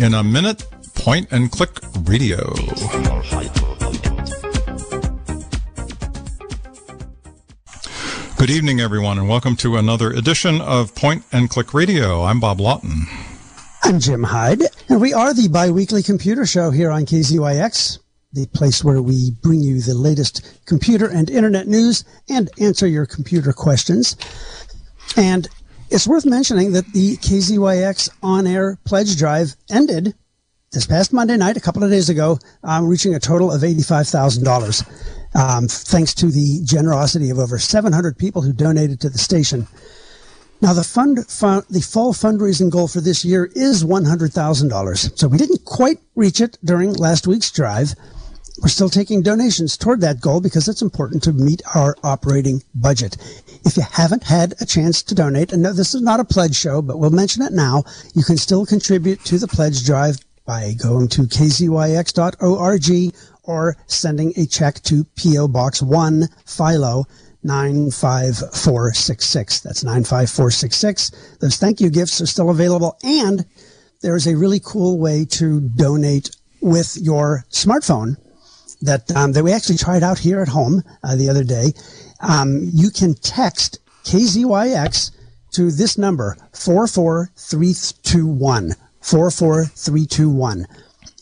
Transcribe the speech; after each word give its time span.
in 0.00 0.14
a 0.14 0.24
minute. 0.24 0.66
Point 0.94 1.30
and 1.30 1.50
click 1.50 1.70
radio. 2.04 2.38
Good 8.36 8.50
evening, 8.50 8.80
everyone, 8.80 9.18
and 9.18 9.28
welcome 9.28 9.56
to 9.56 9.76
another 9.76 10.10
edition 10.10 10.62
of 10.62 10.94
Point 10.94 11.24
and 11.32 11.50
Click 11.50 11.74
Radio. 11.74 12.22
I'm 12.22 12.40
Bob 12.40 12.60
Lawton. 12.60 13.06
I'm 13.82 14.00
Jim 14.00 14.22
Hyde, 14.22 14.62
and 14.88 15.00
we 15.00 15.12
are 15.12 15.34
the 15.34 15.48
biweekly 15.48 16.02
computer 16.02 16.46
show 16.46 16.70
here 16.70 16.90
on 16.90 17.04
KZYX, 17.04 17.98
the 18.32 18.46
place 18.48 18.82
where 18.82 19.02
we 19.02 19.32
bring 19.42 19.60
you 19.60 19.82
the 19.82 19.94
latest 19.94 20.64
computer 20.64 21.06
and 21.06 21.28
internet 21.28 21.68
news 21.68 22.04
and 22.30 22.48
answer 22.58 22.86
your 22.86 23.04
computer 23.04 23.52
questions. 23.52 24.16
And 25.16 25.48
it's 25.90 26.06
worth 26.06 26.24
mentioning 26.24 26.72
that 26.72 26.86
the 26.92 27.16
KZYX 27.16 28.10
on 28.22 28.46
air 28.46 28.78
pledge 28.84 29.16
drive 29.16 29.56
ended 29.70 30.14
this 30.72 30.86
past 30.86 31.12
Monday 31.12 31.36
night, 31.36 31.56
a 31.56 31.60
couple 31.60 31.82
of 31.82 31.90
days 31.90 32.08
ago, 32.08 32.38
um, 32.62 32.86
reaching 32.86 33.14
a 33.14 33.18
total 33.18 33.50
of 33.52 33.62
$85,000. 33.62 34.86
Um, 35.34 35.66
thanks 35.66 36.14
to 36.14 36.26
the 36.26 36.60
generosity 36.64 37.30
of 37.30 37.38
over 37.38 37.58
700 37.58 38.16
people 38.16 38.42
who 38.42 38.52
donated 38.52 39.00
to 39.00 39.10
the 39.10 39.18
station. 39.18 39.66
Now, 40.60 40.72
the 40.72 40.84
fund, 40.84 41.18
the 41.18 41.80
fall 41.80 42.12
fundraising 42.12 42.70
goal 42.70 42.86
for 42.86 43.00
this 43.00 43.24
year 43.24 43.50
is 43.54 43.82
$100,000. 43.82 45.18
So 45.18 45.26
we 45.26 45.38
didn't 45.38 45.64
quite 45.64 45.98
reach 46.14 46.40
it 46.40 46.58
during 46.64 46.92
last 46.92 47.26
week's 47.26 47.50
drive. 47.50 47.94
We're 48.60 48.68
still 48.68 48.90
taking 48.90 49.22
donations 49.22 49.76
toward 49.76 50.02
that 50.02 50.20
goal 50.20 50.40
because 50.40 50.68
it's 50.68 50.82
important 50.82 51.22
to 51.24 51.32
meet 51.32 51.62
our 51.74 51.96
operating 52.04 52.62
budget. 52.74 53.16
If 53.64 53.76
you 53.76 53.84
haven't 53.90 54.24
had 54.24 54.54
a 54.60 54.66
chance 54.66 55.02
to 55.04 55.14
donate, 55.14 55.52
and 55.52 55.62
no, 55.62 55.72
this 55.72 55.94
is 55.94 56.02
not 56.02 56.20
a 56.20 56.24
pledge 56.24 56.56
show, 56.56 56.82
but 56.82 56.98
we'll 56.98 57.10
mention 57.10 57.42
it 57.42 57.52
now, 57.52 57.84
you 58.14 58.24
can 58.24 58.36
still 58.36 58.66
contribute 58.66 59.24
to 59.24 59.38
the 59.38 59.48
pledge 59.48 59.84
drive 59.84 60.18
by 60.46 60.74
going 60.82 61.08
to 61.08 61.22
kzyx.org 61.22 63.14
or 63.44 63.76
sending 63.86 64.32
a 64.36 64.46
check 64.46 64.80
to 64.82 65.04
P.O. 65.16 65.48
Box 65.48 65.82
1, 65.82 66.28
Philo, 66.46 67.06
95466. 67.42 69.60
That's 69.60 69.84
95466. 69.84 71.38
Those 71.40 71.56
thank 71.56 71.80
you 71.80 71.90
gifts 71.90 72.20
are 72.20 72.26
still 72.26 72.50
available. 72.50 72.98
And 73.02 73.46
there 74.02 74.16
is 74.16 74.26
a 74.26 74.36
really 74.36 74.60
cool 74.60 74.98
way 74.98 75.24
to 75.26 75.60
donate 75.60 76.30
with 76.60 76.98
your 77.00 77.44
smartphone 77.50 78.16
that, 78.82 79.14
um, 79.14 79.32
that 79.32 79.44
we 79.44 79.52
actually 79.52 79.78
tried 79.78 80.02
out 80.02 80.18
here 80.18 80.40
at 80.40 80.48
home 80.48 80.82
uh, 81.02 81.16
the 81.16 81.28
other 81.28 81.44
day. 81.44 81.72
Um, 82.20 82.68
you 82.72 82.90
can 82.90 83.14
text 83.14 83.78
KZYX 84.04 85.10
to 85.52 85.70
this 85.70 85.96
number, 85.98 86.36
44321. 86.52 88.74
44321. 89.00 90.66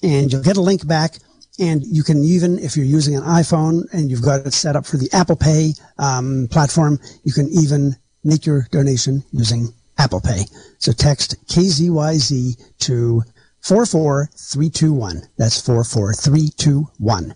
And 0.03 0.33
you'll 0.33 0.43
get 0.43 0.57
a 0.57 0.61
link 0.61 0.87
back 0.87 1.19
and 1.59 1.85
you 1.85 2.05
can 2.05 2.23
even, 2.25 2.59
if 2.59 2.77
you're 2.77 2.87
using 2.87 3.17
an 3.17 3.23
iPhone 3.23 3.93
and 3.93 4.11
you've 4.11 4.23
got 4.23 4.47
it 4.47 4.53
set 4.53 4.77
up 4.77 4.87
for 4.87 4.97
the 4.97 5.09
Apple 5.13 5.37
Pay 5.37 5.73
um, 5.99 6.49
platform, 6.51 7.01
you 7.25 7.33
can 7.33 7.49
even 7.49 7.97
make 8.23 8.47
your 8.47 8.69
donation 8.71 9.25
using 9.33 9.73
Apple 9.99 10.21
Pay. 10.21 10.45
So 10.79 10.93
text 10.93 11.35
KZYZ 11.47 12.79
to 12.81 13.23
44321. 13.63 15.23
That's 15.37 15.61
44321. 15.61 17.35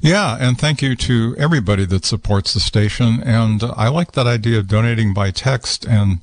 Yeah, 0.00 0.36
and 0.38 0.58
thank 0.58 0.82
you 0.82 0.94
to 0.96 1.34
everybody 1.38 1.86
that 1.86 2.04
supports 2.04 2.54
the 2.54 2.60
station. 2.60 3.22
And 3.22 3.62
I 3.62 3.88
like 3.88 4.12
that 4.12 4.26
idea 4.26 4.58
of 4.58 4.68
donating 4.68 5.14
by 5.14 5.30
text 5.30 5.86
and 5.86 6.20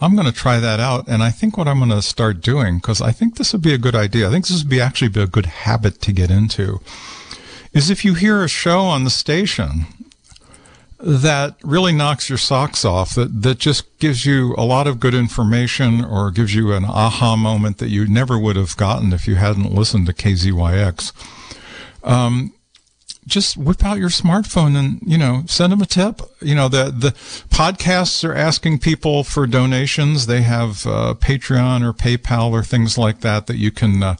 I'm 0.00 0.14
going 0.14 0.26
to 0.26 0.32
try 0.32 0.60
that 0.60 0.80
out. 0.80 1.08
And 1.08 1.22
I 1.22 1.30
think 1.30 1.56
what 1.56 1.68
I'm 1.68 1.78
going 1.78 1.90
to 1.90 2.02
start 2.02 2.40
doing, 2.40 2.76
because 2.76 3.00
I 3.00 3.10
think 3.12 3.36
this 3.36 3.52
would 3.52 3.62
be 3.62 3.72
a 3.72 3.78
good 3.78 3.94
idea. 3.94 4.28
I 4.28 4.30
think 4.30 4.46
this 4.46 4.62
would 4.62 4.68
be 4.68 4.80
actually 4.80 5.08
be 5.08 5.22
a 5.22 5.26
good 5.26 5.46
habit 5.46 6.00
to 6.02 6.12
get 6.12 6.30
into, 6.30 6.80
is 7.72 7.90
if 7.90 8.04
you 8.04 8.14
hear 8.14 8.42
a 8.42 8.48
show 8.48 8.80
on 8.80 9.04
the 9.04 9.10
station 9.10 9.86
that 10.98 11.56
really 11.62 11.92
knocks 11.92 12.28
your 12.28 12.38
socks 12.38 12.84
off, 12.84 13.14
that, 13.14 13.42
that 13.42 13.58
just 13.58 13.98
gives 13.98 14.26
you 14.26 14.54
a 14.56 14.64
lot 14.64 14.86
of 14.86 15.00
good 15.00 15.14
information 15.14 16.04
or 16.04 16.30
gives 16.30 16.54
you 16.54 16.72
an 16.72 16.84
aha 16.84 17.36
moment 17.36 17.78
that 17.78 17.88
you 17.88 18.06
never 18.08 18.38
would 18.38 18.56
have 18.56 18.76
gotten 18.76 19.12
if 19.12 19.26
you 19.26 19.36
hadn't 19.36 19.72
listened 19.72 20.06
to 20.06 20.12
KZYX. 20.12 21.12
Um, 22.02 22.52
just 23.26 23.56
whip 23.56 23.84
out 23.84 23.98
your 23.98 24.08
smartphone 24.08 24.76
and 24.76 25.00
you 25.04 25.18
know 25.18 25.42
send 25.46 25.72
them 25.72 25.80
a 25.80 25.86
tip. 25.86 26.20
You 26.40 26.54
know 26.54 26.68
the 26.68 26.84
the 26.84 27.10
podcasts 27.48 28.26
are 28.28 28.34
asking 28.34 28.78
people 28.78 29.24
for 29.24 29.46
donations. 29.46 30.26
They 30.26 30.42
have 30.42 30.86
uh, 30.86 31.14
patreon 31.14 31.82
or 31.82 31.92
paypal 31.92 32.50
or 32.52 32.62
things 32.62 32.98
like 32.98 33.20
that 33.20 33.46
that 33.46 33.56
you 33.56 33.70
can 33.70 34.02
uh, 34.02 34.16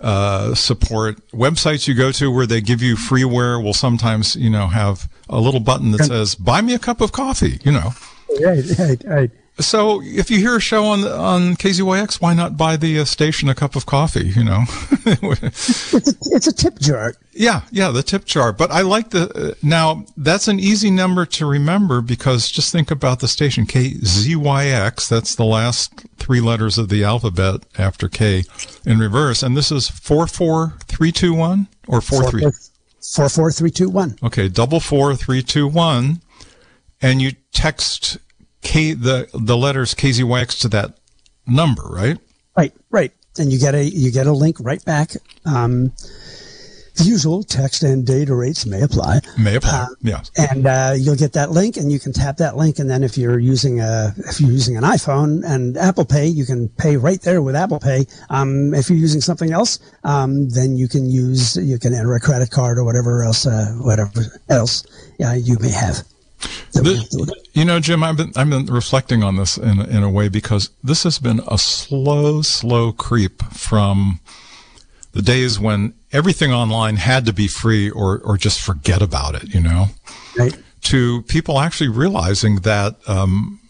uh, 0.00 0.54
support. 0.54 1.16
Websites 1.30 1.88
you 1.88 1.94
go 1.94 2.12
to 2.12 2.30
where 2.30 2.46
they 2.46 2.60
give 2.60 2.82
you 2.82 2.96
freeware 2.96 3.62
will 3.62 3.74
sometimes 3.74 4.36
you 4.36 4.50
know 4.50 4.66
have 4.68 5.08
a 5.28 5.40
little 5.40 5.60
button 5.60 5.92
that 5.92 6.04
says 6.04 6.34
buy 6.34 6.60
me 6.60 6.74
a 6.74 6.78
cup 6.78 7.00
of 7.00 7.12
coffee 7.12 7.58
you 7.64 7.72
know. 7.72 7.92
Right 8.40 8.64
right 8.78 9.04
right 9.06 9.30
so 9.58 10.02
if 10.02 10.30
you 10.30 10.38
hear 10.38 10.56
a 10.56 10.60
show 10.60 10.84
on 10.84 11.04
on 11.04 11.56
KZYX, 11.56 12.20
why 12.20 12.34
not 12.34 12.56
buy 12.56 12.76
the 12.76 13.00
uh, 13.00 13.04
station 13.04 13.48
a 13.48 13.54
cup 13.54 13.74
of 13.74 13.86
coffee? 13.86 14.28
You 14.28 14.44
know, 14.44 14.64
it's, 15.06 15.94
a, 15.94 15.96
it's 16.36 16.46
a 16.46 16.52
tip 16.52 16.78
jar. 16.78 17.14
Yeah, 17.32 17.62
yeah, 17.70 17.90
the 17.90 18.02
tip 18.02 18.26
jar. 18.26 18.52
But 18.52 18.70
I 18.70 18.82
like 18.82 19.10
the 19.10 19.30
uh, 19.30 19.54
now. 19.62 20.04
That's 20.16 20.46
an 20.48 20.60
easy 20.60 20.90
number 20.90 21.24
to 21.26 21.46
remember 21.46 22.02
because 22.02 22.50
just 22.50 22.70
think 22.70 22.90
about 22.90 23.20
the 23.20 23.28
station 23.28 23.64
KZYX. 23.66 25.08
That's 25.08 25.34
the 25.34 25.44
last 25.44 26.04
three 26.18 26.40
letters 26.40 26.76
of 26.76 26.90
the 26.90 27.02
alphabet 27.04 27.64
after 27.78 28.08
K 28.08 28.44
in 28.84 28.98
reverse, 28.98 29.42
and 29.42 29.56
this 29.56 29.72
is 29.72 29.88
four 29.88 30.26
four 30.26 30.74
three 30.86 31.12
two 31.12 31.32
one 31.32 31.68
or 31.88 32.02
four 32.02 32.30
three 32.30 32.44
four 33.00 33.28
four 33.30 33.50
three 33.50 33.70
two 33.70 33.88
one. 33.88 34.18
Okay, 34.22 34.48
double 34.48 34.80
four 34.80 35.14
three 35.14 35.42
two 35.42 35.66
one, 35.66 36.20
and 37.00 37.22
you 37.22 37.32
text 37.52 38.18
K 38.66 38.92
the 38.94 39.28
the 39.32 39.56
letters 39.56 39.94
KZYX 39.94 40.60
to 40.60 40.68
that 40.68 40.98
number, 41.46 41.82
right? 41.84 42.18
Right, 42.56 42.72
right. 42.90 43.12
And 43.38 43.52
you 43.52 43.58
get 43.58 43.74
a 43.74 43.84
you 43.84 44.10
get 44.10 44.26
a 44.26 44.32
link 44.32 44.56
right 44.60 44.84
back. 44.84 45.12
Um, 45.44 45.92
the 46.96 47.04
usual 47.04 47.42
text 47.42 47.82
and 47.82 48.06
data 48.06 48.34
rates 48.34 48.64
may 48.64 48.80
apply. 48.80 49.20
May 49.38 49.56
apply. 49.56 49.80
Uh, 49.80 49.86
yeah. 50.02 50.20
And 50.36 50.66
uh, 50.66 50.94
you'll 50.96 51.16
get 51.16 51.34
that 51.34 51.50
link, 51.50 51.76
and 51.76 51.92
you 51.92 52.00
can 52.00 52.12
tap 52.12 52.38
that 52.38 52.56
link, 52.56 52.78
and 52.78 52.90
then 52.90 53.04
if 53.04 53.18
you're 53.18 53.38
using 53.38 53.80
a 53.80 54.14
if 54.16 54.40
you're 54.40 54.50
using 54.50 54.76
an 54.76 54.82
iPhone 54.82 55.44
and 55.44 55.76
Apple 55.76 56.06
Pay, 56.06 56.26
you 56.26 56.46
can 56.46 56.70
pay 56.70 56.96
right 56.96 57.20
there 57.20 57.42
with 57.42 57.54
Apple 57.54 57.78
Pay. 57.78 58.06
Um, 58.30 58.72
if 58.74 58.88
you're 58.88 58.98
using 58.98 59.20
something 59.20 59.52
else, 59.52 59.78
um, 60.04 60.48
then 60.48 60.76
you 60.76 60.88
can 60.88 61.08
use 61.08 61.56
you 61.56 61.78
can 61.78 61.92
enter 61.92 62.14
a 62.14 62.20
credit 62.20 62.50
card 62.50 62.78
or 62.78 62.84
whatever 62.84 63.22
else 63.22 63.46
uh, 63.46 63.74
whatever 63.78 64.40
else 64.48 64.84
uh, 65.24 65.32
you 65.32 65.58
may 65.60 65.70
have. 65.70 66.02
You 67.52 67.64
know, 67.64 67.80
Jim, 67.80 68.02
I've 68.02 68.16
been 68.16 68.32
I've 68.36 68.50
been 68.50 68.66
reflecting 68.66 69.22
on 69.22 69.36
this 69.36 69.56
in 69.56 69.80
in 69.80 70.02
a 70.02 70.10
way 70.10 70.28
because 70.28 70.70
this 70.82 71.02
has 71.04 71.18
been 71.18 71.40
a 71.48 71.58
slow, 71.58 72.42
slow 72.42 72.92
creep 72.92 73.42
from 73.52 74.20
the 75.12 75.22
days 75.22 75.58
when 75.58 75.94
everything 76.12 76.52
online 76.52 76.96
had 76.96 77.26
to 77.26 77.32
be 77.32 77.48
free 77.48 77.90
or 77.90 78.18
or 78.20 78.36
just 78.36 78.60
forget 78.60 79.02
about 79.02 79.34
it. 79.34 79.54
You 79.54 79.60
know, 79.60 79.86
right. 80.36 80.56
to 80.82 81.22
people 81.22 81.58
actually 81.58 81.88
realizing 81.88 82.56
that. 82.56 82.96
Um, 83.08 83.60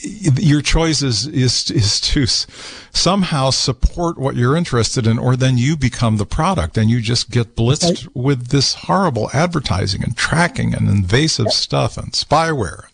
your 0.00 0.62
choice 0.62 1.02
is, 1.02 1.26
is, 1.26 1.70
is 1.70 2.00
to 2.00 2.26
somehow 2.96 3.50
support 3.50 4.18
what 4.18 4.36
you're 4.36 4.56
interested 4.56 5.06
in, 5.06 5.18
or 5.18 5.36
then 5.36 5.58
you 5.58 5.76
become 5.76 6.16
the 6.16 6.26
product 6.26 6.76
and 6.76 6.88
you 6.90 7.00
just 7.00 7.30
get 7.30 7.56
blitzed 7.56 8.06
okay. 8.06 8.08
with 8.14 8.48
this 8.48 8.74
horrible 8.74 9.30
advertising 9.32 10.02
and 10.04 10.16
tracking 10.16 10.74
and 10.74 10.88
invasive 10.88 11.46
yep. 11.46 11.54
stuff 11.54 11.96
and 11.96 12.12
spyware. 12.12 12.84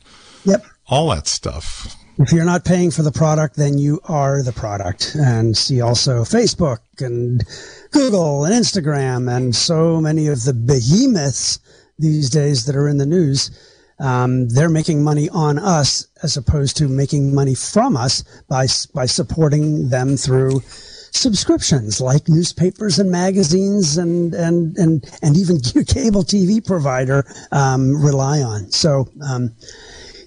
Yep. 0.45 0.65
All 0.89 1.11
that 1.11 1.27
stuff. 1.27 1.97
If 2.19 2.33
you're 2.33 2.45
not 2.45 2.65
paying 2.65 2.91
for 2.91 3.03
the 3.03 3.11
product, 3.11 3.57
then 3.57 3.77
you 3.77 4.01
are 4.05 4.43
the 4.43 4.53
product. 4.53 5.17
And 5.17 5.57
see 5.57 5.81
also 5.81 6.23
Facebook 6.23 6.79
and 7.01 7.43
Google 7.91 8.45
and 8.45 8.55
Instagram 8.55 9.35
and 9.35 9.55
so 9.55 10.01
many 10.01 10.29
of 10.29 10.45
the 10.45 10.55
behemoths 10.55 11.59
these 11.99 12.31
days 12.31 12.67
that 12.67 12.77
are 12.77 12.89
in 12.89 12.99
the 12.99 13.07
news 13.07 13.51
um, 14.01 14.49
they're 14.49 14.69
making 14.69 15.05
money 15.05 15.29
on 15.31 15.59
us 15.59 16.07
as 16.23 16.37
opposed 16.37 16.77
to 16.79 16.89
making 16.89 17.35
money 17.35 17.55
from 17.55 17.97
us 17.97 18.23
by 18.49 18.67
by 18.95 19.07
supporting 19.07 19.89
them 19.89 20.17
through 20.17 20.61
subscriptions 21.13 22.01
like 22.01 22.29
newspapers 22.29 22.99
and 22.99 23.11
magazines 23.11 23.97
and 23.97 24.35
and 24.35 24.77
and 24.77 25.05
and 25.23 25.37
even 25.37 25.61
cable 25.87 26.25
TV 26.25 26.65
provider 26.65 27.25
um, 27.53 28.03
rely 28.03 28.43
on. 28.43 28.71
So. 28.71 29.09
Um, 29.29 29.55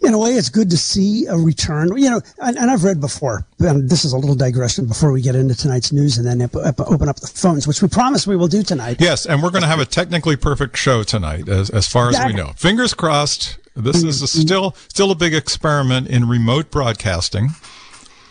in 0.02 0.14
a 0.14 0.18
way, 0.18 0.32
it's 0.32 0.50
good 0.50 0.70
to 0.70 0.78
see 0.78 1.26
a 1.26 1.36
return. 1.36 1.96
You 1.98 2.10
know, 2.10 2.22
and, 2.40 2.58
and, 2.58 2.72
I've 2.72 2.84
read 2.84 3.00
before, 3.00 3.46
and 3.60 3.90
this 3.90 4.06
is 4.06 4.14
a 4.14 4.18
little 4.18 4.36
digression 4.36 4.86
before 4.86 5.12
we 5.12 5.22
get 5.22 5.36
into 5.36 5.56
tonight's 5.56 5.92
news 5.92 6.18
and 6.18 6.28
then 6.28 6.42
open 6.42 7.10
up 7.10 7.20
the 7.20 7.28
phones, 7.28 7.68
which 7.68 7.82
we 7.82 7.88
promise 7.88 8.28
we 8.28 8.36
will 8.36 8.48
do 8.48 8.64
tonight. 8.64 8.98
Yes, 9.00 9.26
and 9.26 9.42
we're 9.42 9.52
going 9.52 9.64
to 9.64 9.68
have 9.68 9.80
a 9.80 9.86
technically 9.86 10.36
perfect 10.36 10.78
show 10.78 11.04
tonight, 11.04 11.48
as, 11.50 11.70
as 11.70 11.88
far 11.88 12.10
as 12.10 12.20
we 12.26 12.34
know. 12.34 12.54
Fingers 12.58 12.94
crossed. 12.94 13.58
This 13.76 14.04
is 14.04 14.24
a 14.24 14.28
still 14.28 14.76
still 14.88 15.12
a 15.12 15.16
big 15.16 15.36
experiment 15.36 16.08
in 16.08 16.28
remote 16.28 16.72
broadcasting. 16.72 17.50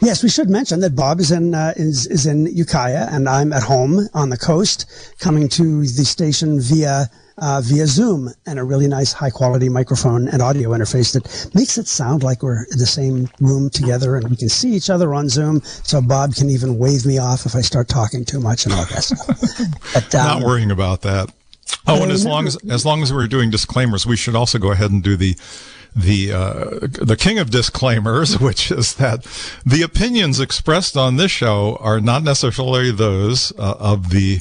Yes, 0.01 0.23
we 0.23 0.29
should 0.29 0.51
mention 0.51 0.81
that 0.81 0.95
Bob 0.95 1.21
is 1.21 1.31
in 1.31 1.55
uh, 1.55 1.73
is 1.77 2.07
is 2.09 2.27
in 2.27 2.47
Ukiah, 2.47 3.09
and 3.11 3.29
I'm 3.29 3.53
at 3.53 3.63
home 3.63 4.09
on 4.13 4.29
the 4.29 4.37
coast, 4.37 4.87
coming 5.21 5.49
to 5.51 5.83
the 5.83 6.05
station 6.05 6.61
via 6.61 7.09
uh, 7.39 7.61
via 7.65 7.87
Zoom 7.87 8.31
and 8.47 8.59
a 8.59 8.65
really 8.65 8.89
nice 8.89 9.13
high 9.13 9.31
quality 9.31 9.69
microphone 9.69 10.29
and 10.29 10.41
audio 10.41 10.71
interface 10.71 11.13
that 11.13 11.55
makes 11.55 11.77
it 11.79 11.87
sound 11.87 12.23
like 12.23 12.43
we're 12.43 12.65
in 12.71 12.79
the 12.79 12.87
same 12.87 13.29
room 13.41 13.71
together 13.71 14.17
and 14.17 14.29
we 14.29 14.37
can 14.37 14.49
see 14.49 14.73
each 14.73 14.91
other 14.91 15.15
on 15.15 15.29
Zoom. 15.29 15.61
So 15.63 16.01
Bob 16.01 16.35
can 16.35 16.51
even 16.51 16.79
wave 16.79 17.05
me 17.05 17.19
off 17.19 17.47
if 17.47 17.55
I 17.55 17.61
start 17.61 17.89
talking 17.89 18.25
too 18.25 18.41
much 18.41 18.65
and 18.65 18.75
all 18.75 18.85
that 18.87 19.03
stuff. 19.03 19.27
But, 19.95 20.15
um, 20.15 20.41
Not 20.41 20.47
worrying 20.47 20.71
about 20.71 21.03
that. 21.03 21.31
Oh, 21.87 22.03
and 22.03 22.13
as 22.13 22.25
long 22.27 22.47
as 22.47 22.57
as 22.69 22.85
long 22.85 23.03
as 23.03 23.13
we're 23.13 23.27
doing 23.27 23.51
disclaimers, 23.51 24.07
we 24.07 24.17
should 24.17 24.35
also 24.35 24.59
go 24.59 24.73
ahead 24.73 24.91
and 24.91 25.03
do 25.03 25.17
the 25.17 25.37
the 25.95 26.33
uh, 26.33 26.65
the 26.81 27.17
king 27.19 27.39
of 27.39 27.51
disclaimers, 27.51 28.39
which 28.41 28.71
is 28.71 28.95
that 28.95 29.25
the 29.65 29.83
opinions 29.83 30.41
expressed 30.41 30.97
on 30.97 31.17
this 31.17 31.31
show 31.31 31.77
are 31.81 32.01
not 32.01 32.23
necessarily 32.23 32.91
those 32.91 33.53
uh, 33.59 33.75
of 33.79 34.11
the 34.11 34.41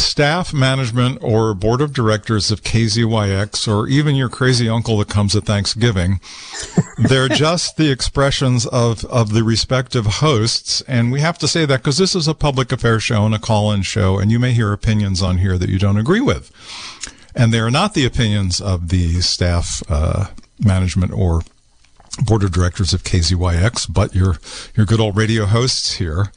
staff, 0.00 0.52
management, 0.52 1.18
or 1.22 1.54
board 1.54 1.80
of 1.80 1.92
directors 1.92 2.50
of 2.50 2.62
KZYX, 2.62 3.68
or 3.68 3.88
even 3.88 4.16
your 4.16 4.28
crazy 4.28 4.68
uncle 4.68 4.98
that 4.98 5.08
comes 5.08 5.36
at 5.36 5.44
Thanksgiving. 5.44 6.20
They're 6.98 7.28
just 7.28 7.76
the 7.76 7.90
expressions 7.90 8.66
of, 8.66 9.04
of 9.06 9.32
the 9.32 9.44
respective 9.44 10.06
hosts. 10.06 10.80
And 10.82 11.12
we 11.12 11.20
have 11.20 11.38
to 11.38 11.48
say 11.48 11.64
that 11.66 11.78
because 11.78 11.98
this 11.98 12.14
is 12.14 12.26
a 12.26 12.34
public 12.34 12.72
affairs 12.72 13.02
show 13.02 13.24
and 13.24 13.34
a 13.34 13.38
call 13.38 13.72
in 13.72 13.82
show, 13.82 14.18
and 14.18 14.30
you 14.30 14.38
may 14.38 14.52
hear 14.52 14.72
opinions 14.72 15.22
on 15.22 15.38
here 15.38 15.56
that 15.58 15.68
you 15.68 15.78
don't 15.78 15.98
agree 15.98 16.20
with. 16.20 16.50
And 17.34 17.52
they 17.52 17.60
are 17.60 17.70
not 17.70 17.94
the 17.94 18.06
opinions 18.06 18.60
of 18.60 18.88
the 18.88 19.20
staff, 19.20 19.82
uh, 19.88 20.26
management, 20.58 21.12
or 21.12 21.42
board 22.24 22.42
of 22.42 22.52
directors 22.52 22.92
of 22.92 23.04
KZYX, 23.04 23.92
but 23.92 24.14
your, 24.14 24.36
your 24.74 24.84
good 24.84 25.00
old 25.00 25.16
radio 25.16 25.46
hosts 25.46 25.92
here 25.92 26.32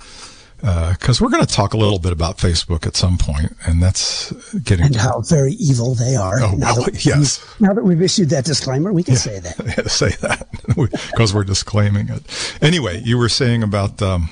because 0.63 1.21
uh, 1.21 1.25
we're 1.25 1.29
going 1.29 1.45
to 1.45 1.53
talk 1.53 1.73
a 1.73 1.77
little 1.77 1.99
bit 1.99 2.13
about 2.13 2.37
Facebook 2.37 2.87
at 2.87 2.95
some 2.95 3.17
point, 3.17 3.53
and 3.65 3.83
that's 3.83 4.31
getting 4.59 4.85
and 4.85 4.95
how 4.95 5.19
very 5.19 5.53
evil 5.53 5.93
they 5.93 6.15
are. 6.15 6.41
Oh, 6.41 6.51
now 6.55 6.75
well, 6.77 6.87
yes. 6.93 7.45
Now 7.59 7.73
that 7.73 7.83
we've 7.83 8.01
issued 8.01 8.29
that 8.29 8.45
disclaimer, 8.45 8.93
we 8.93 9.03
can 9.03 9.15
yeah, 9.15 9.19
say 9.19 9.39
that. 9.39 9.59
Yeah, 9.77 9.87
say 9.87 10.09
that 10.21 10.47
because 11.11 11.33
we're 11.33 11.43
disclaiming 11.43 12.07
it. 12.07 12.23
Anyway, 12.61 13.01
you 13.03 13.17
were 13.17 13.27
saying 13.27 13.61
about 13.61 14.01
um, 14.01 14.29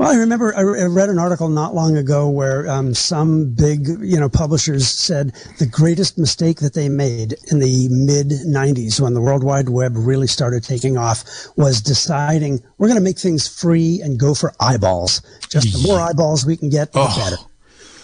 well, 0.00 0.10
I 0.10 0.14
remember 0.14 0.56
I 0.56 0.62
read 0.62 1.10
an 1.10 1.18
article 1.18 1.50
not 1.50 1.74
long 1.74 1.94
ago 1.94 2.26
where 2.26 2.66
um, 2.70 2.94
some 2.94 3.52
big, 3.52 3.86
you 4.00 4.18
know, 4.18 4.30
publishers 4.30 4.88
said 4.88 5.34
the 5.58 5.66
greatest 5.66 6.16
mistake 6.16 6.60
that 6.60 6.72
they 6.72 6.88
made 6.88 7.34
in 7.50 7.58
the 7.58 7.86
mid 7.90 8.28
'90s 8.28 8.98
when 8.98 9.12
the 9.12 9.20
World 9.20 9.44
Wide 9.44 9.68
Web 9.68 9.92
really 9.94 10.26
started 10.26 10.64
taking 10.64 10.96
off 10.96 11.22
was 11.56 11.82
deciding 11.82 12.62
we're 12.78 12.88
going 12.88 12.98
to 12.98 13.04
make 13.04 13.18
things 13.18 13.46
free 13.46 14.00
and 14.02 14.18
go 14.18 14.32
for 14.32 14.54
eyeballs. 14.58 15.20
Just 15.50 15.72
the 15.72 15.86
more 15.86 16.00
eyeballs 16.00 16.46
we 16.46 16.56
can 16.56 16.70
get, 16.70 16.92
the 16.92 17.00
oh. 17.00 17.16
better. 17.16 17.36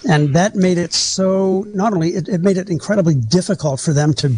And 0.09 0.35
that 0.35 0.55
made 0.55 0.79
it 0.79 0.93
so. 0.93 1.65
Not 1.75 1.93
only 1.93 2.11
it, 2.11 2.29
it 2.29 2.41
made 2.41 2.59
it 2.59 2.69
incredibly 2.69 3.15
difficult 3.15 3.81
for 3.81 3.93
them 3.93 4.15
to 4.15 4.37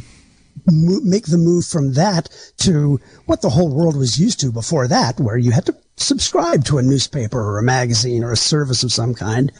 make 0.66 1.26
the 1.26 1.38
move 1.38 1.66
from 1.66 1.94
that 1.94 2.28
to 2.58 3.00
what 3.26 3.43
the 3.43 3.50
whole 3.50 3.75
world 3.75 3.96
was 3.96 4.19
used 4.19 4.40
to 4.40 4.52
before 4.52 4.88
that, 4.88 5.19
where 5.20 5.37
you 5.37 5.50
had 5.50 5.66
to 5.66 5.76
subscribe 5.96 6.64
to 6.64 6.78
a 6.78 6.82
newspaper 6.82 7.40
or 7.40 7.58
a 7.58 7.62
magazine 7.62 8.22
or 8.25 8.32
a 8.32 8.37
service 8.37 8.82
of 8.82 8.93
some 8.93 9.14
kind. 9.14 9.52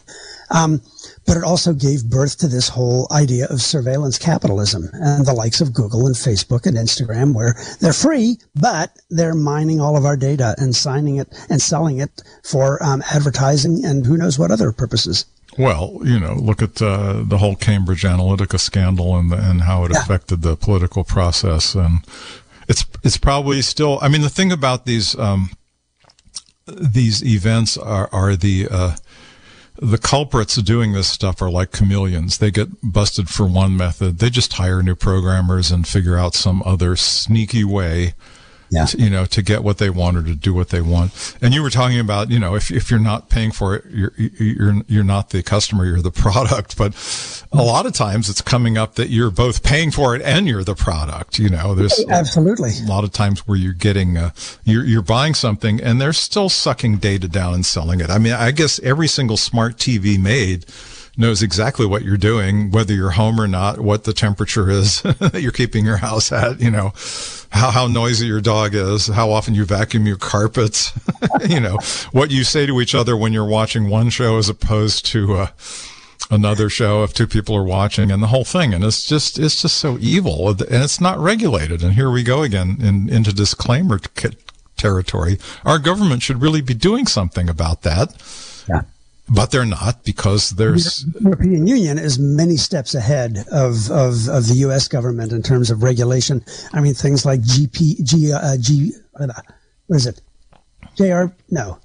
Um, 0.51 0.81
but 1.27 1.37
it 1.37 1.43
also 1.43 1.73
gave 1.73 2.09
birth 2.09 2.37
to 2.39 2.47
this 2.47 2.69
whole 2.69 3.07
idea 3.11 3.45
of 3.49 3.61
surveillance 3.61 4.17
capitalism 4.17 4.89
and 4.93 5.25
the 5.25 5.33
likes 5.33 5.61
of 5.61 5.73
Google 5.73 6.07
and 6.07 6.15
Facebook 6.15 6.65
and 6.65 6.75
Instagram, 6.75 7.35
where 7.35 7.55
they're 7.81 7.93
free, 7.93 8.39
but 8.55 8.97
they're 9.09 9.35
mining 9.35 9.79
all 9.79 9.95
of 9.95 10.05
our 10.05 10.17
data 10.17 10.55
and 10.57 10.75
signing 10.75 11.17
it 11.17 11.27
and 11.49 11.61
selling 11.61 11.99
it 11.99 12.23
for 12.43 12.81
um, 12.83 13.03
advertising 13.11 13.85
and 13.85 14.05
who 14.05 14.17
knows 14.17 14.39
what 14.39 14.51
other 14.51 14.71
purposes. 14.71 15.25
Well, 15.57 15.99
you 16.03 16.19
know, 16.19 16.35
look 16.35 16.61
at 16.61 16.81
uh, 16.81 17.23
the 17.25 17.37
whole 17.37 17.55
Cambridge 17.55 18.03
Analytica 18.03 18.59
scandal 18.59 19.17
and 19.17 19.31
the, 19.31 19.37
and 19.37 19.61
how 19.61 19.83
it 19.85 19.91
yeah. 19.93 20.01
affected 20.01 20.41
the 20.41 20.55
political 20.55 21.03
process, 21.03 21.75
and 21.75 21.99
it's 22.67 22.85
it's 23.03 23.17
probably 23.17 23.61
still. 23.61 23.99
I 24.01 24.09
mean, 24.09 24.21
the 24.21 24.29
thing 24.29 24.51
about 24.51 24.85
these 24.85 25.17
um, 25.17 25.49
these 26.77 27.23
events 27.23 27.77
are, 27.77 28.09
are 28.11 28.35
the, 28.35 28.67
uh, 28.69 28.95
the 29.77 29.97
culprits 29.97 30.55
doing 30.55 30.93
this 30.93 31.09
stuff 31.09 31.41
are 31.41 31.49
like 31.49 31.71
chameleons. 31.71 32.37
They 32.37 32.51
get 32.51 32.69
busted 32.83 33.29
for 33.29 33.45
one 33.45 33.77
method. 33.77 34.19
They 34.19 34.29
just 34.29 34.53
hire 34.53 34.83
new 34.83 34.95
programmers 34.95 35.71
and 35.71 35.87
figure 35.87 36.17
out 36.17 36.33
some 36.35 36.61
other 36.65 36.95
sneaky 36.95 37.63
way 37.63 38.13
yeah. 38.71 38.85
you 38.97 39.09
know, 39.09 39.25
to 39.25 39.41
get 39.41 39.63
what 39.63 39.77
they 39.77 39.89
want 39.89 40.17
or 40.17 40.23
to 40.23 40.35
do 40.35 40.53
what 40.53 40.69
they 40.69 40.81
want. 40.81 41.37
And 41.41 41.53
you 41.53 41.61
were 41.61 41.69
talking 41.69 41.99
about, 41.99 42.29
you 42.29 42.39
know, 42.39 42.55
if, 42.55 42.71
if 42.71 42.89
you're 42.89 42.99
not 42.99 43.29
paying 43.29 43.51
for 43.51 43.75
it, 43.75 43.85
you're, 43.89 44.13
you're, 44.17 44.75
you're 44.87 45.03
not 45.03 45.31
the 45.31 45.43
customer, 45.43 45.85
you're 45.85 46.01
the 46.01 46.11
product. 46.19 46.77
But 46.77 46.93
a 47.51 47.63
lot 47.63 47.85
of 47.85 47.93
times 47.93 48.29
it's 48.29 48.41
coming 48.41 48.77
up 48.77 48.95
that 48.95 49.09
you're 49.09 49.31
both 49.31 49.63
paying 49.63 49.91
for 49.91 50.15
it 50.15 50.21
and 50.21 50.47
you're 50.47 50.63
the 50.63 50.75
product. 50.75 51.39
You 51.39 51.49
know, 51.49 51.75
there's 51.75 52.03
absolutely 52.09 52.71
a 52.83 52.87
lot 52.87 53.03
of 53.03 53.11
times 53.11 53.47
where 53.47 53.57
you're 53.57 53.73
getting, 53.73 54.17
uh, 54.17 54.31
you're, 54.63 54.85
you're 54.85 55.01
buying 55.01 55.33
something 55.33 55.81
and 55.81 55.99
they're 55.99 56.13
still 56.13 56.49
sucking 56.49 56.97
data 56.97 57.27
down 57.27 57.53
and 57.53 57.65
selling 57.65 57.99
it. 58.01 58.09
I 58.09 58.17
mean, 58.17 58.33
I 58.33 58.51
guess 58.51 58.79
every 58.79 59.07
single 59.07 59.37
smart 59.37 59.77
TV 59.77 60.19
made 60.19 60.65
knows 61.19 61.43
exactly 61.43 61.85
what 61.85 62.03
you're 62.03 62.17
doing, 62.17 62.71
whether 62.71 62.93
you're 62.93 63.11
home 63.11 63.39
or 63.39 63.47
not, 63.47 63.79
what 63.81 64.05
the 64.05 64.13
temperature 64.13 64.69
is 64.69 65.01
that 65.01 65.41
you're 65.41 65.51
keeping 65.51 65.85
your 65.85 65.97
house 65.97 66.31
at, 66.31 66.61
you 66.61 66.71
know, 66.71 66.93
how, 67.51 67.69
how 67.71 67.87
noisy 67.87 68.25
your 68.25 68.41
dog 68.41 68.73
is, 68.73 69.07
how 69.07 69.29
often 69.29 69.53
you 69.53 69.65
vacuum 69.65 70.07
your 70.07 70.15
carpets, 70.15 70.97
you 71.49 71.59
know, 71.59 71.77
what 72.13 72.31
you 72.31 72.43
say 72.45 72.65
to 72.65 72.79
each 72.79 72.95
other 72.95 73.17
when 73.17 73.33
you're 73.33 73.45
watching 73.45 73.89
one 73.89 74.09
show 74.09 74.37
as 74.37 74.47
opposed 74.47 75.05
to, 75.07 75.35
uh, 75.35 75.47
another 76.31 76.69
show 76.69 77.03
if 77.03 77.11
two 77.11 77.25
people 77.25 77.55
are 77.55 77.63
watching 77.63 78.11
and 78.11 78.21
the 78.21 78.27
whole 78.27 78.45
thing. 78.45 78.73
And 78.73 78.83
it's 78.83 79.03
just, 79.03 79.39
it's 79.39 79.61
just 79.61 79.77
so 79.77 79.97
evil 79.99 80.49
and 80.49 80.61
it's 80.61 81.01
not 81.01 81.17
regulated. 81.17 81.83
And 81.83 81.93
here 81.93 82.11
we 82.11 82.23
go 82.23 82.43
again 82.43 82.77
in, 82.79 83.09
into 83.09 83.33
disclaimer 83.33 83.99
territory. 84.77 85.39
Our 85.65 85.79
government 85.79 86.21
should 86.21 86.41
really 86.41 86.61
be 86.61 86.75
doing 86.75 87.07
something 87.07 87.49
about 87.49 87.81
that. 87.81 88.13
Yeah 88.69 88.83
but 89.33 89.51
they're 89.51 89.65
not 89.65 90.03
because 90.03 90.51
there's 90.51 91.05
the 91.05 91.21
European 91.21 91.67
Union 91.67 91.97
is 91.97 92.19
many 92.19 92.57
steps 92.57 92.95
ahead 92.95 93.45
of, 93.51 93.89
of, 93.91 94.27
of 94.29 94.47
the 94.47 94.55
U.S. 94.59 94.87
government 94.87 95.31
in 95.31 95.43
terms 95.43 95.69
of 95.69 95.83
regulation. 95.83 96.43
I 96.73 96.81
mean, 96.81 96.93
things 96.93 97.25
like 97.25 97.41
GP, 97.41 98.03
G, 98.03 98.33
uh, 98.33 98.57
G, 98.59 98.93
what 99.13 99.95
is 99.95 100.07
it? 100.07 100.21
JR, 100.95 101.25
no. 101.49 101.79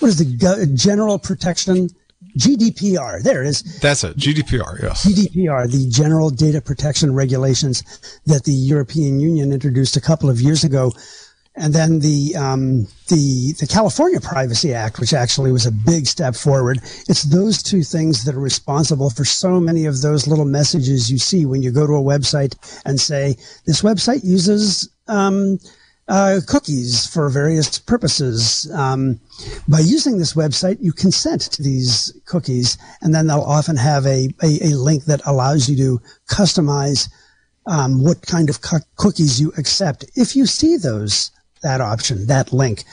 What 0.00 0.08
is 0.08 0.18
the 0.18 0.74
General 0.74 1.18
Protection 1.18 1.88
GDPR. 2.36 3.22
There 3.22 3.42
it 3.44 3.48
is. 3.48 3.80
That's 3.80 4.02
it. 4.02 4.16
GDPR, 4.16 4.82
yes. 4.82 5.06
GDPR, 5.06 5.70
the 5.70 5.88
General 5.88 6.30
Data 6.30 6.60
Protection 6.60 7.14
Regulations 7.14 7.84
that 8.26 8.44
the 8.44 8.52
European 8.52 9.20
Union 9.20 9.52
introduced 9.52 9.96
a 9.96 10.00
couple 10.00 10.28
of 10.28 10.40
years 10.40 10.64
ago 10.64 10.92
and 11.56 11.72
then 11.72 12.00
the 12.00 12.34
um, 12.36 12.86
the 13.08 13.52
the 13.60 13.66
California 13.66 14.20
Privacy 14.20 14.74
Act, 14.74 14.98
which 14.98 15.12
actually 15.12 15.52
was 15.52 15.66
a 15.66 15.72
big 15.72 16.06
step 16.06 16.34
forward. 16.34 16.78
It's 17.08 17.22
those 17.22 17.62
two 17.62 17.82
things 17.82 18.24
that 18.24 18.34
are 18.34 18.40
responsible 18.40 19.10
for 19.10 19.24
so 19.24 19.60
many 19.60 19.86
of 19.86 20.00
those 20.02 20.26
little 20.26 20.44
messages 20.44 21.10
you 21.10 21.18
see 21.18 21.46
when 21.46 21.62
you 21.62 21.70
go 21.70 21.86
to 21.86 21.92
a 21.94 22.02
website 22.02 22.56
and 22.84 23.00
say 23.00 23.36
this 23.66 23.82
website 23.82 24.24
uses 24.24 24.90
um, 25.06 25.58
uh, 26.08 26.40
cookies 26.48 27.06
for 27.06 27.28
various 27.28 27.78
purposes. 27.78 28.70
Um, 28.72 29.20
by 29.68 29.78
using 29.78 30.18
this 30.18 30.34
website, 30.34 30.78
you 30.80 30.92
consent 30.92 31.42
to 31.42 31.62
these 31.62 32.12
cookies, 32.26 32.76
and 33.00 33.14
then 33.14 33.28
they'll 33.28 33.40
often 33.40 33.76
have 33.76 34.06
a, 34.06 34.28
a, 34.42 34.58
a 34.60 34.70
link 34.76 35.04
that 35.04 35.22
allows 35.24 35.68
you 35.68 35.76
to 35.76 36.02
customize 36.28 37.08
um, 37.66 38.02
what 38.02 38.22
kind 38.22 38.50
of 38.50 38.60
co- 38.60 38.78
cookies 38.96 39.40
you 39.40 39.52
accept. 39.56 40.04
If 40.16 40.36
you 40.36 40.46
see 40.46 40.76
those 40.76 41.30
that 41.64 41.80
option, 41.80 42.26
that 42.28 42.52
link. 42.52 42.84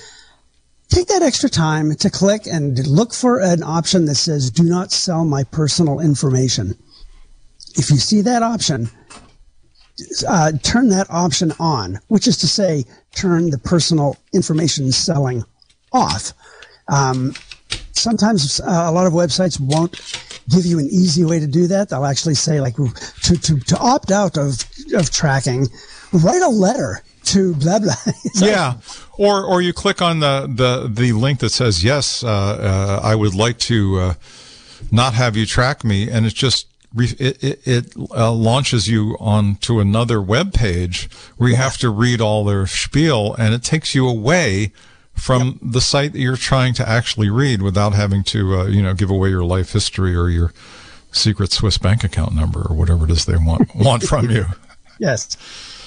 Take 0.89 1.07
that 1.07 1.21
extra 1.21 1.49
time 1.49 1.95
to 1.95 2.09
click 2.09 2.47
and 2.47 2.85
look 2.87 3.13
for 3.13 3.39
an 3.39 3.63
option 3.63 4.05
that 4.05 4.15
says, 4.15 4.51
do 4.51 4.63
not 4.63 4.91
sell 4.91 5.23
my 5.23 5.43
personal 5.45 6.01
information. 6.01 6.75
If 7.75 7.89
you 7.89 7.97
see 7.97 8.21
that 8.21 8.43
option, 8.43 8.89
uh, 10.27 10.51
turn 10.63 10.89
that 10.89 11.07
option 11.09 11.53
on, 11.59 11.99
which 12.07 12.27
is 12.27 12.37
to 12.37 12.47
say, 12.47 12.83
turn 13.15 13.51
the 13.51 13.57
personal 13.57 14.17
information 14.33 14.91
selling 14.91 15.45
off. 15.93 16.33
Um, 16.89 17.33
sometimes 17.93 18.59
uh, 18.59 18.85
a 18.87 18.91
lot 18.91 19.07
of 19.07 19.13
websites 19.13 19.59
won't 19.61 19.93
give 20.49 20.65
you 20.65 20.79
an 20.79 20.87
easy 20.87 21.23
way 21.23 21.39
to 21.39 21.47
do 21.47 21.67
that. 21.67 21.89
They'll 21.89 22.05
actually 22.05 22.35
say, 22.35 22.59
like, 22.59 22.75
to, 22.75 23.37
to, 23.37 23.59
to 23.59 23.77
opt 23.77 24.11
out 24.11 24.37
of, 24.37 24.61
of 24.93 25.09
tracking, 25.11 25.67
write 26.11 26.41
a 26.41 26.49
letter 26.49 27.01
to 27.31 27.55
blah 27.55 27.79
blah. 27.79 27.93
yeah, 28.35 28.75
or 29.17 29.43
or 29.43 29.61
you 29.61 29.73
click 29.73 30.01
on 30.01 30.19
the 30.19 30.47
the 30.47 30.88
the 30.88 31.11
link 31.13 31.39
that 31.39 31.50
says 31.51 31.83
yes, 31.83 32.23
uh, 32.23 32.27
uh, 32.29 33.00
I 33.03 33.15
would 33.15 33.33
like 33.35 33.57
to 33.59 34.00
uh, 34.00 34.13
not 34.91 35.13
have 35.13 35.35
you 35.35 35.45
track 35.45 35.83
me, 35.83 36.09
and 36.09 36.25
it 36.25 36.33
just 36.33 36.67
it 36.97 37.43
it, 37.43 37.67
it 37.67 37.93
uh, 38.15 38.31
launches 38.31 38.88
you 38.88 39.15
onto 39.19 39.79
another 39.79 40.21
web 40.21 40.53
page 40.53 41.09
where 41.38 41.50
you 41.50 41.55
have 41.55 41.77
to 41.79 41.89
read 41.89 42.21
all 42.21 42.43
their 42.45 42.67
spiel, 42.67 43.33
and 43.38 43.53
it 43.53 43.63
takes 43.63 43.93
you 43.95 44.07
away 44.07 44.71
from 45.13 45.59
Yep. 45.61 45.71
the 45.73 45.81
site 45.81 46.13
that 46.13 46.19
you're 46.19 46.38
trying 46.38 46.73
to 46.75 46.88
actually 46.88 47.29
read 47.29 47.61
without 47.61 47.93
having 47.93 48.23
to, 48.23 48.61
uh, 48.61 48.65
you 48.65 48.81
know, 48.81 48.93
give 48.93 49.11
away 49.11 49.29
your 49.29 49.43
life 49.43 49.73
history 49.73 50.15
or 50.15 50.29
your 50.29 50.51
secret 51.11 51.51
Swiss 51.51 51.77
bank 51.77 52.03
account 52.03 52.33
number 52.33 52.65
or 52.67 52.75
whatever 52.75 53.05
it 53.05 53.11
is 53.11 53.25
they 53.25 53.35
want 53.38 53.75
want 53.75 54.03
from 54.03 54.29
you. 54.31 54.45
Yes. 55.00 55.38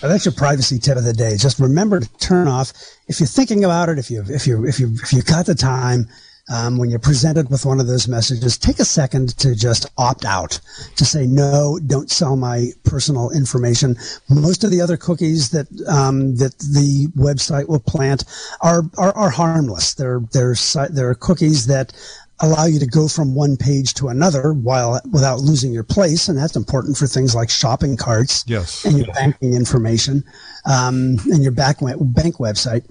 That's 0.08 0.26
your 0.26 0.34
privacy 0.34 0.78
tip 0.78 0.96
of 0.96 1.04
the 1.04 1.12
day. 1.12 1.36
Just 1.36 1.58
remember 1.58 2.00
to 2.00 2.18
turn 2.18 2.46
off 2.46 2.72
if 3.08 3.20
you're 3.20 3.26
thinking 3.26 3.64
about 3.64 3.88
it. 3.88 3.98
If 3.98 4.10
you 4.10 4.22
if 4.28 4.46
you 4.46 4.66
if 4.66 4.78
you 4.78 4.94
if 5.02 5.12
you 5.12 5.22
got 5.22 5.46
the 5.46 5.54
time, 5.54 6.08
um, 6.52 6.76
when 6.76 6.90
you're 6.90 6.98
presented 6.98 7.50
with 7.50 7.64
one 7.64 7.80
of 7.80 7.86
those 7.86 8.06
messages, 8.06 8.58
take 8.58 8.78
a 8.78 8.84
second 8.84 9.36
to 9.38 9.54
just 9.54 9.86
opt 9.96 10.26
out. 10.26 10.60
To 10.96 11.04
say 11.04 11.26
no, 11.26 11.78
don't 11.86 12.10
sell 12.10 12.36
my 12.36 12.68
personal 12.84 13.30
information. 13.30 13.96
Most 14.28 14.62
of 14.62 14.70
the 14.70 14.82
other 14.82 14.98
cookies 14.98 15.50
that 15.50 15.68
um, 15.88 16.36
that 16.36 16.58
the 16.58 17.08
website 17.16 17.68
will 17.68 17.80
plant 17.80 18.24
are 18.60 18.82
are, 18.98 19.16
are 19.16 19.30
harmless. 19.30 19.94
They're 19.94 20.20
they're 20.32 20.56
they're 20.90 21.14
cookies 21.14 21.66
that 21.66 21.94
allow 22.40 22.66
you 22.66 22.78
to 22.80 22.86
go 22.86 23.06
from 23.08 23.34
one 23.34 23.56
page 23.56 23.94
to 23.94 24.08
another 24.08 24.52
while 24.52 25.00
without 25.12 25.40
losing 25.40 25.72
your 25.72 25.84
place, 25.84 26.28
and 26.28 26.36
that's 26.36 26.56
important 26.56 26.96
for 26.96 27.06
things 27.06 27.34
like 27.34 27.48
shopping 27.50 27.96
carts 27.96 28.44
Yes. 28.46 28.84
and 28.84 28.98
your 28.98 29.06
banking 29.14 29.54
information 29.54 30.24
um, 30.66 31.16
and 31.30 31.42
your 31.42 31.52
back 31.52 31.78
bank 31.80 32.36
website 32.36 32.84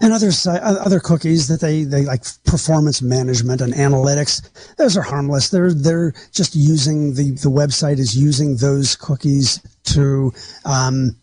and 0.00 0.12
other 0.12 0.30
other 0.46 1.00
cookies 1.00 1.48
that 1.48 1.60
they, 1.60 1.82
they 1.84 2.04
like 2.04 2.22
performance 2.44 3.00
management 3.00 3.60
and 3.60 3.72
analytics 3.72 4.42
those 4.76 4.94
are 4.96 5.02
harmless 5.02 5.48
they're 5.48 5.72
they're 5.72 6.12
just 6.32 6.54
using 6.54 7.14
the 7.14 7.30
the 7.30 7.48
website 7.50 7.98
is 7.98 8.14
using 8.14 8.56
those 8.56 8.94
cookies 8.96 9.58
to 9.84 10.32
um, 10.66 11.16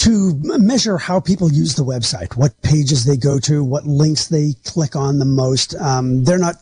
to 0.00 0.34
measure 0.42 0.96
how 0.98 1.20
people 1.20 1.52
use 1.52 1.74
the 1.74 1.84
website 1.84 2.36
what 2.36 2.60
pages 2.62 3.04
they 3.04 3.16
go 3.16 3.38
to 3.38 3.62
what 3.62 3.84
links 3.84 4.28
they 4.28 4.54
click 4.64 4.96
on 4.96 5.18
the 5.18 5.24
most 5.24 5.74
um, 5.76 6.24
they're 6.24 6.38
not 6.38 6.56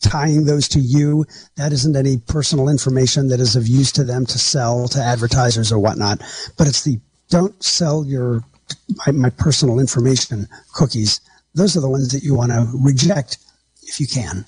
tying 0.00 0.44
those 0.44 0.68
to 0.68 0.80
you. 0.80 1.24
That 1.56 1.72
isn't 1.72 1.96
any 1.96 2.18
personal 2.18 2.68
information 2.68 3.28
that 3.28 3.40
is 3.40 3.56
of 3.56 3.66
use 3.66 3.92
to 3.92 4.04
them 4.04 4.26
to 4.26 4.38
sell 4.38 4.88
to 4.88 5.00
advertisers 5.00 5.72
or 5.72 5.78
whatnot. 5.78 6.22
But 6.56 6.68
it's 6.68 6.84
the 6.84 7.00
don't 7.28 7.60
sell 7.62 8.04
your 8.04 8.44
my, 9.06 9.12
my 9.12 9.30
personal 9.30 9.80
information 9.80 10.48
cookies. 10.72 11.20
Those 11.54 11.76
are 11.76 11.80
the 11.80 11.90
ones 11.90 12.12
that 12.12 12.22
you 12.22 12.34
want 12.34 12.52
to 12.52 12.68
reject 12.80 13.38
if 13.82 14.00
you 14.00 14.06
can. 14.06 14.44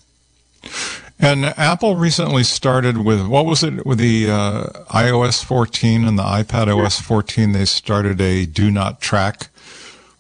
And 1.20 1.44
Apple 1.46 1.96
recently 1.96 2.44
started 2.44 2.98
with 2.98 3.26
what 3.26 3.44
was 3.44 3.64
it 3.64 3.84
with 3.84 3.98
the 3.98 4.30
uh, 4.30 4.64
iOS 4.90 5.42
14 5.44 6.04
and 6.04 6.16
the 6.18 6.22
iPad 6.22 6.68
OS 6.68 7.00
14? 7.00 7.52
They 7.52 7.64
started 7.64 8.20
a 8.20 8.46
do 8.46 8.70
not 8.70 9.00
track, 9.00 9.48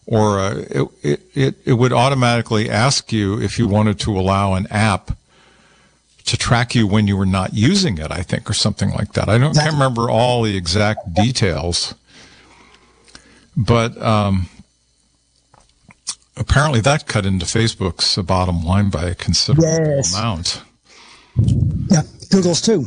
or 0.06 0.40
uh, 0.40 0.64
it, 0.70 0.88
it 1.02 1.20
it 1.34 1.54
it 1.64 1.72
would 1.74 1.92
automatically 1.92 2.68
ask 2.68 3.12
you 3.12 3.40
if 3.40 3.60
you 3.60 3.68
wanted 3.68 4.00
to 4.00 4.18
allow 4.18 4.54
an 4.54 4.66
app 4.70 5.16
to 6.24 6.36
track 6.36 6.74
you 6.74 6.86
when 6.86 7.06
you 7.06 7.16
were 7.16 7.24
not 7.26 7.54
using 7.54 7.98
it. 7.98 8.10
I 8.10 8.22
think, 8.22 8.50
or 8.50 8.54
something 8.54 8.90
like 8.90 9.12
that. 9.12 9.28
I 9.28 9.38
don't 9.38 9.54
can't 9.54 9.74
remember 9.74 10.10
all 10.10 10.42
the 10.42 10.56
exact 10.56 11.14
details, 11.14 11.94
but 13.56 13.96
um, 14.02 14.48
apparently 16.36 16.80
that 16.80 17.06
cut 17.06 17.24
into 17.24 17.46
Facebook's 17.46 18.16
bottom 18.16 18.64
line 18.64 18.90
by 18.90 19.04
a 19.04 19.14
considerable 19.14 19.70
Yes. 19.70 20.12
amount. 20.12 20.62
Yeah, 21.90 22.02
Google's 22.30 22.60
too, 22.60 22.86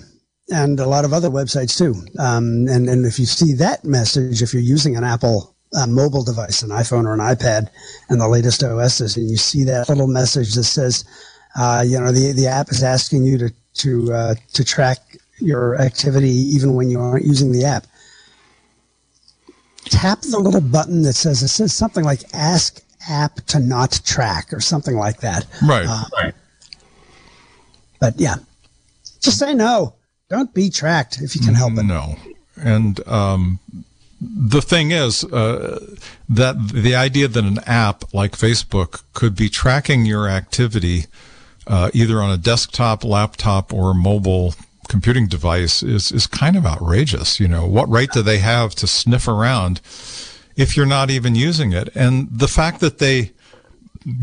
and 0.50 0.80
a 0.80 0.86
lot 0.86 1.06
of 1.06 1.14
other 1.14 1.30
websites 1.30 1.78
too. 1.78 1.94
Um, 2.20 2.68
and 2.68 2.90
and 2.90 3.06
if 3.06 3.20
you 3.20 3.26
see 3.26 3.54
that 3.56 3.84
message, 3.84 4.42
if 4.42 4.54
you're 4.54 4.62
using 4.62 4.96
an 4.96 5.04
Apple 5.04 5.56
uh, 5.74 5.88
mobile 5.88 6.24
device, 6.24 6.62
an 6.62 6.70
iPhone 6.70 7.06
or 7.06 7.14
an 7.14 7.20
iPad, 7.20 7.70
and 8.10 8.20
the 8.20 8.28
latest 8.28 8.64
OSs, 8.64 9.18
and 9.18 9.30
you 9.30 9.38
see 9.38 9.64
that 9.64 9.90
little 9.90 10.08
message 10.08 10.54
that 10.56 10.64
says, 10.64 11.06
uh, 11.58 11.84
you 11.86 12.00
know, 12.00 12.12
the 12.12 12.32
the 12.34 12.48
app 12.48 12.70
is 12.70 12.84
asking 12.84 13.24
you 13.24 13.38
to 13.38 13.54
to 13.74 14.14
uh, 14.14 14.36
to 14.54 14.64
track 14.64 15.00
your 15.40 15.80
activity 15.82 16.30
even 16.30 16.76
when 16.76 16.90
you 16.90 17.00
aren't 17.00 17.26
using 17.26 17.52
the 17.52 17.66
app. 17.66 17.88
Tap 19.86 20.22
the 20.22 20.40
little 20.40 20.62
button 20.62 21.02
that 21.04 21.14
says 21.14 21.42
it 21.42 21.48
says 21.48 21.74
something 21.74 22.04
like 22.04 22.22
"Ask 22.34 22.82
app 23.10 23.36
to 23.48 23.60
not 23.60 24.00
track" 24.06 24.54
or 24.54 24.60
something 24.60 24.96
like 24.96 25.22
that. 25.22 25.46
Right. 25.66 25.86
Uh, 25.88 26.32
But 28.02 28.20
yeah, 28.20 28.36
just 29.22 29.38
say 29.38 29.54
no. 29.54 29.94
Don't 30.30 30.54
be 30.54 30.70
tracked 30.70 31.22
if 31.22 31.36
you 31.36 31.42
can 31.42 31.54
help 31.54 31.78
it. 31.78 31.84
No. 31.84 32.18
And 32.58 33.08
um, 33.08 33.60
the 34.20 34.62
thing 34.62 34.92
is 34.92 35.24
uh, 35.24 35.80
that 36.28 36.56
the 36.74 36.96
idea 36.96 37.28
that 37.28 37.44
an 37.44 37.60
app 37.66 38.14
like 38.14 38.34
Facebook 38.34 39.04
could 39.14 39.36
be 39.36 39.48
tracking 39.48 40.06
your 40.06 40.28
activity 40.28 41.06
uh, 41.68 41.92
either 41.94 42.22
on 42.22 42.32
a 42.32 42.38
desktop, 42.38 43.04
laptop, 43.04 43.72
or 43.72 43.94
mobile 43.94 44.56
computing 44.88 45.28
device 45.28 45.84
is, 45.84 46.12
is 46.12 46.28
kind 46.28 46.56
of 46.56 46.66
outrageous. 46.66 47.40
You 47.40 47.48
know, 47.48 47.68
what 47.68 47.88
right 47.88 48.12
do 48.12 48.22
they 48.22 48.40
have 48.40 48.74
to 48.76 48.88
sniff 48.88 49.28
around 49.28 49.80
if 50.56 50.76
you're 50.76 50.86
not 50.88 51.12
even 51.12 51.36
using 51.36 51.72
it? 51.72 51.90
And 51.96 52.28
the 52.32 52.48
fact 52.48 52.80
that 52.80 52.98
they 52.98 53.32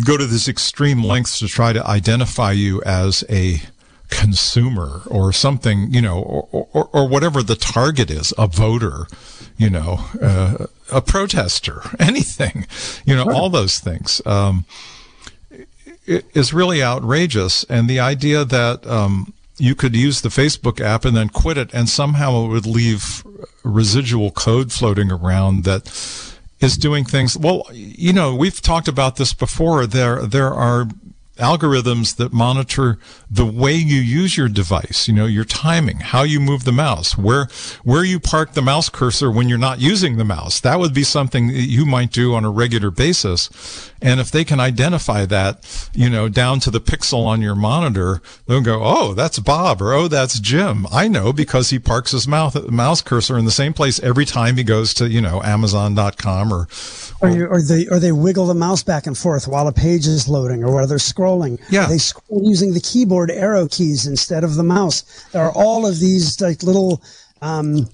go 0.05 0.17
to 0.17 0.27
this 0.27 0.49
extreme 0.49 1.03
lengths 1.03 1.39
to 1.39 1.49
try 1.49 1.73
to 1.73 1.87
identify 1.87 2.53
you 2.53 2.83
as 2.83 3.25
a 3.29 3.63
consumer 4.09 5.03
or 5.07 5.33
something, 5.33 5.93
you 5.93 6.01
know, 6.01 6.21
or, 6.21 6.69
or, 6.73 6.89
or 6.93 7.09
whatever 7.09 7.43
the 7.43 7.55
target 7.55 8.11
is, 8.11 8.33
a 8.39 8.47
voter, 8.47 9.07
you 9.57 9.71
know, 9.71 9.99
uh, 10.21 10.67
a 10.93 11.01
protester, 11.01 11.83
anything, 11.99 12.67
you 13.05 13.15
know, 13.15 13.31
all 13.31 13.51
those 13.51 13.79
things. 13.79 14.23
Um, 14.27 14.65
it 16.07 16.25
is 16.35 16.55
really 16.55 16.83
outrageous. 16.83 17.65
And 17.65 17.89
the 17.89 18.01
idea 18.01 18.45
that, 18.45 18.87
um, 18.87 19.35
you 19.59 19.75
could 19.75 19.97
use 19.97 20.21
the 20.21 20.29
Facebook 20.29 20.81
app 20.81 21.05
and 21.05 21.17
then 21.17 21.29
quit 21.29 21.59
it 21.59 21.75
and 21.75 21.89
somehow 21.89 22.45
it 22.45 22.49
would 22.49 22.67
leave 22.67 23.25
residual 23.65 24.31
code 24.31 24.73
floating 24.73 25.11
around 25.11 25.65
that 25.65 25.89
is 26.61 26.77
doing 26.77 27.05
things. 27.05 27.37
Well, 27.37 27.65
you 27.73 28.13
know, 28.13 28.35
we've 28.35 28.61
talked 28.61 28.89
about 28.89 29.17
this 29.17 29.33
before. 29.33 29.87
There, 29.87 30.27
there 30.27 30.53
are 30.53 30.89
algorithms 31.39 32.17
that 32.17 32.33
monitor 32.33 32.99
the 33.31 33.47
way 33.47 33.75
you 33.75 34.01
use 34.01 34.37
your 34.37 34.49
device, 34.49 35.07
you 35.07 35.15
know, 35.15 35.27
your 35.27 35.45
timing, 35.45 35.99
how 35.99 36.23
you 36.23 36.41
move 36.41 36.65
the 36.65 36.73
mouse, 36.73 37.17
where, 37.17 37.47
where 37.85 38.05
you 38.05 38.21
park 38.21 38.53
the 38.53 38.63
mouse 38.63 38.89
cursor 38.89 39.31
when 39.31 39.49
you're 39.49 39.57
not 39.57 39.81
using 39.81 40.17
the 40.17 40.25
mouse. 40.25 40.61
That 40.61 40.79
would 40.79 40.93
be 40.93 41.05
something 41.05 41.49
that 41.49 41.69
you 41.69 41.87
might 41.87 42.11
do 42.11 42.35
on 42.35 42.45
a 42.45 42.51
regular 42.51 42.91
basis. 42.91 43.91
And 44.01 44.21
if 44.21 44.31
they 44.31 44.45
can 44.45 44.61
identify 44.61 45.27
that, 45.27 45.91
you 45.93 46.09
know, 46.09 46.29
down 46.29 46.61
to 46.61 46.71
the 46.71 46.81
pixel 46.81 47.27
on 47.27 47.43
your 47.43 47.55
monitor, 47.55 48.23
they'll 48.47 48.61
go, 48.61 48.81
Oh, 48.83 49.15
that's 49.15 49.39
Bob 49.41 49.83
or 49.83 49.93
Oh, 49.93 50.09
that's 50.09 50.39
Jim. 50.39 50.87
I 50.93 51.09
know 51.09 51.33
because 51.33 51.71
he 51.71 51.79
parks 51.79 52.13
his 52.13 52.29
mouth, 52.29 52.71
mouse 52.71 53.03
cursor 53.03 53.37
in 53.39 53.45
the 53.45 53.51
same 53.51 53.73
place 53.73 53.99
every 54.01 54.25
time 54.25 54.57
he 54.57 54.63
goes 54.65 54.95
to, 54.95 55.09
you 55.09 55.21
know, 55.21 55.43
Amazon.com 55.43 56.53
or, 56.53 56.69
Or, 57.21 57.29
you, 57.29 57.47
or 57.47 57.61
they 57.61 57.87
or 57.89 57.99
they 57.99 58.13
wiggle 58.13 58.47
the 58.47 58.55
mouse 58.55 58.83
back 58.85 59.07
and 59.07 59.19
forth 59.19 59.49
while 59.49 59.67
a 59.67 59.73
page 59.73 60.07
is 60.07 60.29
loading, 60.29 60.63
or 60.63 60.73
while 60.73 60.87
they're 60.87 60.99
scrolling. 60.99 61.61
Yeah. 61.69 61.87
Or 61.87 61.89
they 61.89 61.99
scroll 61.99 62.43
using 62.45 62.75
the 62.75 62.81
keyboard 62.81 63.31
arrow 63.31 63.67
keys 63.67 64.07
instead 64.07 64.45
of 64.45 64.55
the 64.55 64.63
mouse. 64.63 65.03
There 65.33 65.43
are 65.43 65.53
all 65.53 65.87
of 65.87 65.99
these 65.99 66.41
like 66.41 66.63
little 66.63 67.03
um, 67.43 67.89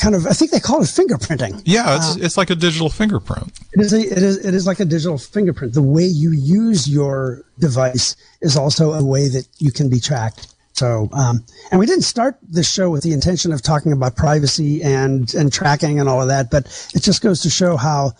kind 0.00 0.14
of 0.14 0.26
I 0.26 0.32
think 0.32 0.50
they 0.50 0.60
call 0.60 0.82
it 0.82 0.86
fingerprinting. 0.86 1.62
yeah, 1.64 1.96
it's, 1.96 2.16
it's 2.16 2.36
like 2.36 2.50
a 2.50 2.54
digital 2.54 2.88
fingerprint. 2.88 3.52
It 3.72 3.80
is, 3.80 3.92
a, 3.92 4.00
it 4.00 4.18
is 4.18 4.44
it 4.44 4.54
is 4.54 4.66
like 4.66 4.80
a 4.80 4.84
digital 4.84 5.18
fingerprint. 5.18 5.74
The 5.74 5.82
way 5.82 6.04
you 6.04 6.32
use 6.32 6.88
your 6.88 7.44
device 7.58 8.16
is 8.40 8.56
also 8.56 8.92
a 8.92 9.04
way 9.04 9.28
that 9.28 9.46
you 9.58 9.70
can 9.70 9.88
be 9.88 10.00
tracked. 10.00 10.54
So, 10.74 11.08
um, 11.12 11.44
and 11.70 11.78
we 11.78 11.86
didn't 11.86 12.04
start 12.04 12.38
this 12.42 12.70
show 12.70 12.90
with 12.90 13.02
the 13.02 13.12
intention 13.12 13.52
of 13.52 13.62
talking 13.62 13.92
about 13.92 14.16
privacy 14.16 14.82
and 14.82 15.32
and 15.34 15.52
tracking 15.52 16.00
and 16.00 16.08
all 16.08 16.22
of 16.22 16.28
that, 16.28 16.50
but 16.50 16.66
it 16.94 17.02
just 17.02 17.22
goes 17.22 17.42
to 17.42 17.50
show 17.50 17.76
how 17.76 18.12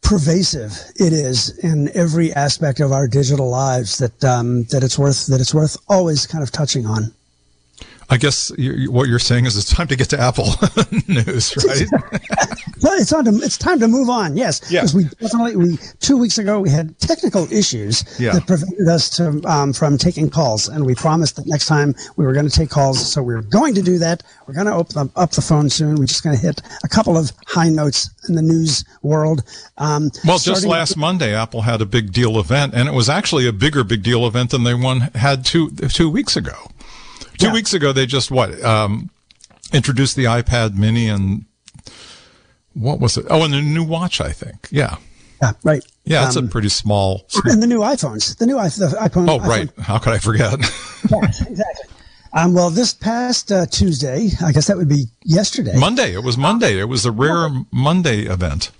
pervasive 0.00 0.72
it 0.96 1.12
is 1.12 1.58
in 1.58 1.90
every 1.94 2.32
aspect 2.32 2.80
of 2.80 2.92
our 2.92 3.06
digital 3.08 3.50
lives 3.50 3.98
that 3.98 4.24
um, 4.24 4.64
that 4.64 4.82
it's 4.82 4.98
worth 4.98 5.26
that 5.26 5.40
it's 5.40 5.52
worth 5.52 5.76
always 5.88 6.26
kind 6.26 6.42
of 6.42 6.50
touching 6.50 6.86
on. 6.86 7.12
I 8.10 8.16
guess 8.16 8.50
you, 8.56 8.90
what 8.90 9.06
you're 9.08 9.18
saying 9.18 9.44
is 9.46 9.56
it's 9.56 9.70
time 9.72 9.86
to 9.88 9.96
get 9.96 10.08
to 10.10 10.20
Apple 10.20 10.46
news, 11.08 11.54
right? 11.66 11.86
Well, 12.80 12.92
it's 12.96 13.12
on 13.12 13.24
to, 13.24 13.30
it's 13.42 13.58
time 13.58 13.80
to 13.80 13.88
move 13.88 14.08
on. 14.08 14.36
Yes, 14.36 14.60
Yeah. 14.70 14.82
because 14.82 14.94
we 14.94 15.04
definitely 15.20 15.56
we 15.56 15.78
two 15.98 16.16
weeks 16.16 16.38
ago 16.38 16.60
we 16.60 16.70
had 16.70 16.96
technical 17.00 17.52
issues 17.52 18.04
Yeah. 18.20 18.34
that 18.34 18.46
prevented 18.46 18.86
us 18.86 19.10
to 19.16 19.42
um, 19.46 19.72
from 19.72 19.98
taking 19.98 20.30
calls, 20.30 20.68
and 20.68 20.86
we 20.86 20.94
promised 20.94 21.34
that 21.36 21.46
next 21.48 21.66
time 21.66 21.96
we 22.16 22.24
were 22.24 22.32
going 22.32 22.48
to 22.48 22.56
take 22.56 22.70
calls. 22.70 23.04
So 23.12 23.20
we 23.20 23.34
are 23.34 23.42
going 23.42 23.74
to 23.74 23.82
do 23.82 23.98
that. 23.98 24.22
We're 24.46 24.54
going 24.54 24.66
to 24.68 24.74
open 24.74 25.10
up 25.16 25.32
the 25.32 25.42
phone 25.42 25.68
soon. 25.70 25.96
We're 25.96 26.06
just 26.06 26.22
going 26.22 26.36
to 26.36 26.40
hit 26.40 26.62
a 26.84 26.88
couple 26.88 27.16
of 27.16 27.32
high 27.48 27.68
notes 27.68 28.10
in 28.28 28.36
the 28.36 28.42
news 28.42 28.84
world. 29.02 29.42
Um, 29.78 30.12
well, 30.24 30.38
just 30.38 30.64
last 30.64 30.96
Monday, 30.96 31.34
Apple 31.34 31.62
had 31.62 31.80
a 31.82 31.86
big 31.86 32.12
deal 32.12 32.38
event, 32.38 32.74
and 32.74 32.88
it 32.88 32.94
was 32.94 33.08
actually 33.08 33.48
a 33.48 33.52
bigger 33.52 33.82
big 33.82 34.04
deal 34.04 34.24
event 34.24 34.50
than 34.50 34.62
they 34.62 34.74
one 34.74 35.00
had 35.16 35.44
two 35.44 35.70
two 35.88 36.08
weeks 36.08 36.36
ago. 36.36 36.54
Two 37.38 37.46
Yeah. 37.46 37.52
weeks 37.54 37.72
ago, 37.72 37.92
they 37.92 38.06
just 38.06 38.30
what 38.30 38.62
um, 38.64 39.10
introduced 39.72 40.16
the 40.16 40.24
iPad 40.24 40.76
Mini 40.76 41.08
and 41.08 41.44
what 42.74 43.00
was 43.00 43.16
it? 43.16 43.26
Oh, 43.30 43.42
and 43.44 43.52
the 43.54 43.60
new 43.62 43.82
watch, 43.84 44.20
I 44.20 44.30
think. 44.32 44.68
Yeah, 44.70 44.96
Yeah, 45.42 45.52
right. 45.64 45.84
Yeah, 46.04 46.26
it's 46.26 46.36
um, 46.36 46.46
a 46.46 46.48
pretty 46.48 46.68
small, 46.68 47.24
small, 47.28 47.52
And 47.52 47.62
the 47.62 47.66
new 47.66 47.80
iPhones, 47.80 48.36
the 48.38 48.46
new 48.46 48.54
the 48.56 48.96
iPhone. 49.00 49.28
Oh, 49.28 49.40
right. 49.40 49.68
IPhone. 49.68 49.82
How 49.82 49.98
could 49.98 50.12
I 50.12 50.18
forget? 50.18 50.58
yes, 51.10 51.40
exactly. 51.46 51.94
Um, 52.32 52.54
well, 52.54 52.70
this 52.70 52.92
past 52.92 53.50
uh, 53.50 53.66
Tuesday, 53.66 54.28
I 54.44 54.52
guess 54.52 54.66
that 54.66 54.76
would 54.76 54.88
be 54.88 55.06
yesterday. 55.24 55.78
Monday. 55.78 56.12
It 56.12 56.22
was 56.22 56.36
Monday. 56.36 56.78
It 56.78 56.84
was 56.84 57.02
the 57.02 57.10
Rare 57.10 57.48
Monday 57.72 58.22
event. 58.22 58.70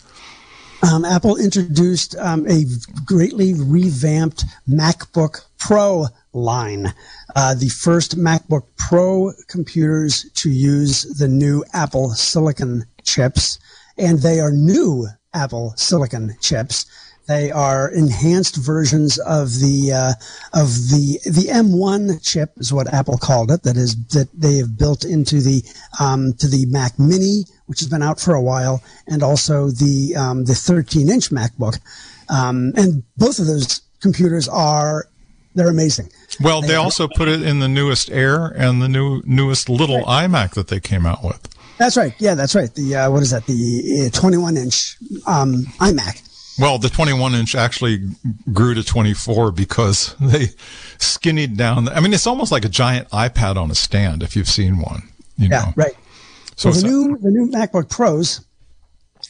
Um, 0.82 1.04
Apple 1.04 1.36
introduced 1.36 2.14
um, 2.18 2.46
a 2.46 2.64
greatly 3.04 3.52
revamped 3.54 4.44
MacBook 4.68 5.44
Pro 5.58 6.06
line. 6.32 6.94
Uh, 7.34 7.54
the 7.54 7.68
first 7.68 8.16
MacBook 8.16 8.64
Pro 8.76 9.32
computers 9.48 10.30
to 10.34 10.50
use 10.50 11.02
the 11.02 11.26
new 11.26 11.64
Apple 11.72 12.10
Silicon 12.10 12.84
chips, 13.02 13.58
and 13.96 14.20
they 14.20 14.38
are 14.38 14.52
new 14.52 15.08
Apple 15.34 15.74
Silicon 15.76 16.36
chips. 16.40 16.86
They 17.26 17.50
are 17.50 17.90
enhanced 17.90 18.56
versions 18.56 19.18
of 19.18 19.58
the 19.60 19.92
uh, 19.92 20.12
of 20.58 20.68
the 20.90 21.18
the 21.26 21.48
M1 21.50 22.24
chip 22.24 22.52
is 22.56 22.72
what 22.72 22.92
Apple 22.94 23.18
called 23.18 23.50
it. 23.50 23.64
That 23.64 23.76
is 23.76 23.96
that 24.08 24.28
they 24.32 24.56
have 24.56 24.78
built 24.78 25.04
into 25.04 25.40
the 25.40 25.62
um, 26.00 26.32
to 26.34 26.48
the 26.48 26.64
Mac 26.66 26.98
Mini, 26.98 27.44
which 27.68 27.80
has 27.80 27.88
been 27.88 28.02
out 28.02 28.20
for 28.20 28.34
a 28.34 28.42
while, 28.42 28.82
and 29.06 29.22
also 29.22 29.68
the 29.68 30.16
um, 30.16 30.44
the 30.44 30.54
13 30.54 31.08
inch 31.08 31.30
MacBook. 31.30 31.78
Um, 32.28 32.72
and 32.76 33.04
both 33.16 33.38
of 33.38 33.46
those 33.46 33.80
computers 34.00 34.48
are 34.48 35.06
they're 35.54 35.68
amazing. 35.68 36.10
Well, 36.40 36.60
they, 36.60 36.68
they 36.68 36.74
also 36.74 37.08
put 37.08 37.28
it 37.28 37.42
in 37.42 37.58
the 37.60 37.68
newest 37.68 38.10
Air 38.10 38.46
and 38.46 38.82
the 38.82 38.88
new 38.88 39.22
newest 39.24 39.68
little 39.68 40.00
right. 40.02 40.28
iMac 40.28 40.54
that 40.54 40.68
they 40.68 40.80
came 40.80 41.06
out 41.06 41.22
with. 41.22 41.48
That's 41.78 41.96
right. 41.96 42.14
Yeah, 42.18 42.34
that's 42.34 42.54
right. 42.54 42.72
The 42.74 42.96
uh, 42.96 43.10
what 43.10 43.22
is 43.22 43.30
that? 43.30 43.46
The 43.46 44.10
uh, 44.12 44.18
21 44.18 44.56
inch 44.56 44.96
um, 45.26 45.64
iMac. 45.78 46.24
Well, 46.58 46.78
the 46.78 46.88
21 46.88 47.34
inch 47.34 47.54
actually 47.54 48.00
grew 48.52 48.74
to 48.74 48.82
24 48.82 49.52
because 49.52 50.16
they 50.20 50.48
skinnied 50.98 51.56
down. 51.56 51.88
I 51.88 52.00
mean, 52.00 52.12
it's 52.12 52.26
almost 52.26 52.50
like 52.50 52.64
a 52.64 52.68
giant 52.68 53.08
iPad 53.10 53.56
on 53.56 53.70
a 53.70 53.76
stand 53.76 54.22
if 54.22 54.34
you've 54.34 54.48
seen 54.48 54.78
one. 54.78 55.08
You 55.36 55.48
yeah, 55.48 55.66
know. 55.66 55.72
right. 55.76 55.94
So, 56.58 56.70
the 56.72 56.86
new 56.86 57.16
the 57.18 57.30
new 57.30 57.50
MacBook 57.50 57.88
Pros 57.88 58.44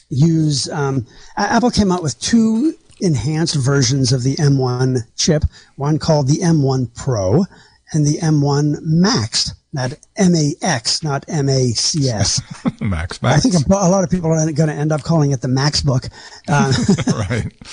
use 0.09 0.69
um, 0.69 1.05
Apple 1.37 1.71
came 1.71 1.91
out 1.91 2.03
with 2.03 2.19
two 2.19 2.73
enhanced 3.01 3.55
versions 3.55 4.11
of 4.11 4.23
the 4.23 4.35
M1 4.35 4.99
chip. 5.15 5.43
One 5.75 5.99
called 5.99 6.27
the 6.27 6.39
M1 6.39 6.93
Pro 6.95 7.45
and 7.93 8.05
the 8.05 8.17
M1 8.17 8.79
Max 8.81 9.53
not 9.71 9.93
M-A-X, 10.17 11.03
not 11.03 11.25
M-A-C-S. 11.27 12.41
Max, 12.81 13.21
Max. 13.21 13.37
I 13.37 13.39
think 13.39 13.67
a, 13.67 13.69
lot 13.69 14.03
of 14.03 14.09
people 14.09 14.31
are 14.31 14.51
going 14.51 14.69
to 14.69 14.73
end 14.73 14.91
up 14.91 15.03
calling 15.03 15.31
it 15.31 15.41
the 15.41 15.47
Max 15.47 15.81
book. 15.81 16.05
Uh, 16.47 16.73
right. 17.29 17.53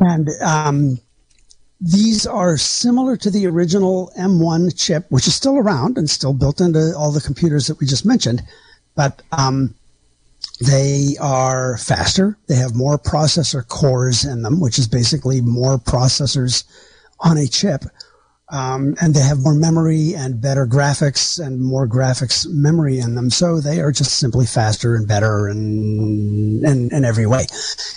And 0.00 0.28
um, 0.42 0.98
these 1.80 2.26
are 2.26 2.56
similar 2.56 3.16
to 3.18 3.30
the 3.30 3.46
original 3.46 4.10
M1 4.18 4.76
chip, 4.76 5.06
which 5.08 5.28
is 5.28 5.36
still 5.36 5.56
around 5.56 5.96
and 5.96 6.10
still 6.10 6.32
built 6.32 6.60
into 6.60 6.92
all 6.98 7.12
the 7.12 7.20
computers 7.20 7.68
that 7.68 7.78
we 7.78 7.86
just 7.86 8.04
mentioned. 8.04 8.42
But 8.96 9.22
um, 9.32 9.74
they 10.60 11.16
are 11.20 11.76
faster. 11.78 12.38
They 12.46 12.56
have 12.56 12.74
more 12.74 12.98
processor 12.98 13.66
cores 13.66 14.24
in 14.24 14.42
them, 14.42 14.60
which 14.60 14.78
is 14.78 14.88
basically 14.88 15.40
more 15.40 15.78
processors 15.78 16.64
on 17.20 17.38
a 17.38 17.46
chip 17.46 17.84
um, 18.50 18.94
and 19.00 19.14
they 19.14 19.20
have 19.20 19.40
more 19.40 19.54
memory 19.54 20.14
and 20.14 20.40
better 20.40 20.66
graphics 20.66 21.44
and 21.44 21.60
more 21.60 21.88
graphics 21.88 22.46
memory 22.48 22.98
in 22.98 23.14
them. 23.14 23.30
So 23.30 23.58
they 23.58 23.80
are 23.80 23.90
just 23.90 24.18
simply 24.18 24.46
faster 24.46 24.94
and 24.94 25.08
better 25.08 25.48
in, 25.48 26.62
in, 26.64 26.94
in 26.94 27.04
every 27.04 27.26
way. 27.26 27.46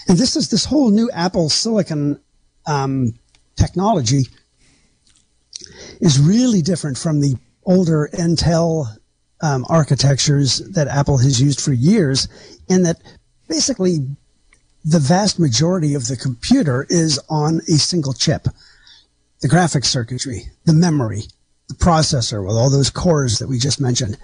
And 0.08 0.18
this 0.18 0.36
is 0.36 0.50
this 0.50 0.66
whole 0.66 0.90
new 0.90 1.12
Apple 1.12 1.50
Silicon 1.50 2.20
um, 2.66 3.14
technology 3.56 4.28
is 6.00 6.20
really 6.20 6.62
different 6.62 6.98
from 6.98 7.20
the 7.20 7.36
older 7.66 8.10
Intel 8.14 8.88
um, 9.42 9.66
architectures 9.70 10.60
that 10.72 10.88
Apple 10.88 11.18
has 11.18 11.42
used 11.42 11.62
for 11.62 11.74
years, 11.74 12.28
and 12.70 12.86
that 12.86 12.98
basically 13.48 14.00
the 14.84 15.00
vast 15.00 15.40
majority 15.40 15.94
of 15.94 16.08
the 16.08 16.18
computer 16.18 16.86
is 16.90 17.20
on 17.30 17.58
a 17.68 17.78
single 17.78 18.14
chip 18.14 18.48
the 19.42 19.48
graphics 19.48 19.86
circuitry, 19.86 20.50
the 20.66 20.74
memory, 20.74 21.22
the 21.68 21.76
processor 21.76 22.44
with 22.44 22.56
all 22.56 22.70
those 22.70 22.90
cores 22.90 23.40
that 23.40 23.48
we 23.48 23.60
just 23.60 23.80
mentioned. 23.80 24.18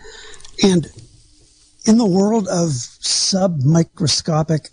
And 0.63 0.89
in 1.85 1.97
the 1.97 2.05
world 2.05 2.47
of 2.47 2.71
sub-microscopic 2.71 4.69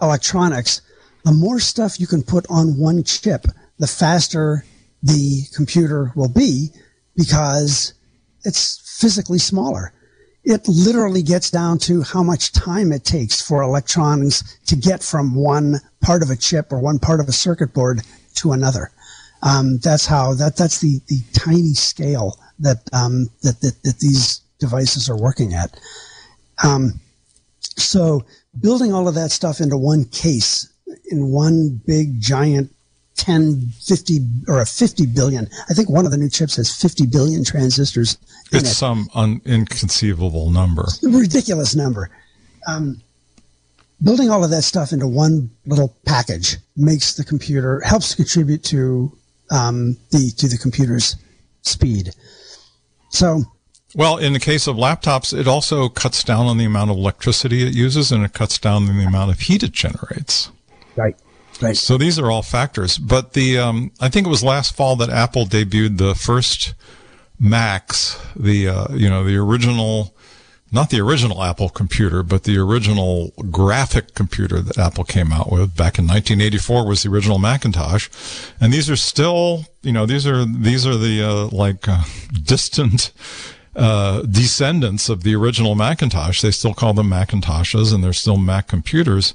electronics, 0.00 0.82
the 1.24 1.32
more 1.32 1.60
stuff 1.60 2.00
you 2.00 2.06
can 2.06 2.22
put 2.22 2.44
on 2.50 2.78
one 2.78 3.04
chip, 3.04 3.46
the 3.78 3.86
faster 3.86 4.64
the 5.02 5.42
computer 5.54 6.12
will 6.14 6.28
be 6.28 6.68
because 7.16 7.94
it's 8.44 8.81
physically 9.02 9.38
smaller. 9.38 9.92
It 10.44 10.66
literally 10.68 11.22
gets 11.22 11.50
down 11.50 11.78
to 11.78 12.02
how 12.02 12.22
much 12.22 12.52
time 12.52 12.92
it 12.92 13.04
takes 13.04 13.40
for 13.40 13.62
electrons 13.62 14.58
to 14.66 14.76
get 14.76 15.02
from 15.02 15.34
one 15.34 15.80
part 16.00 16.22
of 16.22 16.30
a 16.30 16.36
chip 16.36 16.72
or 16.72 16.78
one 16.78 17.00
part 17.00 17.20
of 17.20 17.28
a 17.28 17.32
circuit 17.32 17.74
board 17.74 18.02
to 18.36 18.52
another. 18.52 18.90
Um, 19.42 19.78
that's 19.78 20.06
how 20.06 20.34
that 20.34 20.56
that's 20.56 20.78
the 20.80 21.00
the 21.08 21.20
tiny 21.32 21.74
scale 21.74 22.38
that 22.60 22.78
um, 22.92 23.28
that, 23.42 23.60
that 23.60 23.82
that 23.82 23.98
these 23.98 24.40
devices 24.60 25.10
are 25.10 25.20
working 25.20 25.52
at. 25.52 25.76
Um, 26.62 27.00
so 27.60 28.24
building 28.60 28.92
all 28.92 29.08
of 29.08 29.16
that 29.16 29.32
stuff 29.32 29.60
into 29.60 29.76
one 29.76 30.04
case 30.04 30.72
in 31.10 31.32
one 31.32 31.80
big 31.86 32.20
giant 32.20 32.70
10, 33.16 33.68
50, 33.84 34.18
or 34.48 34.60
a 34.60 34.66
50 34.66 35.06
billion. 35.06 35.48
I 35.68 35.74
think 35.74 35.90
one 35.90 36.06
of 36.06 36.12
the 36.12 36.18
new 36.18 36.28
chips 36.28 36.56
has 36.56 36.74
50 36.74 37.06
billion 37.06 37.44
transistors. 37.44 38.18
it's 38.50 38.70
it. 38.70 38.74
some 38.74 39.08
un- 39.14 39.40
inconceivable 39.44 40.50
number. 40.50 40.86
ridiculous 41.02 41.74
number. 41.74 42.10
Um, 42.66 43.00
building 44.02 44.30
all 44.30 44.44
of 44.44 44.50
that 44.50 44.62
stuff 44.62 44.92
into 44.92 45.06
one 45.06 45.50
little 45.66 45.94
package 46.06 46.56
makes 46.76 47.14
the 47.14 47.24
computer, 47.24 47.80
helps 47.80 48.14
contribute 48.14 48.64
to 48.64 49.16
um, 49.50 49.96
the 50.10 50.30
to 50.38 50.48
the 50.48 50.58
computer's 50.58 51.16
speed. 51.62 52.10
So, 53.10 53.42
well, 53.94 54.16
in 54.16 54.32
the 54.32 54.40
case 54.40 54.66
of 54.66 54.76
laptops, 54.76 55.38
it 55.38 55.46
also 55.46 55.88
cuts 55.88 56.24
down 56.24 56.46
on 56.46 56.56
the 56.56 56.64
amount 56.64 56.90
of 56.90 56.96
electricity 56.96 57.66
it 57.66 57.74
uses, 57.74 58.10
and 58.10 58.24
it 58.24 58.32
cuts 58.32 58.58
down 58.58 58.88
on 58.88 58.96
the 58.96 59.04
amount 59.04 59.30
of 59.30 59.40
heat 59.40 59.62
it 59.62 59.72
generates. 59.72 60.50
Right. 60.96 61.16
So 61.76 61.96
these 61.96 62.18
are 62.18 62.30
all 62.30 62.42
factors. 62.42 62.98
But 62.98 63.32
the 63.32 63.58
um, 63.58 63.92
I 64.00 64.08
think 64.08 64.26
it 64.26 64.30
was 64.30 64.44
last 64.44 64.76
fall 64.76 64.96
that 64.96 65.10
Apple 65.10 65.46
debuted 65.46 65.98
the 65.98 66.14
first 66.14 66.74
Macs, 67.38 68.20
the 68.36 68.68
uh, 68.68 68.94
you 68.94 69.08
know 69.08 69.24
the 69.24 69.36
original 69.36 70.14
not 70.72 70.88
the 70.88 71.00
original 71.00 71.42
Apple 71.42 71.68
computer, 71.68 72.22
but 72.22 72.44
the 72.44 72.56
original 72.56 73.32
graphic 73.50 74.14
computer 74.14 74.60
that 74.62 74.78
Apple 74.78 75.04
came 75.04 75.30
out 75.30 75.52
with 75.52 75.76
back 75.76 75.98
in 75.98 76.06
1984 76.06 76.86
was 76.86 77.02
the 77.02 77.10
original 77.10 77.38
Macintosh. 77.38 78.08
And 78.58 78.72
these 78.72 78.88
are 78.88 78.96
still, 78.96 79.66
you 79.82 79.92
know, 79.92 80.06
these 80.06 80.26
are, 80.26 80.46
these 80.46 80.86
are 80.86 80.96
the, 80.96 81.22
uh, 81.22 81.48
like, 81.54 81.86
uh, 81.86 82.04
distant, 82.42 83.12
uh, 83.76 84.22
descendants 84.22 85.10
of 85.10 85.24
the 85.24 85.34
original 85.34 85.74
Macintosh. 85.74 86.40
They 86.40 86.50
still 86.50 86.72
call 86.72 86.94
them 86.94 87.10
Macintoshes 87.10 87.94
and 87.94 88.02
they're 88.02 88.14
still 88.14 88.38
Mac 88.38 88.66
computers. 88.66 89.34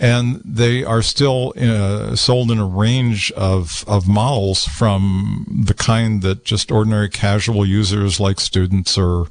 And 0.00 0.40
they 0.44 0.84
are 0.84 1.02
still 1.02 1.52
uh, 1.60 2.14
sold 2.14 2.52
in 2.52 2.58
a 2.58 2.66
range 2.66 3.32
of, 3.32 3.84
of 3.88 4.06
models 4.06 4.64
from 4.64 5.64
the 5.66 5.74
kind 5.74 6.22
that 6.22 6.44
just 6.44 6.70
ordinary 6.70 7.08
casual 7.08 7.66
users 7.66 8.20
like 8.20 8.38
students 8.38 8.96
or 8.96 9.26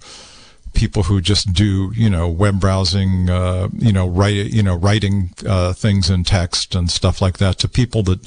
people 0.74 1.04
who 1.04 1.20
just 1.20 1.54
do 1.54 1.92
you 1.96 2.10
know 2.10 2.28
web 2.30 2.60
browsing 2.60 3.30
uh, 3.30 3.68
you 3.74 3.92
know 3.92 4.08
write 4.08 4.36
you 4.36 4.62
know 4.62 4.76
writing 4.76 5.32
uh, 5.46 5.74
things 5.74 6.08
in 6.08 6.24
text 6.24 6.76
and 6.76 6.92
stuff 6.92 7.20
like 7.20 7.40
that 7.40 7.58
to 7.58 7.68
people 7.68 8.04
that 8.04 8.20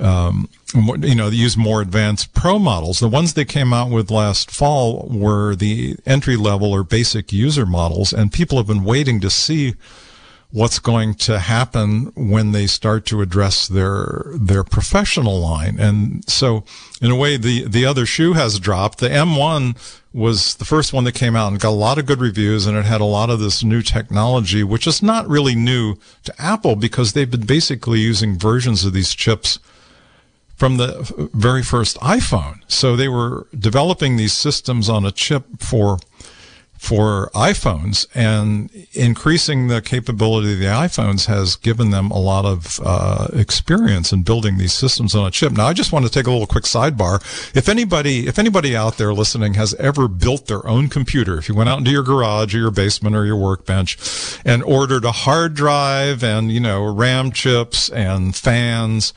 um, 0.00 0.48
you 0.74 1.14
know 1.14 1.28
use 1.28 1.56
more 1.56 1.80
advanced 1.80 2.34
pro 2.34 2.58
models. 2.58 3.00
The 3.00 3.08
ones 3.08 3.34
they 3.34 3.44
came 3.44 3.72
out 3.72 3.90
with 3.90 4.10
last 4.10 4.50
fall 4.50 5.08
were 5.08 5.54
the 5.54 5.96
entry 6.04 6.36
level 6.36 6.72
or 6.72 6.82
basic 6.82 7.32
user 7.32 7.64
models 7.64 8.12
and 8.12 8.32
people 8.32 8.58
have 8.58 8.66
been 8.66 8.84
waiting 8.84 9.20
to 9.20 9.30
see 9.30 9.74
what's 10.50 10.78
going 10.78 11.14
to 11.14 11.38
happen 11.38 12.10
when 12.16 12.52
they 12.52 12.66
start 12.66 13.04
to 13.06 13.20
address 13.20 13.68
their 13.68 14.24
their 14.34 14.64
professional 14.64 15.40
line. 15.40 15.78
And 15.78 16.28
so, 16.28 16.64
in 17.00 17.10
a 17.10 17.16
way, 17.16 17.36
the 17.36 17.64
the 17.68 17.84
other 17.84 18.06
shoe 18.06 18.32
has 18.32 18.58
dropped. 18.58 18.98
The 18.98 19.08
M1 19.08 19.76
was 20.12 20.54
the 20.56 20.64
first 20.64 20.92
one 20.92 21.04
that 21.04 21.12
came 21.12 21.36
out 21.36 21.52
and 21.52 21.60
got 21.60 21.68
a 21.68 21.70
lot 21.70 21.98
of 21.98 22.06
good 22.06 22.20
reviews, 22.20 22.66
and 22.66 22.76
it 22.76 22.84
had 22.84 23.00
a 23.00 23.04
lot 23.04 23.30
of 23.30 23.40
this 23.40 23.62
new 23.62 23.82
technology, 23.82 24.64
which 24.64 24.86
is 24.86 25.02
not 25.02 25.28
really 25.28 25.54
new 25.54 25.96
to 26.24 26.34
Apple 26.40 26.76
because 26.76 27.12
they've 27.12 27.30
been 27.30 27.46
basically 27.46 28.00
using 28.00 28.38
versions 28.38 28.84
of 28.84 28.92
these 28.92 29.14
chips 29.14 29.58
from 30.56 30.76
the 30.76 31.30
very 31.34 31.62
first 31.62 31.96
iPhone. 31.98 32.60
So 32.66 32.96
they 32.96 33.06
were 33.06 33.46
developing 33.56 34.16
these 34.16 34.32
systems 34.32 34.88
on 34.88 35.06
a 35.06 35.12
chip 35.12 35.44
for 35.60 35.98
for 36.78 37.28
iPhones 37.34 38.06
and 38.14 38.70
increasing 38.92 39.66
the 39.66 39.82
capability 39.82 40.52
of 40.52 40.58
the 40.60 40.66
iPhones 40.66 41.26
has 41.26 41.56
given 41.56 41.90
them 41.90 42.10
a 42.10 42.18
lot 42.18 42.44
of 42.44 42.80
uh, 42.84 43.26
experience 43.32 44.12
in 44.12 44.22
building 44.22 44.58
these 44.58 44.72
systems 44.72 45.14
on 45.14 45.26
a 45.26 45.30
chip. 45.30 45.52
Now, 45.52 45.66
I 45.66 45.72
just 45.72 45.92
want 45.92 46.06
to 46.06 46.10
take 46.10 46.26
a 46.26 46.30
little 46.30 46.46
quick 46.46 46.64
sidebar. 46.64 47.20
If 47.56 47.68
anybody, 47.68 48.28
if 48.28 48.38
anybody 48.38 48.76
out 48.76 48.96
there 48.96 49.12
listening 49.12 49.54
has 49.54 49.74
ever 49.74 50.06
built 50.06 50.46
their 50.46 50.66
own 50.66 50.88
computer, 50.88 51.36
if 51.36 51.48
you 51.48 51.54
went 51.54 51.68
out 51.68 51.78
into 51.78 51.90
your 51.90 52.04
garage 52.04 52.54
or 52.54 52.58
your 52.58 52.70
basement 52.70 53.16
or 53.16 53.26
your 53.26 53.36
workbench 53.36 54.38
and 54.44 54.62
ordered 54.62 55.04
a 55.04 55.12
hard 55.12 55.54
drive 55.54 56.22
and, 56.22 56.52
you 56.52 56.60
know, 56.60 56.84
RAM 56.84 57.32
chips 57.32 57.88
and 57.90 58.36
fans 58.36 59.12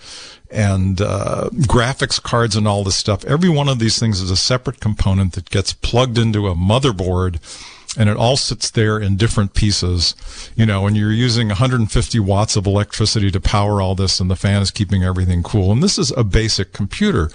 and 0.51 1.01
uh, 1.01 1.49
graphics 1.51 2.21
cards 2.21 2.55
and 2.55 2.67
all 2.67 2.83
this 2.83 2.95
stuff. 2.95 3.25
Every 3.25 3.49
one 3.49 3.69
of 3.69 3.79
these 3.79 3.99
things 3.99 4.21
is 4.21 4.31
a 4.31 4.37
separate 4.37 4.79
component 4.79 5.33
that 5.33 5.49
gets 5.49 5.73
plugged 5.73 6.17
into 6.17 6.47
a 6.47 6.55
motherboard 6.55 7.39
and 7.97 8.09
it 8.09 8.15
all 8.15 8.37
sits 8.37 8.71
there 8.71 8.99
in 8.99 9.17
different 9.17 9.53
pieces, 9.53 10.15
you 10.55 10.65
know, 10.65 10.87
and 10.87 10.95
you're 10.95 11.11
using 11.11 11.49
150 11.49 12.19
watts 12.19 12.55
of 12.55 12.65
electricity 12.65 13.29
to 13.31 13.41
power 13.41 13.81
all 13.81 13.95
this 13.95 14.19
and 14.19 14.31
the 14.31 14.35
fan 14.35 14.61
is 14.61 14.71
keeping 14.71 15.03
everything 15.03 15.43
cool. 15.43 15.71
And 15.71 15.83
this 15.83 15.97
is 15.97 16.11
a 16.15 16.23
basic 16.23 16.71
computer. 16.71 17.29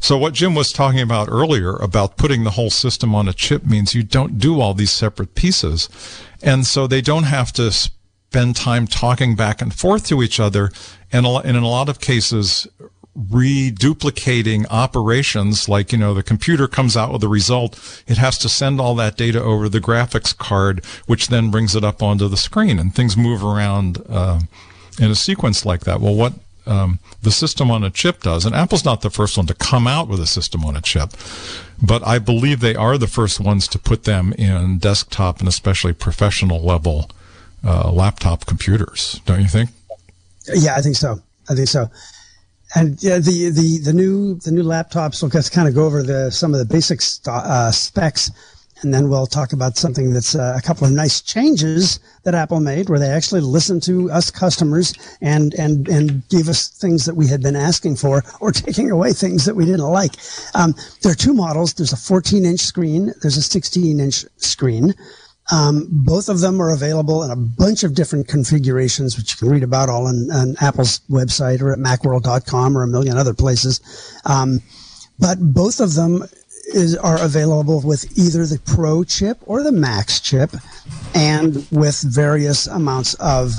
So 0.00 0.18
what 0.18 0.34
Jim 0.34 0.54
was 0.54 0.72
talking 0.72 1.00
about 1.00 1.30
earlier 1.30 1.76
about 1.76 2.18
putting 2.18 2.44
the 2.44 2.50
whole 2.50 2.68
system 2.68 3.14
on 3.14 3.28
a 3.28 3.32
chip 3.32 3.64
means 3.64 3.94
you 3.94 4.02
don't 4.02 4.38
do 4.38 4.60
all 4.60 4.74
these 4.74 4.90
separate 4.90 5.34
pieces. 5.34 5.88
And 6.42 6.66
so 6.66 6.86
they 6.86 7.00
don't 7.00 7.22
have 7.22 7.52
to 7.54 7.72
spend 7.72 8.56
time 8.56 8.86
talking 8.86 9.34
back 9.36 9.62
and 9.62 9.72
forth 9.72 10.06
to 10.08 10.22
each 10.22 10.38
other 10.38 10.70
and, 11.14 11.26
in 11.44 11.56
a 11.56 11.68
lot 11.68 11.88
of 11.88 12.00
cases, 12.00 12.66
reduplicating 13.16 14.66
operations 14.70 15.68
like 15.68 15.92
you 15.92 15.98
know 15.98 16.12
the 16.14 16.22
computer 16.22 16.66
comes 16.66 16.96
out 16.96 17.12
with 17.12 17.22
a 17.22 17.28
result 17.28 18.02
it 18.08 18.18
has 18.18 18.36
to 18.36 18.48
send 18.48 18.80
all 18.80 18.96
that 18.96 19.16
data 19.16 19.40
over 19.40 19.68
the 19.68 19.78
graphics 19.78 20.36
card 20.36 20.84
which 21.06 21.28
then 21.28 21.48
brings 21.48 21.76
it 21.76 21.84
up 21.84 22.02
onto 22.02 22.26
the 22.26 22.36
screen 22.36 22.76
and 22.76 22.92
things 22.92 23.16
move 23.16 23.44
around 23.44 24.02
uh, 24.08 24.40
in 25.00 25.12
a 25.12 25.14
sequence 25.14 25.64
like 25.64 25.80
that. 25.82 26.00
Well 26.00 26.14
what 26.14 26.34
um, 26.66 26.98
the 27.22 27.30
system 27.30 27.70
on 27.70 27.84
a 27.84 27.90
chip 27.90 28.20
does 28.22 28.44
and 28.44 28.54
apple's 28.54 28.84
not 28.84 29.02
the 29.02 29.10
first 29.10 29.36
one 29.36 29.46
to 29.46 29.54
come 29.54 29.86
out 29.86 30.08
with 30.08 30.18
a 30.18 30.26
system 30.26 30.64
on 30.64 30.74
a 30.74 30.80
chip 30.80 31.10
but 31.80 32.04
i 32.06 32.18
believe 32.18 32.60
they 32.60 32.74
are 32.74 32.96
the 32.96 33.06
first 33.06 33.38
ones 33.38 33.68
to 33.68 33.78
put 33.78 34.04
them 34.04 34.32
in 34.38 34.78
desktop 34.78 35.40
and 35.40 35.48
especially 35.48 35.92
professional 35.92 36.62
level 36.62 37.10
uh, 37.62 37.92
laptop 37.92 38.46
computers 38.46 39.20
don't 39.26 39.42
you 39.42 39.48
think 39.48 39.70
yeah, 40.52 40.76
I 40.76 40.82
think 40.82 40.96
so. 40.96 41.20
I 41.48 41.54
think 41.54 41.68
so. 41.68 41.90
And 42.76 43.00
yeah, 43.02 43.18
the, 43.18 43.50
the, 43.50 43.78
the 43.78 43.92
new 43.92 44.34
the 44.36 44.50
new 44.50 44.64
laptops 44.64 45.22
We'll 45.22 45.30
just 45.30 45.52
kind 45.52 45.68
of 45.68 45.74
go 45.74 45.84
over 45.84 46.02
the 46.02 46.30
some 46.30 46.52
of 46.52 46.58
the 46.58 46.64
basic 46.64 47.00
st- 47.02 47.28
uh, 47.28 47.70
specs, 47.70 48.30
and 48.82 48.92
then 48.92 49.08
we'll 49.08 49.26
talk 49.26 49.52
about 49.52 49.76
something 49.76 50.12
that's 50.12 50.34
uh, 50.34 50.54
a 50.56 50.62
couple 50.62 50.84
of 50.86 50.92
nice 50.92 51.20
changes 51.20 52.00
that 52.24 52.34
Apple 52.34 52.58
made, 52.58 52.88
where 52.88 52.98
they 52.98 53.10
actually 53.10 53.42
listened 53.42 53.82
to 53.84 54.10
us 54.10 54.30
customers 54.30 54.92
and 55.20 55.54
and 55.54 55.88
and 55.88 56.28
gave 56.30 56.48
us 56.48 56.68
things 56.68 57.04
that 57.04 57.14
we 57.14 57.28
had 57.28 57.42
been 57.42 57.54
asking 57.54 57.94
for, 57.96 58.24
or 58.40 58.50
taking 58.52 58.90
away 58.90 59.12
things 59.12 59.44
that 59.44 59.54
we 59.54 59.64
didn't 59.64 59.82
like. 59.82 60.14
Um, 60.54 60.74
there 61.02 61.12
are 61.12 61.16
two 61.16 61.34
models. 61.34 61.74
There's 61.74 61.92
a 61.92 61.96
14 61.96 62.44
inch 62.44 62.60
screen. 62.60 63.12
There's 63.22 63.36
a 63.36 63.42
16 63.42 64.00
inch 64.00 64.24
screen. 64.38 64.94
Um, 65.52 65.88
both 65.90 66.28
of 66.28 66.40
them 66.40 66.60
are 66.60 66.72
available 66.72 67.22
in 67.22 67.30
a 67.30 67.36
bunch 67.36 67.84
of 67.84 67.94
different 67.94 68.28
configurations, 68.28 69.16
which 69.16 69.32
you 69.32 69.38
can 69.38 69.50
read 69.50 69.62
about 69.62 69.90
all 69.90 70.06
on, 70.06 70.30
on 70.30 70.56
Apple's 70.60 71.00
website 71.10 71.60
or 71.60 71.72
at 71.72 71.78
macworld.com 71.78 72.78
or 72.78 72.82
a 72.82 72.86
million 72.86 73.18
other 73.18 73.34
places. 73.34 73.80
Um, 74.24 74.62
but 75.18 75.38
both 75.38 75.80
of 75.80 75.94
them 75.94 76.24
is, 76.68 76.96
are 76.96 77.22
available 77.22 77.82
with 77.82 78.18
either 78.18 78.46
the 78.46 78.58
Pro 78.64 79.04
chip 79.04 79.38
or 79.46 79.62
the 79.62 79.72
Max 79.72 80.18
chip 80.18 80.50
and 81.14 81.66
with 81.70 82.02
various 82.02 82.66
amounts 82.66 83.12
of 83.14 83.52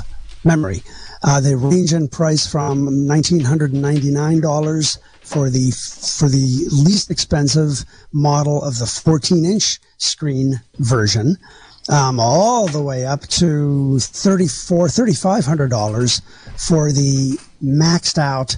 memory. 0.44 0.82
Uh, 1.22 1.40
they 1.40 1.54
range 1.54 1.92
in 1.92 2.08
price 2.08 2.50
from 2.50 2.88
$1,999 2.88 4.98
for 5.22 5.48
the 5.50 5.70
for 6.18 6.28
the 6.28 6.66
least 6.70 7.10
expensive 7.10 7.84
model 8.12 8.62
of 8.62 8.78
the 8.78 8.86
14 8.86 9.44
inch 9.44 9.80
screen 9.98 10.60
version 10.78 11.36
um, 11.88 12.18
all 12.18 12.66
the 12.66 12.82
way 12.82 13.06
up 13.06 13.22
to 13.22 13.96
$3,400, 13.96 15.16
$3,500 15.16 16.20
for 16.68 16.92
the 16.92 17.38
maxed 17.62 18.18
out 18.18 18.56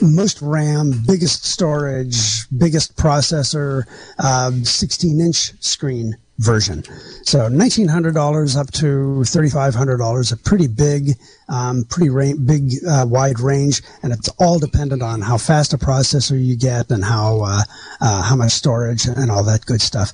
most 0.00 0.42
RAM, 0.42 1.02
biggest 1.06 1.44
storage, 1.44 2.48
biggest 2.56 2.96
processor, 2.96 3.84
um, 4.18 4.64
16 4.64 5.20
inch 5.20 5.52
screen 5.62 6.16
version. 6.38 6.82
So 7.22 7.48
$1,900 7.48 8.56
up 8.56 8.70
to 8.72 8.86
$3,500, 8.86 10.32
a 10.32 10.36
pretty 10.36 10.66
big, 10.66 11.12
um, 11.48 11.84
pretty 11.84 12.10
ra- 12.10 12.32
big, 12.44 12.72
uh, 12.86 13.06
wide 13.08 13.40
range. 13.40 13.82
And 14.02 14.12
it's 14.12 14.28
all 14.38 14.58
dependent 14.58 15.02
on 15.02 15.22
how 15.22 15.38
fast 15.38 15.72
a 15.72 15.78
processor 15.78 16.42
you 16.42 16.56
get 16.56 16.90
and 16.90 17.04
how, 17.04 17.42
uh, 17.42 17.62
uh, 18.00 18.22
how 18.22 18.36
much 18.36 18.52
storage 18.52 19.06
and 19.06 19.30
all 19.30 19.44
that 19.44 19.64
good 19.64 19.80
stuff. 19.80 20.12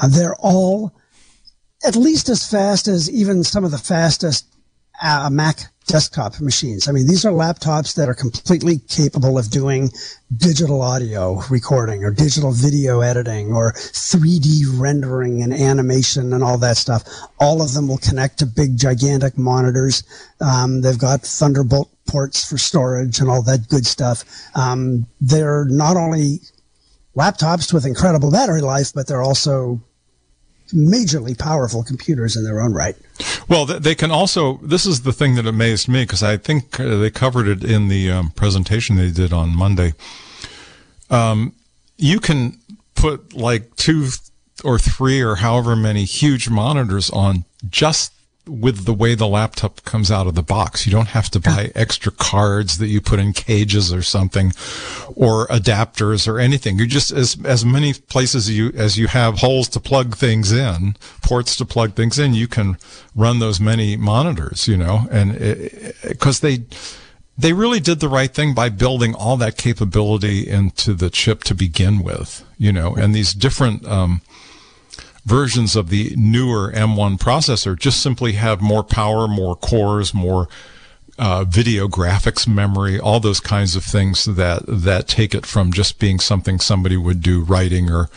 Uh, 0.00 0.08
they're 0.08 0.36
all 0.36 0.92
at 1.84 1.96
least 1.96 2.28
as 2.28 2.48
fast 2.48 2.88
as 2.88 3.10
even 3.10 3.44
some 3.44 3.64
of 3.64 3.70
the 3.70 3.78
fastest 3.78 4.46
uh, 5.02 5.28
Mac 5.30 5.60
desktop 5.86 6.38
machines. 6.40 6.86
I 6.86 6.92
mean, 6.92 7.06
these 7.06 7.24
are 7.24 7.32
laptops 7.32 7.94
that 7.94 8.08
are 8.08 8.14
completely 8.14 8.78
capable 8.88 9.38
of 9.38 9.50
doing 9.50 9.90
digital 10.36 10.82
audio 10.82 11.40
recording 11.48 12.04
or 12.04 12.10
digital 12.10 12.52
video 12.52 13.00
editing 13.00 13.52
or 13.52 13.72
3D 13.72 14.64
rendering 14.78 15.42
and 15.42 15.52
animation 15.52 16.32
and 16.34 16.44
all 16.44 16.58
that 16.58 16.76
stuff. 16.76 17.04
All 17.40 17.62
of 17.62 17.72
them 17.72 17.88
will 17.88 17.98
connect 17.98 18.38
to 18.40 18.46
big, 18.46 18.76
gigantic 18.76 19.38
monitors. 19.38 20.02
Um, 20.40 20.82
they've 20.82 20.98
got 20.98 21.22
Thunderbolt 21.22 21.90
ports 22.06 22.44
for 22.44 22.58
storage 22.58 23.18
and 23.18 23.30
all 23.30 23.42
that 23.42 23.68
good 23.68 23.86
stuff. 23.86 24.24
Um, 24.54 25.06
they're 25.20 25.64
not 25.64 25.96
only 25.96 26.40
laptops 27.16 27.72
with 27.72 27.86
incredible 27.86 28.30
battery 28.30 28.60
life, 28.60 28.92
but 28.94 29.06
they're 29.06 29.22
also 29.22 29.80
majorly 30.72 31.38
powerful 31.38 31.82
computers 31.82 32.36
in 32.36 32.44
their 32.44 32.60
own 32.60 32.72
right. 32.72 32.96
Well, 33.48 33.66
they 33.66 33.94
can 33.94 34.10
also. 34.10 34.58
This 34.58 34.86
is 34.86 35.02
the 35.02 35.12
thing 35.12 35.34
that 35.36 35.46
amazed 35.46 35.88
me 35.88 36.02
because 36.02 36.22
I 36.22 36.36
think 36.36 36.78
uh, 36.78 36.96
they 36.98 37.10
covered 37.10 37.48
it 37.48 37.64
in 37.64 37.88
the 37.88 38.10
um, 38.10 38.30
presentation 38.30 38.96
they 38.96 39.10
did 39.10 39.32
on 39.32 39.56
Monday. 39.56 39.94
Um, 41.10 41.54
you 41.96 42.20
can 42.20 42.58
put 42.94 43.34
like 43.34 43.74
two 43.76 44.10
or 44.64 44.78
three 44.78 45.20
or 45.20 45.36
however 45.36 45.76
many 45.76 46.04
huge 46.04 46.50
monitors 46.50 47.10
on 47.10 47.44
just 47.68 48.12
with 48.48 48.84
the 48.84 48.94
way 48.94 49.14
the 49.14 49.28
laptop 49.28 49.84
comes 49.84 50.10
out 50.10 50.26
of 50.26 50.34
the 50.34 50.42
box. 50.42 50.86
You 50.86 50.92
don't 50.92 51.08
have 51.08 51.30
to 51.30 51.40
buy 51.40 51.70
extra 51.74 52.10
cards 52.12 52.78
that 52.78 52.88
you 52.88 53.00
put 53.00 53.18
in 53.18 53.32
cages 53.32 53.92
or 53.92 54.02
something 54.02 54.52
or 55.14 55.46
adapters 55.48 56.26
or 56.26 56.38
anything. 56.38 56.78
You 56.78 56.86
just 56.86 57.12
as 57.12 57.36
as 57.44 57.64
many 57.64 57.92
places 57.92 58.50
you 58.50 58.72
as 58.74 58.98
you 58.98 59.06
have 59.08 59.38
holes 59.38 59.68
to 59.70 59.80
plug 59.80 60.16
things 60.16 60.52
in, 60.52 60.96
ports 61.22 61.56
to 61.56 61.64
plug 61.64 61.94
things 61.94 62.18
in, 62.18 62.34
you 62.34 62.48
can 62.48 62.76
run 63.14 63.38
those 63.38 63.60
many 63.60 63.96
monitors, 63.96 64.66
you 64.66 64.76
know, 64.76 65.06
and 65.10 65.38
because 66.02 66.40
they 66.40 66.64
they 67.38 67.52
really 67.52 67.78
did 67.78 68.00
the 68.00 68.08
right 68.08 68.34
thing 68.34 68.52
by 68.52 68.68
building 68.68 69.14
all 69.14 69.36
that 69.36 69.56
capability 69.56 70.48
into 70.48 70.92
the 70.92 71.08
chip 71.08 71.44
to 71.44 71.54
begin 71.54 72.02
with, 72.02 72.44
you 72.58 72.72
know, 72.72 72.96
and 72.96 73.14
these 73.14 73.32
different 73.32 73.86
um, 73.86 74.20
versions 75.28 75.76
of 75.76 75.90
the 75.90 76.14
newer 76.16 76.72
M1 76.72 77.18
processor 77.18 77.78
just 77.78 78.02
simply 78.02 78.32
have 78.32 78.60
more 78.62 78.82
power, 78.82 79.28
more 79.28 79.54
cores, 79.54 80.14
more 80.14 80.48
uh, 81.18 81.44
video 81.44 81.88
graphics 81.88 82.46
memory, 82.48 82.98
all 82.98 83.20
those 83.20 83.40
kinds 83.40 83.76
of 83.76 83.84
things 83.84 84.24
that 84.24 84.62
that 84.66 85.08
take 85.08 85.34
it 85.34 85.44
from 85.44 85.72
just 85.72 85.98
being 85.98 86.18
something 86.18 86.60
somebody 86.60 86.96
would 86.96 87.20
do 87.20 87.42
writing 87.42 87.90
or 87.90 88.08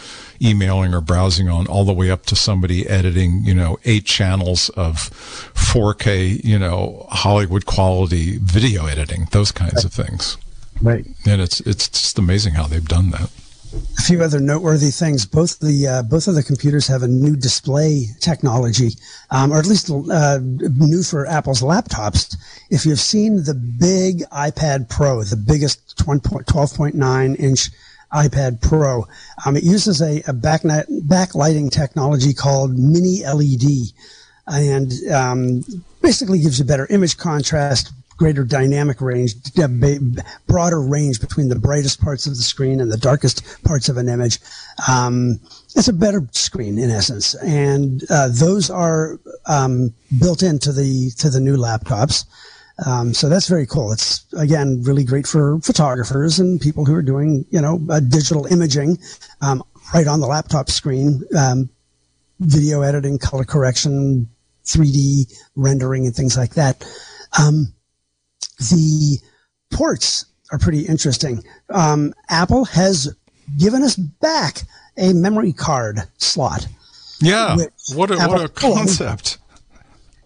emailing 0.41 0.93
or 0.93 1.01
browsing 1.01 1.49
on, 1.49 1.67
all 1.67 1.83
the 1.83 1.93
way 1.93 2.09
up 2.09 2.25
to 2.27 2.35
somebody 2.35 2.87
editing, 2.87 3.43
you 3.43 3.53
know, 3.53 3.77
eight 3.85 4.05
channels 4.05 4.69
of 4.69 4.95
4K, 5.55 6.43
you 6.43 6.57
know, 6.57 7.07
Hollywood 7.09 7.65
quality 7.65 8.37
video 8.37 8.85
editing, 8.85 9.27
those 9.31 9.51
kinds 9.51 9.83
of 9.83 9.91
things. 9.91 10.37
Right. 10.81 11.05
And 11.25 11.41
it's 11.41 11.59
it's 11.61 11.89
just 11.89 12.17
amazing 12.19 12.53
how 12.53 12.67
they've 12.67 12.87
done 12.87 13.09
that 13.11 13.29
a 13.73 14.01
few 14.01 14.21
other 14.21 14.39
noteworthy 14.39 14.91
things. 14.91 15.25
Both 15.25 15.59
the 15.59 15.87
uh, 15.87 16.03
both 16.03 16.27
of 16.27 16.35
the 16.35 16.43
computers 16.43 16.87
have 16.87 17.03
a 17.03 17.07
new 17.07 17.35
display 17.35 18.07
technology, 18.19 18.91
um, 19.29 19.51
or 19.51 19.59
at 19.59 19.65
least 19.65 19.89
uh, 19.89 20.39
new 20.41 21.03
for 21.03 21.25
Apple's 21.27 21.61
laptops. 21.61 22.35
If 22.69 22.85
you've 22.85 22.99
seen 22.99 23.43
the 23.43 23.53
big 23.53 24.23
iPad 24.31 24.89
Pro, 24.89 25.23
the 25.23 25.35
biggest 25.35 25.97
12.9 25.97 27.39
inch 27.39 27.69
iPad 28.13 28.61
Pro, 28.61 29.07
um, 29.45 29.55
it 29.55 29.63
uses 29.63 30.01
a, 30.01 30.19
a 30.19 30.33
backlighting 30.33 31.71
technology 31.71 32.33
called 32.33 32.77
Mini 32.77 33.23
LED, 33.23 33.93
and 34.47 34.91
um, 35.13 35.63
basically 36.01 36.39
gives 36.39 36.59
you 36.59 36.65
better 36.65 36.87
image 36.89 37.17
contrast, 37.17 37.91
greater 38.21 38.43
dynamic 38.43 39.01
range, 39.01 39.33
broader 40.45 40.79
range 40.79 41.19
between 41.19 41.49
the 41.49 41.57
brightest 41.57 41.99
parts 41.99 42.27
of 42.27 42.35
the 42.37 42.43
screen 42.43 42.79
and 42.79 42.91
the 42.91 42.97
darkest 42.97 43.41
parts 43.63 43.89
of 43.89 43.97
an 43.97 44.07
image. 44.07 44.37
Um, 44.87 45.39
it's 45.75 45.87
a 45.87 45.93
better 45.93 46.27
screen 46.29 46.77
in 46.77 46.91
essence, 46.91 47.33
and 47.41 48.03
uh, 48.11 48.29
those 48.31 48.69
are 48.69 49.19
um, 49.47 49.91
built 50.19 50.43
into 50.43 50.71
the 50.71 51.09
to 51.17 51.31
the 51.31 51.39
new 51.39 51.57
laptops. 51.57 52.25
Um, 52.85 53.11
so 53.11 53.27
that's 53.27 53.47
very 53.47 53.65
cool. 53.65 53.91
It's 53.91 54.23
again 54.33 54.83
really 54.83 55.03
great 55.03 55.25
for 55.25 55.59
photographers 55.61 56.37
and 56.37 56.61
people 56.61 56.85
who 56.85 56.93
are 56.93 57.01
doing 57.01 57.43
you 57.49 57.59
know 57.59 57.81
uh, 57.89 58.01
digital 58.01 58.45
imaging 58.45 58.99
um, 59.41 59.63
right 59.95 60.05
on 60.05 60.19
the 60.19 60.27
laptop 60.27 60.69
screen, 60.69 61.23
um, 61.35 61.71
video 62.39 62.83
editing, 62.83 63.17
color 63.17 63.45
correction, 63.45 64.29
3D 64.65 65.33
rendering, 65.55 66.05
and 66.05 66.15
things 66.15 66.37
like 66.37 66.53
that. 66.53 66.85
The 68.69 69.19
ports 69.71 70.25
are 70.51 70.59
pretty 70.59 70.81
interesting. 70.81 71.43
Um, 71.69 72.13
Apple 72.29 72.65
has 72.65 73.15
given 73.57 73.83
us 73.83 73.95
back 73.95 74.61
a 74.97 75.13
memory 75.13 75.53
card 75.53 76.01
slot. 76.17 76.67
Yeah, 77.19 77.55
what 77.93 78.11
a, 78.11 78.17
what 78.27 78.41
a 78.41 78.49
concept. 78.49 79.37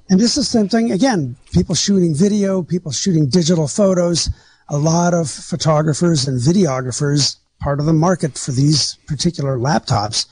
And 0.10 0.20
this 0.20 0.38
is 0.38 0.48
something, 0.48 0.92
again, 0.92 1.36
people 1.52 1.76
shooting 1.76 2.14
video, 2.14 2.62
people 2.62 2.92
shooting 2.92 3.28
digital 3.28 3.68
photos, 3.68 4.30
a 4.70 4.78
lot 4.78 5.14
of 5.14 5.30
photographers 5.30 6.28
and 6.28 6.40
videographers, 6.40 7.38
part 7.60 7.80
of 7.80 7.86
the 7.86 7.94
market 7.94 8.38
for 8.38 8.52
these 8.52 8.98
particular 9.08 9.58
laptops, 9.58 10.28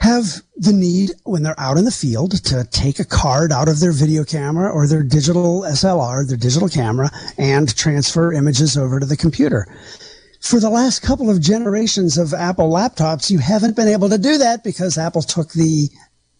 have 0.00 0.42
the 0.56 0.72
need 0.72 1.10
when 1.24 1.42
they're 1.42 1.58
out 1.58 1.78
in 1.78 1.84
the 1.84 1.90
field 1.90 2.32
to 2.44 2.64
take 2.70 2.98
a 2.98 3.04
card 3.04 3.52
out 3.52 3.68
of 3.68 3.80
their 3.80 3.92
video 3.92 4.24
camera 4.24 4.70
or 4.70 4.86
their 4.86 5.02
digital 5.02 5.62
SLR, 5.62 6.26
their 6.26 6.36
digital 6.36 6.68
camera, 6.68 7.10
and 7.38 7.74
transfer 7.76 8.32
images 8.32 8.76
over 8.76 9.00
to 9.00 9.06
the 9.06 9.16
computer. 9.16 9.66
For 10.40 10.60
the 10.60 10.70
last 10.70 11.00
couple 11.00 11.28
of 11.28 11.40
generations 11.40 12.18
of 12.18 12.32
Apple 12.32 12.70
laptops, 12.70 13.30
you 13.30 13.38
haven't 13.38 13.74
been 13.74 13.88
able 13.88 14.08
to 14.10 14.18
do 14.18 14.38
that 14.38 14.62
because 14.62 14.96
Apple 14.96 15.22
took 15.22 15.52
the 15.52 15.88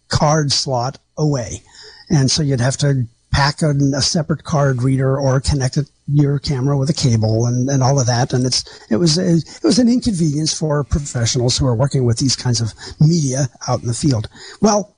card 0.09 0.53
slot 0.53 0.99
away. 1.19 1.63
And 2.09 2.31
so 2.31 2.43
you'd 2.43 2.61
have 2.61 2.77
to 2.79 3.07
pack 3.33 3.63
a, 3.63 3.71
a 3.71 4.01
separate 4.01 4.45
card 4.45 4.83
reader 4.83 5.19
or 5.19 5.41
connect 5.41 5.77
it, 5.77 5.91
your 6.09 6.39
camera 6.39 6.79
with 6.79 6.91
a 6.91 6.95
cable 6.95 7.47
and, 7.47 7.69
and 7.69 7.83
all 7.83 7.99
of 7.99 8.07
that. 8.07 8.33
And 8.33 8.47
it's, 8.47 8.65
it 8.91 8.97
was, 8.97 9.19
a, 9.19 9.37
it 9.37 9.65
was 9.65 9.79
an 9.79 9.89
inconvenience 9.89 10.57
for 10.57 10.85
professionals 10.85 11.57
who 11.59 11.67
are 11.67 11.75
working 11.75 12.05
with 12.05 12.19
these 12.19 12.37
kinds 12.37 12.61
of 12.61 12.73
media 13.01 13.49
out 13.69 13.81
in 13.81 13.87
the 13.87 13.95
field. 13.95 14.29
Well, 14.61 14.97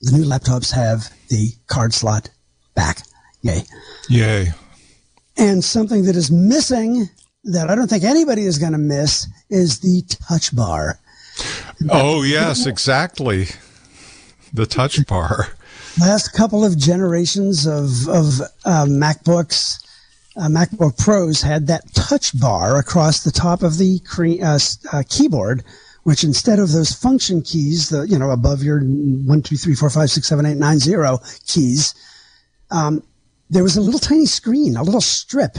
the 0.00 0.16
new 0.16 0.24
laptops 0.24 0.72
have 0.72 1.12
the 1.28 1.52
card 1.66 1.92
slot 1.92 2.30
back. 2.74 3.02
Yay. 3.42 3.62
Yay. 4.08 4.48
And 5.36 5.64
something 5.64 6.04
that 6.04 6.16
is 6.16 6.30
missing 6.30 7.08
that 7.44 7.70
I 7.70 7.74
don't 7.74 7.88
think 7.88 8.04
anybody 8.04 8.44
is 8.44 8.58
going 8.58 8.72
to 8.72 8.78
miss 8.78 9.26
is 9.48 9.80
the 9.80 10.02
touch 10.28 10.54
bar. 10.54 10.98
Oh, 11.88 12.22
yes, 12.22 12.66
exactly. 12.66 13.46
The 14.52 14.66
touch 14.66 15.06
bar 15.06 15.54
last 15.98 16.32
couple 16.32 16.64
of 16.64 16.78
generations 16.78 17.66
of 17.66 18.08
of 18.08 18.40
uh, 18.64 18.86
MacBooks, 18.86 19.84
uh, 20.40 20.48
MacBook 20.48 20.96
Pros 20.96 21.42
had 21.42 21.66
that 21.66 21.92
touch 21.94 22.38
bar 22.40 22.78
across 22.78 23.22
the 23.22 23.30
top 23.30 23.62
of 23.62 23.76
the 23.76 24.00
cre- 24.00 24.42
uh, 24.42 24.58
uh, 24.92 25.02
keyboard, 25.08 25.62
which 26.04 26.24
instead 26.24 26.58
of 26.58 26.72
those 26.72 26.92
function 26.92 27.42
keys, 27.42 27.90
the 27.90 28.08
you 28.08 28.18
know 28.18 28.30
above 28.30 28.62
your 28.62 28.80
one 28.80 29.42
two 29.42 29.56
three 29.56 29.74
four 29.74 29.90
five 29.90 30.10
six 30.10 30.26
seven 30.26 30.46
eight 30.46 30.56
nine 30.56 30.78
zero 30.78 31.18
keys, 31.46 31.94
um, 32.70 33.02
there 33.50 33.62
was 33.62 33.76
a 33.76 33.82
little 33.82 34.00
tiny 34.00 34.26
screen, 34.26 34.76
a 34.76 34.82
little 34.82 35.02
strip 35.02 35.58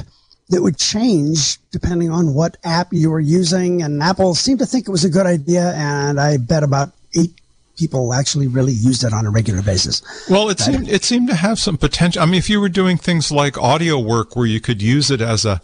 that 0.50 0.64
would 0.64 0.78
change 0.78 1.60
depending 1.70 2.10
on 2.10 2.34
what 2.34 2.58
app 2.64 2.92
you 2.92 3.12
were 3.12 3.20
using. 3.20 3.84
And 3.84 4.02
Apple 4.02 4.34
seemed 4.34 4.60
to 4.60 4.66
think 4.66 4.88
it 4.88 4.92
was 4.92 5.06
a 5.06 5.10
good 5.10 5.28
idea, 5.28 5.74
and 5.76 6.20
I 6.20 6.38
bet 6.38 6.64
about 6.64 6.90
eight 7.16 7.40
people 7.82 8.14
actually 8.14 8.48
really 8.48 8.74
used 8.74 9.04
it 9.04 9.12
on 9.12 9.26
a 9.26 9.32
regular 9.32 9.64
basis. 9.64 10.04
Well, 10.30 10.50
it 10.50 10.60
seemed 10.60 10.88
it 10.88 11.04
seemed 11.04 11.28
to 11.30 11.36
have 11.36 11.58
some 11.58 11.78
potential. 11.78 12.22
I 12.22 12.26
mean, 12.26 12.36
if 12.36 12.48
you 12.48 12.62
were 12.62 12.70
doing 12.70 12.98
things 12.98 13.32
like 13.32 13.58
audio 13.58 13.98
work 14.00 14.36
where 14.36 14.46
you 14.46 14.62
could 14.62 14.84
use 14.84 15.10
it 15.10 15.20
as 15.20 15.46
a 15.46 15.60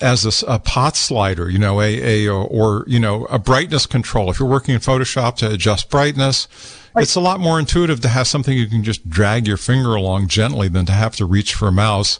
as 0.00 0.42
a, 0.42 0.54
a 0.54 0.58
pot 0.58 0.96
slider, 0.96 1.50
you 1.50 1.58
know, 1.58 1.82
a, 1.82 2.26
a 2.26 2.32
or 2.32 2.84
you 2.86 2.98
know 2.98 3.26
a 3.26 3.38
brightness 3.38 3.84
control. 3.84 4.30
If 4.30 4.40
you're 4.40 4.48
working 4.48 4.74
in 4.74 4.80
Photoshop 4.80 5.36
to 5.36 5.50
adjust 5.52 5.90
brightness, 5.90 6.48
right. 6.94 7.02
it's 7.02 7.16
a 7.16 7.20
lot 7.20 7.38
more 7.38 7.58
intuitive 7.58 8.00
to 8.00 8.08
have 8.08 8.26
something 8.26 8.56
you 8.56 8.66
can 8.66 8.82
just 8.82 9.08
drag 9.10 9.46
your 9.46 9.58
finger 9.58 9.94
along 9.94 10.28
gently 10.28 10.68
than 10.68 10.86
to 10.86 10.92
have 10.92 11.14
to 11.16 11.26
reach 11.26 11.52
for 11.52 11.68
a 11.68 11.72
mouse 11.72 12.18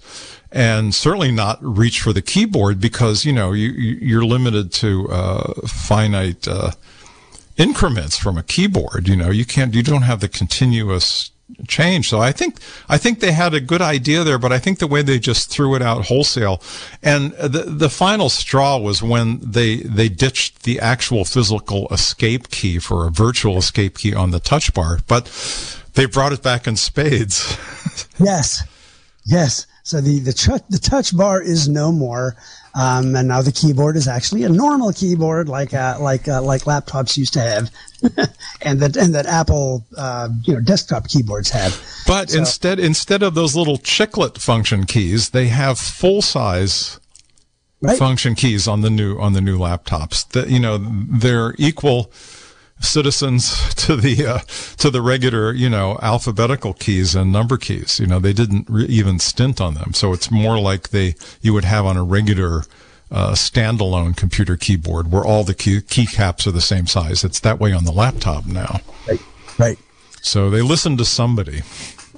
and 0.52 0.94
certainly 0.94 1.32
not 1.32 1.58
reach 1.62 2.02
for 2.02 2.12
the 2.12 2.20
keyboard 2.20 2.78
because 2.78 3.24
you 3.24 3.32
know 3.32 3.52
you 3.52 3.70
you're 3.70 4.24
limited 4.24 4.70
to 4.72 5.08
uh, 5.08 5.54
finite 5.66 6.46
uh, 6.46 6.72
increments 7.62 8.18
from 8.18 8.36
a 8.36 8.42
keyboard. 8.42 9.08
You 9.08 9.16
know, 9.16 9.30
you 9.30 9.44
can't, 9.44 9.72
you 9.74 9.82
don't 9.82 10.02
have 10.02 10.20
the 10.20 10.28
continuous 10.28 11.30
change. 11.68 12.08
So 12.08 12.18
I 12.18 12.32
think, 12.32 12.56
I 12.88 12.98
think 12.98 13.20
they 13.20 13.32
had 13.32 13.54
a 13.54 13.60
good 13.60 13.82
idea 13.82 14.24
there, 14.24 14.38
but 14.38 14.52
I 14.52 14.58
think 14.58 14.78
the 14.78 14.86
way 14.86 15.02
they 15.02 15.18
just 15.18 15.50
threw 15.50 15.74
it 15.74 15.82
out 15.82 16.06
wholesale 16.06 16.62
and 17.02 17.32
the, 17.32 17.64
the 17.68 17.90
final 17.90 18.28
straw 18.28 18.78
was 18.78 19.02
when 19.02 19.38
they, 19.42 19.76
they 19.76 20.08
ditched 20.08 20.62
the 20.62 20.80
actual 20.80 21.24
physical 21.24 21.88
escape 21.90 22.50
key 22.50 22.78
for 22.78 23.06
a 23.06 23.10
virtual 23.10 23.58
escape 23.58 23.98
key 23.98 24.14
on 24.14 24.30
the 24.30 24.40
touch 24.40 24.72
bar, 24.74 24.98
but 25.06 25.26
they 25.94 26.06
brought 26.06 26.32
it 26.32 26.42
back 26.42 26.66
in 26.66 26.76
spades. 26.76 27.56
yes. 28.18 28.62
Yes. 29.24 29.66
So 29.84 30.00
the, 30.00 30.20
the, 30.20 30.32
ch- 30.32 30.66
the 30.70 30.78
touch 30.78 31.16
bar 31.16 31.42
is 31.42 31.68
no 31.68 31.92
more. 31.92 32.34
Um, 32.74 33.14
and 33.14 33.28
now 33.28 33.42
the 33.42 33.52
keyboard 33.52 33.96
is 33.96 34.08
actually 34.08 34.44
a 34.44 34.48
normal 34.48 34.92
keyboard, 34.92 35.48
like 35.48 35.74
uh, 35.74 35.98
like 36.00 36.26
uh, 36.26 36.40
like 36.40 36.62
laptops 36.62 37.18
used 37.18 37.34
to 37.34 37.40
have, 37.40 37.70
and 38.62 38.80
that 38.80 38.96
and 38.96 39.14
that 39.14 39.26
Apple 39.26 39.84
uh, 39.96 40.30
you 40.44 40.54
know 40.54 40.60
desktop 40.60 41.06
keyboards 41.06 41.50
have. 41.50 41.78
But 42.06 42.30
so, 42.30 42.38
instead 42.38 42.80
instead 42.80 43.22
of 43.22 43.34
those 43.34 43.54
little 43.54 43.76
chiclet 43.76 44.38
function 44.38 44.86
keys, 44.86 45.30
they 45.30 45.48
have 45.48 45.78
full 45.78 46.22
size 46.22 46.98
right. 47.82 47.98
function 47.98 48.34
keys 48.34 48.66
on 48.66 48.80
the 48.80 48.90
new 48.90 49.18
on 49.18 49.34
the 49.34 49.42
new 49.42 49.58
laptops. 49.58 50.26
That 50.30 50.48
you 50.48 50.58
know 50.58 50.78
they're 50.78 51.54
equal 51.58 52.10
citizens 52.82 53.74
to 53.74 53.96
the 53.96 54.26
uh, 54.26 54.38
to 54.78 54.90
the 54.90 55.02
regular 55.02 55.52
you 55.52 55.68
know 55.68 55.98
alphabetical 56.02 56.74
keys 56.74 57.14
and 57.14 57.32
number 57.32 57.56
keys. 57.56 57.98
You 58.00 58.06
know 58.06 58.18
they 58.18 58.32
didn't 58.32 58.68
re- 58.68 58.84
even 58.86 59.18
stint 59.18 59.60
on 59.60 59.74
them. 59.74 59.94
So 59.94 60.12
it's 60.12 60.30
more 60.30 60.58
like 60.58 60.90
they 60.90 61.14
you 61.40 61.52
would 61.54 61.64
have 61.64 61.86
on 61.86 61.96
a 61.96 62.04
regular 62.04 62.64
uh, 63.10 63.32
standalone 63.32 64.16
computer 64.16 64.56
keyboard 64.56 65.12
where 65.12 65.24
all 65.24 65.44
the 65.44 65.54
key, 65.54 65.82
key 65.82 66.06
caps 66.06 66.46
are 66.46 66.50
the 66.52 66.62
same 66.62 66.86
size. 66.86 67.24
It's 67.24 67.40
that 67.40 67.60
way 67.60 67.72
on 67.72 67.84
the 67.84 67.92
laptop 67.92 68.46
now. 68.46 68.80
Right. 69.06 69.20
Right. 69.58 69.78
So 70.22 70.48
they 70.48 70.62
listen 70.62 70.96
to 70.96 71.04
somebody. 71.04 71.62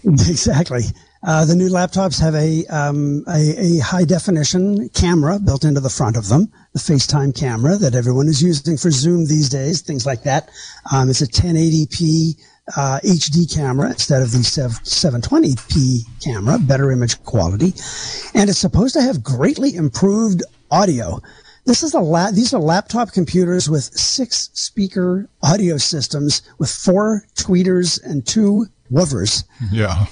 Exactly 0.06 0.82
uh, 1.26 1.44
the 1.44 1.56
new 1.56 1.70
laptops 1.70 2.20
have 2.20 2.34
a, 2.34 2.66
um, 2.66 3.24
a, 3.28 3.54
a 3.58 3.78
high 3.78 4.04
definition 4.04 4.88
camera 4.90 5.38
built 5.38 5.64
into 5.64 5.80
the 5.80 5.88
front 5.88 6.16
of 6.16 6.28
them, 6.28 6.52
the 6.74 6.78
FaceTime 6.78 7.34
camera 7.34 7.76
that 7.76 7.94
everyone 7.94 8.28
is 8.28 8.42
using 8.42 8.76
for 8.76 8.90
Zoom 8.90 9.26
these 9.26 9.48
days, 9.48 9.80
things 9.80 10.04
like 10.04 10.22
that. 10.24 10.50
Um, 10.92 11.08
it's 11.08 11.22
a 11.22 11.26
1080p 11.26 12.38
uh, 12.76 13.00
HD 13.02 13.52
camera 13.52 13.88
instead 13.88 14.22
of 14.22 14.32
the 14.32 14.38
720p 14.38 16.00
camera, 16.22 16.58
better 16.58 16.90
image 16.90 17.22
quality, 17.24 17.72
and 18.34 18.50
it's 18.50 18.58
supposed 18.58 18.94
to 18.94 19.02
have 19.02 19.22
greatly 19.22 19.74
improved 19.74 20.42
audio. 20.70 21.20
This 21.64 21.82
is 21.82 21.94
a 21.94 22.00
la- 22.00 22.30
these 22.30 22.52
are 22.52 22.60
laptop 22.60 23.12
computers 23.12 23.70
with 23.70 23.84
six 23.84 24.50
speaker 24.52 25.28
audio 25.42 25.78
systems 25.78 26.42
with 26.58 26.70
four 26.70 27.24
tweeters 27.34 28.02
and 28.04 28.26
two 28.26 28.66
woofers. 28.92 29.44
Yeah 29.72 30.06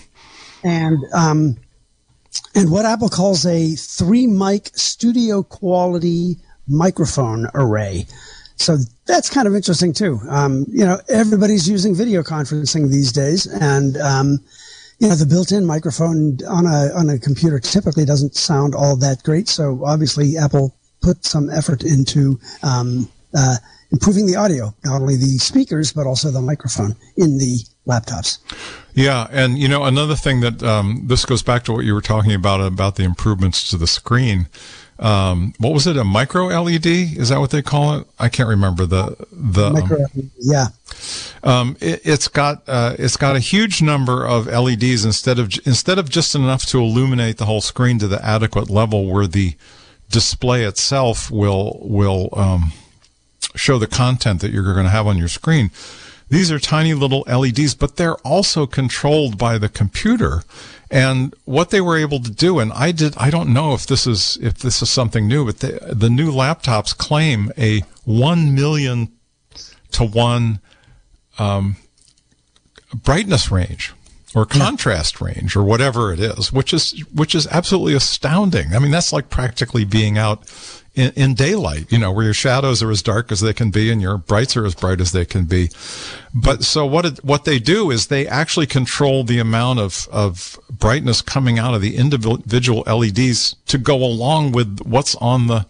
and 0.65 0.99
um, 1.15 1.57
and 2.55 2.71
what 2.71 2.85
Apple 2.85 3.09
calls 3.09 3.47
a 3.47 3.75
three 3.75 4.27
mic 4.27 4.71
studio 4.75 5.43
quality 5.43 6.37
microphone 6.69 7.49
array. 7.55 8.07
So 8.57 8.77
that's 9.07 9.29
kind 9.29 9.49
of 9.49 9.55
interesting 9.55 9.93
too. 9.93 10.21
Um, 10.29 10.67
you 10.69 10.85
know, 10.85 11.01
everybody's 11.09 11.69
using 11.69 11.95
video 11.95 12.23
conferencing 12.23 12.91
these 12.91 13.13
days, 13.13 13.47
and 13.47 13.97
um, 13.97 14.39
you 14.99 15.09
know 15.09 15.17
the 15.17 15.27
built-in 15.27 15.67
microphone 15.67 16.39
on 16.49 16.67
a 16.67 16.93
on 16.95 17.11
a 17.11 17.19
computer 17.19 17.59
typically 17.59 18.05
doesn't 18.05 18.37
sound 18.37 18.75
all 18.75 18.97
that 18.97 19.23
great. 19.25 19.49
So 19.49 19.85
obviously, 19.85 20.37
Apple 20.37 20.77
put 21.01 21.25
some 21.25 21.51
effort 21.51 21.83
into 21.83 22.39
um, 22.63 23.09
uh, 23.35 23.57
improving 23.93 24.27
the 24.27 24.37
audio, 24.37 24.75
not 24.85 25.01
only 25.01 25.17
the 25.17 25.39
speakers 25.39 25.93
but 25.93 26.07
also 26.07 26.31
the 26.31 26.41
microphone 26.41 26.97
in 27.17 27.39
the 27.39 27.59
laptops. 27.87 28.39
Yeah, 28.95 29.27
and 29.31 29.59
you 29.59 29.69
know 29.69 29.85
another 29.85 30.17
thing 30.17 30.41
that 30.41 30.63
um, 30.63 31.03
this 31.07 31.25
goes 31.25 31.43
back 31.43 31.65
to 31.65 31.73
what 31.73 31.85
you 31.85 31.95
were 31.95 32.03
talking 32.03 32.33
about 32.33 32.61
about 32.61 32.97
the 32.97 33.05
improvements 33.05 33.71
to 33.71 33.77
the 33.77 33.87
screen. 33.87 34.49
Um, 34.99 35.55
what 35.59 35.73
was 35.73 35.87
it? 35.87 35.97
A 35.97 36.05
micro 36.05 36.47
LED? 36.47 36.87
Is 36.87 37.31
that 37.31 37.41
what 37.41 37.51
they 37.51 37.63
call 37.63 37.99
it? 37.99 38.07
I 38.19 38.29
can't 38.29 38.49
remember 38.49 38.87
the 38.87 39.17
the 39.33 39.71
micro. 39.71 40.05
Um, 40.05 40.31
yeah. 40.39 40.67
Um, 41.43 41.77
it, 41.81 42.05
has 42.05 42.29
got 42.29 42.63
uh, 42.69 42.95
it's 42.99 43.17
got 43.17 43.35
a 43.35 43.41
huge 43.41 43.83
number 43.83 44.27
of 44.27 44.47
LEDs 44.47 45.05
instead 45.05 45.39
of 45.39 45.51
instead 45.65 45.99
of 45.99 46.09
just 46.09 46.35
enough 46.35 46.67
to 46.67 46.79
illuminate 46.79 47.39
the 47.39 47.47
whole 47.47 47.63
screen 47.63 47.99
to 47.99 48.07
the 48.07 48.25
adequate 48.25 48.71
level 48.71 49.11
where 49.11 49.27
the 49.27 49.55
display 50.11 50.65
itself 50.65 51.31
will 51.31 51.79
will 51.83 52.29
um, 52.35 52.73
show 53.55 53.79
the 53.79 53.87
content 53.87 54.41
that 54.41 54.53
you're 54.53 54.73
going 54.73 54.87
to 54.87 54.91
have 54.91 55.07
on 55.07 55.19
your 55.19 55.29
screen. 55.29 55.71
These 56.29 56.51
are 56.51 56.59
tiny 56.59 56.95
little 56.95 57.25
LEDs, 57.29 57.75
but 57.75 57.97
they're 57.97 58.17
also 58.19 58.67
controlled 58.67 59.37
by 59.37 59.59
the 59.59 59.69
computer. 59.69 60.43
And 60.91 61.35
what 61.45 61.71
they 61.71 61.81
were 61.81 61.99
able 61.99 62.21
to 62.21 62.31
do, 62.31 62.59
and 62.59 62.73
I 62.73 62.93
did, 62.93 63.15
I 63.19 63.31
don't 63.31 63.53
know 63.53 63.75
if 63.75 63.87
this 63.87 64.07
is, 64.07 64.39
if 64.41 64.59
this 64.59 64.81
is 64.81 64.89
something 64.89 65.29
new, 65.29 65.45
but 65.45 65.59
the, 65.61 65.95
the 65.95 66.09
new 66.09 66.33
laptops 66.33 66.97
claim 66.97 67.53
a 67.59 67.81
1 68.05 68.55
million 68.55 69.13
to 69.93 70.05
1 70.05 70.61
um, 71.39 71.77
brightness 72.95 73.51
range 73.51 73.93
or 74.35 74.47
contrast 74.47 75.21
yeah. 75.21 75.27
range 75.27 75.57
or 75.57 75.63
whatever 75.63 76.13
it 76.13 76.21
is, 76.21 76.53
which 76.53 76.73
is 76.73 76.93
which 77.13 77.35
is 77.35 77.47
absolutely 77.49 77.95
astounding. 77.95 78.75
I 78.75 78.79
mean, 78.79 78.91
that's 78.91 79.13
like 79.13 79.29
practically 79.29 79.85
being 79.85 80.17
out 80.19 80.49
in, 80.95 81.11
in, 81.17 81.35
daylight, 81.35 81.91
you 81.91 81.99
know, 81.99 82.13
where 82.13 82.25
your 82.25 82.35
shadows 82.35 82.83
are 82.83 82.91
as 82.91 83.03
dark 83.03 83.33
as 83.33 83.41
they 83.41 83.55
can 83.55 83.71
be 83.71 83.91
and 83.91 84.03
your 84.03 84.19
brights 84.19 84.57
are 84.57 84.67
as 84.67 84.75
bright 84.75 85.01
as 85.01 85.13
they 85.13 85.25
can 85.25 85.45
be. 85.45 85.71
But 86.35 86.65
so 86.65 86.85
what, 86.85 87.07
it, 87.07 87.25
what 87.25 87.45
they 87.45 87.59
do 87.59 87.91
is 87.91 88.07
they 88.07 88.27
actually 88.27 88.67
control 88.67 89.25
the 89.25 89.39
amount 89.39 89.81
of, 89.81 90.07
of 90.13 90.59
brightness 90.71 91.23
coming 91.23 91.59
out 91.59 91.75
of 91.75 91.81
the 91.81 91.97
individual 91.97 92.83
LEDs 92.87 93.57
to 93.69 93.79
go 93.79 93.97
along 93.97 94.53
with 94.53 94.81
what's 94.81 95.15
on 95.17 95.47
the, 95.47 95.67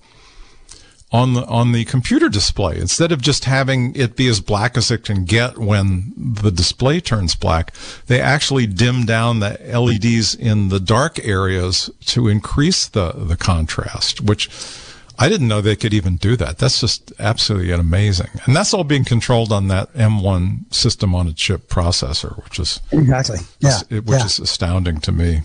on 1.12 1.35
the 1.35 1.44
on 1.44 1.72
the 1.72 1.85
computer 1.85 2.28
display 2.28 2.78
instead 2.78 3.12
of 3.12 3.20
just 3.20 3.44
having 3.44 3.94
it 3.94 4.16
be 4.16 4.28
as 4.28 4.40
black 4.40 4.78
as 4.78 4.90
it 4.90 5.04
can 5.04 5.24
get 5.24 5.58
when 5.58 6.12
the 6.16 6.50
display 6.50 7.00
turns 7.00 7.35
black 7.35 7.74
they 8.06 8.18
actually 8.18 8.66
dim 8.66 9.04
down 9.04 9.40
the 9.40 9.58
LEDs 9.62 10.35
in 10.35 10.70
the 10.70 10.80
dark 10.80 11.22
areas 11.22 11.90
to 12.06 12.28
increase 12.28 12.88
the 12.88 13.12
the 13.12 13.37
contrast 13.37 14.22
which 14.22 14.48
I 15.22 15.28
didn't 15.28 15.46
know 15.46 15.61
they 15.61 15.76
could 15.76 15.94
even 15.94 16.16
do 16.16 16.35
that. 16.35 16.58
That's 16.58 16.80
just 16.80 17.12
absolutely 17.20 17.70
amazing. 17.70 18.26
And 18.44 18.56
that's 18.56 18.74
all 18.74 18.82
being 18.82 19.04
controlled 19.04 19.52
on 19.52 19.68
that 19.68 19.92
M1 19.92 20.74
system 20.74 21.14
on 21.14 21.28
a 21.28 21.32
chip 21.32 21.68
processor, 21.68 22.42
which 22.42 22.58
is 22.58 22.80
exactly, 22.90 23.38
yeah, 23.61 23.78
which 23.88 24.08
yeah. 24.08 24.24
is 24.24 24.40
astounding 24.40 24.98
to 25.02 25.12
me. 25.12 25.42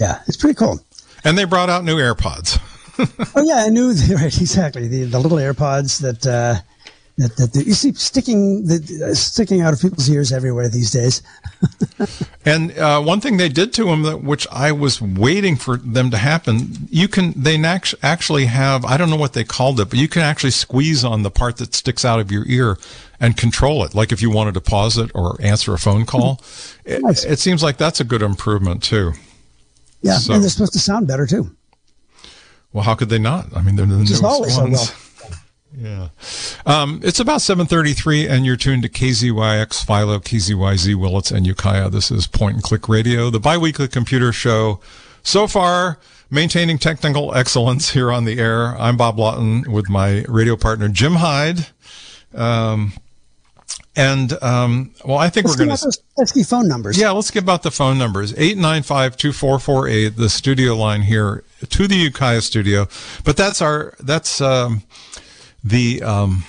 Yeah, 0.00 0.22
it's 0.26 0.36
pretty 0.36 0.56
cool. 0.56 0.80
And 1.22 1.38
they 1.38 1.44
brought 1.44 1.70
out 1.70 1.84
new 1.84 1.98
AirPods. 1.98 2.58
oh 3.36 3.42
yeah, 3.44 3.58
I 3.64 3.68
knew. 3.68 3.94
Right, 4.12 4.40
exactly. 4.40 4.88
The 4.88 5.04
the 5.04 5.20
little 5.20 5.38
AirPods 5.38 6.00
that 6.00 6.26
uh, 6.26 6.56
that, 7.18 7.34
that, 7.36 7.52
that, 7.54 7.66
you 7.66 7.72
see 7.72 7.94
sticking 7.94 8.66
the, 8.66 9.08
uh, 9.10 9.14
sticking 9.14 9.62
out 9.62 9.72
of 9.72 9.80
people's 9.80 10.08
ears 10.10 10.32
everywhere 10.32 10.68
these 10.68 10.90
days. 10.90 11.22
and 12.44 12.76
uh, 12.76 13.00
one 13.00 13.22
thing 13.22 13.38
they 13.38 13.48
did 13.48 13.72
to 13.74 13.84
them, 13.84 14.02
that, 14.02 14.22
which 14.22 14.46
I 14.52 14.72
was 14.72 15.00
waiting 15.00 15.56
for 15.56 15.78
them 15.78 16.10
to 16.10 16.18
happen, 16.18 16.88
you 16.90 17.08
can 17.08 17.32
they 17.34 17.56
actually 18.02 18.46
have 18.46 18.84
I 18.84 18.98
don't 18.98 19.08
know 19.08 19.16
what 19.16 19.32
they 19.32 19.44
called 19.44 19.80
it, 19.80 19.88
but 19.88 19.98
you 19.98 20.08
can 20.08 20.22
actually 20.22 20.50
squeeze 20.50 21.04
on 21.04 21.22
the 21.22 21.30
part 21.30 21.56
that 21.56 21.74
sticks 21.74 22.04
out 22.04 22.20
of 22.20 22.30
your 22.30 22.46
ear 22.46 22.76
and 23.18 23.34
control 23.34 23.82
it. 23.84 23.94
Like 23.94 24.12
if 24.12 24.20
you 24.20 24.28
wanted 24.28 24.52
to 24.54 24.60
pause 24.60 24.98
it 24.98 25.10
or 25.14 25.40
answer 25.40 25.72
a 25.72 25.78
phone 25.78 26.04
call, 26.04 26.42
nice. 26.86 27.24
it, 27.24 27.32
it, 27.32 27.38
seems 27.38 27.62
like 27.62 27.78
that's 27.78 28.00
a 28.00 28.04
good 28.04 28.20
improvement 28.20 28.82
too. 28.82 29.12
Yeah, 30.02 30.18
so, 30.18 30.34
and 30.34 30.42
they're 30.42 30.50
supposed 30.50 30.74
to 30.74 30.78
sound 30.80 31.08
better 31.08 31.26
too. 31.26 31.50
Well, 32.74 32.84
how 32.84 32.94
could 32.94 33.08
they 33.08 33.18
not? 33.18 33.56
I 33.56 33.62
mean, 33.62 33.76
they're 33.76 33.86
the 33.86 34.04
Just 34.04 34.22
newest 34.22 34.60
ones. 34.60 34.92
Yeah. 35.74 36.08
Um, 36.64 37.00
it's 37.02 37.20
about 37.20 37.42
733 37.42 38.28
and 38.28 38.46
you're 38.46 38.56
tuned 38.56 38.82
to 38.82 38.88
KZYX, 38.88 39.84
Philo, 39.84 40.18
KZYZ, 40.18 40.94
Willits, 40.94 41.30
and 41.30 41.46
Ukiah. 41.46 41.90
This 41.90 42.10
is 42.10 42.26
Point 42.26 42.54
and 42.54 42.62
Click 42.62 42.88
Radio, 42.88 43.30
the 43.30 43.40
biweekly 43.40 43.88
computer 43.88 44.32
show. 44.32 44.80
So 45.22 45.46
far, 45.46 45.98
maintaining 46.30 46.78
technical 46.78 47.34
excellence 47.34 47.90
here 47.90 48.10
on 48.10 48.24
the 48.24 48.38
air. 48.38 48.76
I'm 48.78 48.96
Bob 48.96 49.18
Lawton 49.18 49.70
with 49.70 49.88
my 49.88 50.24
radio 50.28 50.56
partner, 50.56 50.88
Jim 50.88 51.14
Heid. 51.14 51.68
Um, 52.34 52.92
and, 53.94 54.40
um, 54.42 54.92
well, 55.04 55.16
I 55.16 55.30
think 55.30 55.46
let's 55.46 55.58
we're 55.58 55.66
going 55.66 55.76
to. 55.76 55.98
Let's 56.18 56.32
give 56.32 56.46
phone 56.46 56.68
numbers. 56.68 56.98
Yeah, 56.98 57.12
let's 57.12 57.30
give 57.30 57.48
out 57.48 57.62
the 57.62 57.70
phone 57.70 57.96
numbers. 57.96 58.32
895 58.32 59.16
2448, 59.16 60.16
the 60.16 60.28
studio 60.28 60.76
line 60.76 61.02
here 61.02 61.44
to 61.68 61.88
the 61.88 61.96
Ukiah 61.96 62.42
studio. 62.42 62.88
But 63.24 63.36
that's 63.36 63.62
our, 63.62 63.94
that's, 63.98 64.40
um, 64.40 64.82
the 65.66 66.02
um, 66.02 66.44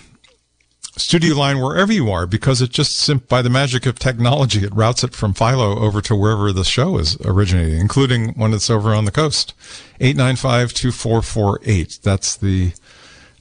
studio 0.95 1.35
line 1.35 1.59
wherever 1.59 1.91
you 1.91 2.11
are 2.11 2.27
because 2.27 2.61
it 2.61 2.69
just 2.69 3.27
by 3.27 3.41
the 3.41 3.49
magic 3.49 3.87
of 3.87 3.97
technology 3.97 4.63
it 4.63 4.71
routes 4.73 5.03
it 5.03 5.15
from 5.15 5.33
philo 5.33 5.79
over 5.79 6.01
to 6.01 6.15
wherever 6.15 6.51
the 6.51 6.63
show 6.63 6.99
is 6.99 7.17
originating 7.25 7.79
including 7.79 8.33
when 8.33 8.53
it's 8.53 8.69
over 8.69 8.93
on 8.93 9.05
the 9.05 9.11
coast. 9.11 9.55
895-2448 9.99 12.01
that's 12.01 12.35
the 12.35 12.73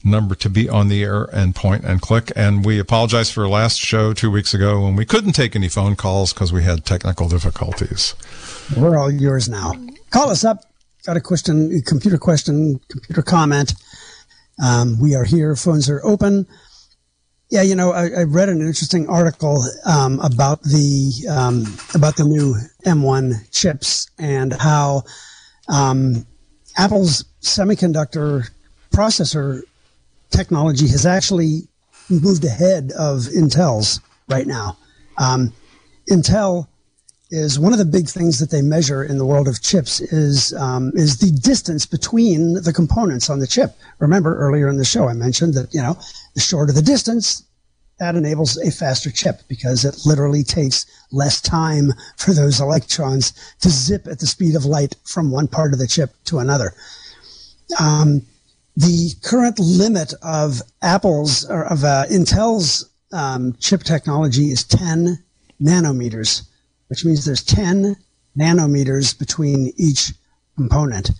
number 0.03 0.35
to 0.35 0.49
be 0.49 0.69
on 0.69 0.87
the 0.87 1.03
air 1.03 1.23
and 1.33 1.53
point 1.53 1.83
and 1.83 2.01
click. 2.01 2.31
And 2.35 2.65
we 2.65 2.79
apologize 2.79 3.29
for 3.29 3.47
last 3.47 3.79
show 3.79 4.13
two 4.13 4.31
weeks 4.31 4.53
ago 4.53 4.81
when 4.81 4.95
we 4.95 5.05
couldn't 5.05 5.33
take 5.33 5.55
any 5.55 5.67
phone 5.67 5.95
calls 5.95 6.33
because 6.33 6.53
we 6.53 6.63
had 6.63 6.85
technical 6.85 7.27
difficulties. 7.27 8.15
We're 8.75 8.97
all 8.97 9.11
yours 9.11 9.49
now. 9.49 9.73
Call 10.09 10.29
us 10.29 10.45
up. 10.45 10.63
Got 11.05 11.17
a 11.17 11.21
question 11.21 11.81
computer 11.81 12.17
question 12.17 12.79
computer 12.89 13.21
comment 13.21 13.73
um, 14.63 14.99
we 14.99 15.15
are 15.15 15.23
here. 15.23 15.55
Phones 15.55 15.89
are 15.89 16.03
open. 16.03 16.47
Yeah, 17.49 17.61
you 17.61 17.75
know, 17.75 17.91
I, 17.91 18.09
I 18.09 18.23
read 18.23 18.49
an 18.49 18.59
interesting 18.59 19.07
article 19.07 19.63
um, 19.85 20.19
about 20.19 20.61
the 20.63 21.27
um, 21.29 21.65
about 21.95 22.17
the 22.17 22.25
new 22.25 22.55
M1 22.85 23.51
chips 23.51 24.09
and 24.19 24.51
how 24.53 25.03
um, 25.69 26.25
Apple's 26.75 27.23
semiconductor 27.41 28.49
processor 28.91 29.61
technology 30.29 30.87
has 30.89 31.05
actually 31.05 31.67
moved 32.09 32.43
ahead 32.43 32.91
of 32.97 33.21
Intel's 33.21 34.01
right 34.27 34.47
now. 34.47 34.77
Um, 35.17 35.53
Intel 36.09 36.67
is 37.29 37.59
one 37.59 37.73
of 37.73 37.79
the 37.79 37.85
big 37.85 38.07
things 38.07 38.39
that 38.39 38.51
they 38.51 38.61
measure 38.61 39.03
in 39.03 39.17
the 39.17 39.25
world 39.25 39.47
of 39.47 39.61
chips 39.61 39.99
is 39.99 40.53
um, 40.53 40.91
is 40.95 41.17
the 41.17 41.31
distance 41.31 41.85
between 41.85 42.53
the 42.63 42.73
components 42.73 43.29
on 43.29 43.39
the 43.39 43.47
chip. 43.47 43.75
Remember 43.99 44.37
earlier 44.37 44.69
in 44.69 44.77
the 44.77 44.85
show 44.85 45.07
I 45.07 45.13
mentioned 45.13 45.53
that 45.55 45.73
you 45.73 45.81
know 45.81 45.97
the 46.35 46.41
shorter 46.41 46.71
the 46.71 46.81
distance, 46.81 47.43
that 47.99 48.15
enables 48.15 48.57
a 48.57 48.71
faster 48.71 49.11
chip 49.11 49.41
because 49.47 49.83
it 49.83 50.05
literally 50.05 50.43
takes 50.43 50.85
less 51.11 51.41
time 51.41 51.93
for 52.15 52.31
those 52.31 52.61
electrons 52.61 53.33
to 53.61 53.69
zip 53.69 54.07
at 54.07 54.19
the 54.19 54.27
speed 54.27 54.55
of 54.55 54.65
light 54.65 54.95
from 55.03 55.31
one 55.31 55.47
part 55.47 55.73
of 55.73 55.79
the 55.79 55.87
chip 55.87 56.11
to 56.25 56.39
another. 56.39 56.73
Um, 57.79 58.21
the 58.75 59.13
current 59.23 59.59
limit 59.59 60.13
of 60.21 60.61
Apple's 60.83 61.43
or 61.49 61.65
of 61.65 61.83
uh, 61.83 62.05
Intel's 62.11 62.87
um, 63.11 63.55
chip 63.59 63.83
technology 63.83 64.51
is 64.51 64.63
10 64.63 65.17
nanometers 65.61 66.43
which 66.87 67.05
means 67.05 67.25
there's 67.25 67.43
10 67.43 67.95
nanometers 68.37 69.17
between 69.17 69.73
each 69.77 70.13
component. 70.55 71.11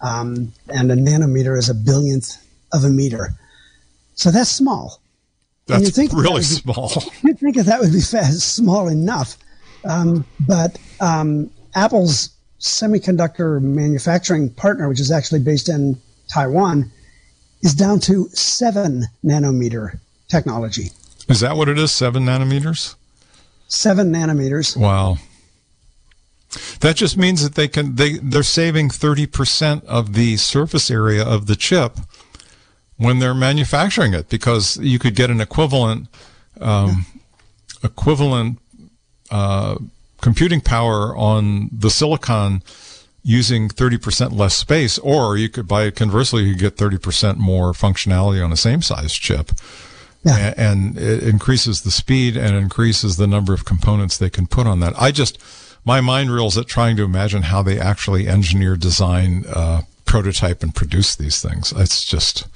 Um, 0.00 0.52
and 0.68 0.90
a 0.90 0.96
nanometer 0.96 1.56
is 1.56 1.68
a 1.68 1.74
billionth 1.74 2.36
of 2.72 2.84
a 2.84 2.88
meter. 2.88 3.30
So 4.14 4.30
that's 4.30 4.50
small. 4.50 5.00
That's 5.66 5.90
think 5.90 6.12
really 6.12 6.40
that 6.42 6.62
be, 6.64 6.72
small. 6.72 6.92
You'd 7.22 7.38
think 7.38 7.56
that, 7.56 7.66
that 7.66 7.80
would 7.80 7.92
be 7.92 8.00
fast, 8.00 8.54
small 8.54 8.88
enough. 8.88 9.36
Um, 9.84 10.24
but 10.46 10.78
um, 11.00 11.50
Apple's 11.74 12.30
semiconductor 12.60 13.60
manufacturing 13.60 14.50
partner, 14.50 14.88
which 14.88 15.00
is 15.00 15.10
actually 15.10 15.40
based 15.40 15.68
in 15.68 16.00
Taiwan, 16.32 16.90
is 17.62 17.74
down 17.74 18.00
to 18.00 18.28
seven 18.30 19.04
nanometer 19.24 19.98
technology. 20.28 20.90
Is 21.28 21.40
that 21.40 21.56
what 21.56 21.68
it 21.68 21.78
is? 21.78 21.92
Seven 21.92 22.24
nanometers? 22.24 22.96
Seven 23.72 24.12
nanometers. 24.12 24.76
Wow. 24.76 25.16
That 26.80 26.96
just 26.96 27.16
means 27.16 27.42
that 27.42 27.54
they 27.54 27.66
can 27.66 27.96
they 27.96 28.18
they're 28.18 28.42
saving 28.42 28.90
thirty 28.90 29.26
percent 29.26 29.84
of 29.84 30.12
the 30.12 30.36
surface 30.36 30.90
area 30.90 31.24
of 31.24 31.46
the 31.46 31.56
chip 31.56 31.98
when 32.96 33.18
they're 33.18 33.34
manufacturing 33.34 34.12
it 34.12 34.28
because 34.28 34.76
you 34.76 34.98
could 34.98 35.14
get 35.14 35.30
an 35.30 35.40
equivalent 35.40 36.08
um, 36.60 37.06
equivalent 37.82 38.58
uh, 39.30 39.76
computing 40.20 40.60
power 40.60 41.16
on 41.16 41.70
the 41.72 41.88
silicon 41.90 42.62
using 43.24 43.68
30% 43.68 44.32
less 44.32 44.56
space 44.56 44.98
or 44.98 45.36
you 45.36 45.48
could 45.48 45.66
buy 45.66 45.88
conversely 45.90 46.42
you 46.42 46.52
could 46.52 46.60
get 46.60 46.76
30% 46.76 47.36
more 47.36 47.72
functionality 47.72 48.42
on 48.42 48.50
the 48.50 48.56
same 48.56 48.82
size 48.82 49.14
chip 49.14 49.52
yeah. 50.24 50.54
and 50.56 50.96
it 50.96 51.22
increases 51.22 51.82
the 51.82 51.90
speed 51.90 52.36
and 52.36 52.56
increases 52.56 53.16
the 53.16 53.26
number 53.26 53.52
of 53.52 53.64
components 53.64 54.16
they 54.18 54.30
can 54.30 54.46
put 54.46 54.66
on 54.66 54.80
that. 54.80 54.94
I 55.00 55.10
just, 55.10 55.38
my 55.84 56.00
mind 56.00 56.30
reels 56.30 56.56
at 56.56 56.66
trying 56.66 56.96
to 56.96 57.04
imagine 57.04 57.42
how 57.42 57.62
they 57.62 57.78
actually 57.78 58.28
engineer, 58.28 58.76
design, 58.76 59.44
uh, 59.48 59.82
prototype, 60.04 60.62
and 60.62 60.74
produce 60.74 61.16
these 61.16 61.42
things. 61.42 61.72
It's 61.76 62.04
just, 62.04 62.46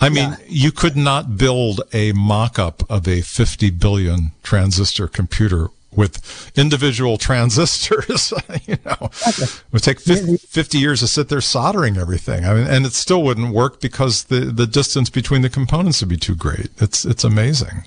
I 0.00 0.08
mean, 0.08 0.30
yeah. 0.30 0.36
you 0.46 0.72
could 0.72 0.96
not 0.96 1.36
build 1.36 1.80
a 1.92 2.12
mock-up 2.12 2.88
of 2.90 3.08
a 3.08 3.22
50 3.22 3.70
billion 3.70 4.32
transistor 4.42 5.08
computer 5.08 5.68
with 5.98 6.52
individual 6.56 7.18
transistors. 7.18 8.32
you 8.66 8.76
know, 8.84 9.10
it 9.26 9.62
would 9.72 9.82
take 9.82 9.98
50, 9.98 10.36
50, 10.36 10.78
years 10.78 11.00
to 11.00 11.08
sit 11.08 11.28
there 11.28 11.40
soldering 11.40 11.96
everything. 11.96 12.44
I 12.44 12.54
mean, 12.54 12.68
and 12.68 12.86
it 12.86 12.92
still 12.92 13.24
wouldn't 13.24 13.52
work 13.52 13.80
because 13.80 14.24
the, 14.24 14.40
the 14.40 14.66
distance 14.66 15.10
between 15.10 15.42
the 15.42 15.50
components 15.50 16.00
would 16.00 16.08
be 16.08 16.16
too 16.16 16.36
great. 16.36 16.68
It's, 16.78 17.04
it's 17.04 17.24
amazing. 17.24 17.82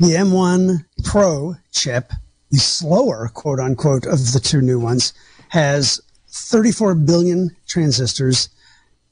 The 0.00 0.14
M1 0.14 0.86
Pro 1.04 1.56
chip, 1.72 2.10
the 2.50 2.58
slower 2.58 3.30
quote 3.34 3.60
unquote 3.60 4.06
of 4.06 4.32
the 4.32 4.40
two 4.42 4.62
new 4.62 4.80
ones, 4.80 5.12
has 5.50 6.00
34 6.30 6.94
billion 6.94 7.54
transistors 7.68 8.48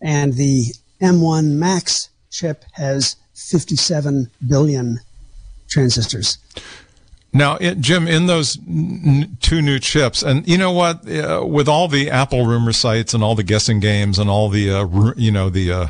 and 0.01 0.32
the 0.32 0.72
M1 1.03 1.53
Max 1.53 2.09
chip 2.30 2.64
has 2.72 3.16
57 3.34 4.30
billion 4.49 5.01
transistors. 5.68 6.38
Now, 7.32 7.56
it, 7.60 7.78
Jim, 7.80 8.08
in 8.08 8.26
those 8.26 8.58
n- 8.58 9.36
two 9.40 9.62
new 9.62 9.78
chips, 9.78 10.22
and 10.22 10.46
you 10.48 10.58
know 10.58 10.72
what? 10.72 11.08
Uh, 11.08 11.44
with 11.46 11.68
all 11.68 11.86
the 11.86 12.10
Apple 12.10 12.44
rumor 12.44 12.72
sites 12.72 13.14
and 13.14 13.22
all 13.22 13.36
the 13.36 13.44
guessing 13.44 13.78
games 13.78 14.18
and 14.18 14.28
all 14.28 14.48
the, 14.48 14.70
uh, 14.70 14.88
r- 14.88 15.14
you 15.16 15.30
know, 15.30 15.48
the 15.48 15.70
uh, 15.70 15.86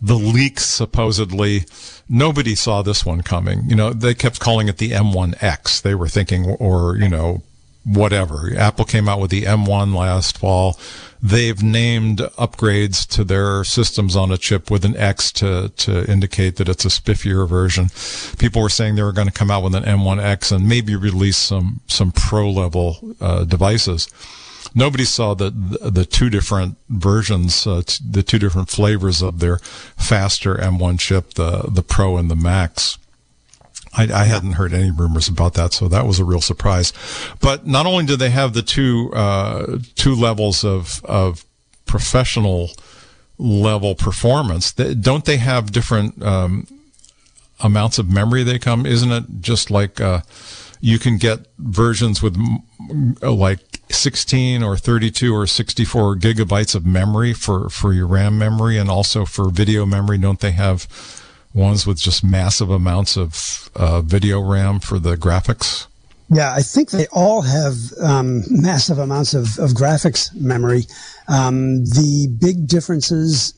the 0.00 0.16
leaks 0.16 0.66
supposedly, 0.66 1.64
nobody 2.08 2.56
saw 2.56 2.82
this 2.82 3.06
one 3.06 3.22
coming. 3.22 3.62
You 3.68 3.76
know, 3.76 3.92
they 3.92 4.14
kept 4.14 4.40
calling 4.40 4.68
it 4.68 4.78
the 4.78 4.90
M1X. 4.90 5.82
They 5.82 5.94
were 5.94 6.08
thinking, 6.08 6.46
or 6.58 6.96
you 6.96 7.08
know, 7.08 7.42
whatever. 7.84 8.52
Apple 8.56 8.84
came 8.84 9.08
out 9.08 9.20
with 9.20 9.30
the 9.30 9.42
M1 9.42 9.94
last 9.94 10.38
fall. 10.38 10.78
They've 11.20 11.62
named 11.62 12.18
upgrades 12.18 13.06
to 13.10 13.22
their 13.22 13.62
systems 13.62 14.16
on 14.16 14.32
a 14.32 14.38
chip 14.38 14.70
with 14.70 14.84
an 14.84 14.96
X 14.96 15.30
to, 15.32 15.68
to 15.68 16.10
indicate 16.10 16.56
that 16.56 16.68
it's 16.68 16.84
a 16.84 16.88
spiffier 16.88 17.48
version. 17.48 17.88
People 18.38 18.62
were 18.62 18.68
saying 18.68 18.96
they 18.96 19.02
were 19.02 19.12
going 19.12 19.28
to 19.28 19.32
come 19.32 19.50
out 19.50 19.62
with 19.62 19.74
an 19.74 19.84
M1X 19.84 20.50
and 20.50 20.68
maybe 20.68 20.96
release 20.96 21.36
some, 21.36 21.80
some 21.86 22.10
pro 22.10 22.50
level, 22.50 23.14
uh, 23.20 23.44
devices. 23.44 24.08
Nobody 24.74 25.04
saw 25.04 25.34
the, 25.34 25.50
the, 25.50 26.04
two 26.04 26.30
different 26.30 26.78
versions, 26.88 27.66
uh, 27.66 27.82
t- 27.84 28.02
the 28.08 28.22
two 28.22 28.38
different 28.38 28.70
flavors 28.70 29.20
of 29.20 29.38
their 29.38 29.58
faster 29.58 30.54
M1 30.54 30.98
chip, 30.98 31.34
the, 31.34 31.68
the 31.70 31.82
Pro 31.82 32.16
and 32.16 32.30
the 32.30 32.36
Max. 32.36 32.96
I, 33.94 34.04
I, 34.04 34.24
hadn't 34.24 34.52
heard 34.52 34.72
any 34.72 34.90
rumors 34.90 35.28
about 35.28 35.54
that, 35.54 35.72
so 35.72 35.86
that 35.88 36.06
was 36.06 36.18
a 36.18 36.24
real 36.24 36.40
surprise. 36.40 36.92
But 37.40 37.66
not 37.66 37.86
only 37.86 38.06
do 38.06 38.16
they 38.16 38.30
have 38.30 38.54
the 38.54 38.62
two 38.62 39.12
uh, 39.14 39.78
two 39.94 40.14
levels 40.14 40.64
of 40.64 41.04
of 41.04 41.44
professional 41.84 42.70
level 43.38 43.94
performance, 43.94 44.72
they, 44.72 44.94
don't 44.94 45.24
they 45.24 45.36
have 45.36 45.72
different 45.72 46.22
um, 46.22 46.66
amounts 47.60 47.98
of 47.98 48.10
memory 48.10 48.42
they 48.42 48.58
come? 48.58 48.86
Isn't 48.86 49.12
it 49.12 49.24
just 49.40 49.70
like 49.70 50.00
uh, 50.00 50.22
you 50.80 50.98
can 50.98 51.18
get 51.18 51.46
versions 51.58 52.22
with 52.22 52.36
like 53.20 53.60
16 53.90 54.62
or 54.62 54.76
32 54.76 55.34
or 55.34 55.46
64 55.46 56.16
gigabytes 56.16 56.74
of 56.74 56.86
memory 56.86 57.34
for 57.34 57.68
for 57.68 57.92
your 57.92 58.06
RAM 58.06 58.38
memory 58.38 58.78
and 58.78 58.88
also 58.88 59.26
for 59.26 59.50
video 59.50 59.84
memory? 59.84 60.16
Don't 60.16 60.40
they 60.40 60.52
have 60.52 60.88
ones 61.54 61.86
with 61.86 61.98
just 61.98 62.24
massive 62.24 62.70
amounts 62.70 63.16
of 63.16 63.70
uh, 63.74 64.00
video 64.00 64.40
RAM 64.40 64.80
for 64.80 64.98
the 64.98 65.16
graphics? 65.16 65.86
Yeah, 66.30 66.54
I 66.54 66.62
think 66.62 66.90
they 66.90 67.06
all 67.12 67.42
have 67.42 67.74
um, 68.00 68.42
massive 68.48 68.98
amounts 68.98 69.34
of, 69.34 69.58
of 69.58 69.72
graphics 69.72 70.34
memory. 70.34 70.84
Um, 71.28 71.84
the 71.84 72.34
big 72.40 72.66
differences 72.66 73.54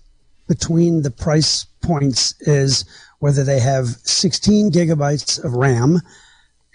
between 0.49 1.03
the 1.03 1.11
price 1.11 1.66
points 1.82 2.34
is 2.40 2.84
whether 3.20 3.45
they 3.45 3.61
have 3.61 3.86
16 3.86 4.72
gigabytes 4.72 5.42
of 5.45 5.53
RAM 5.53 6.01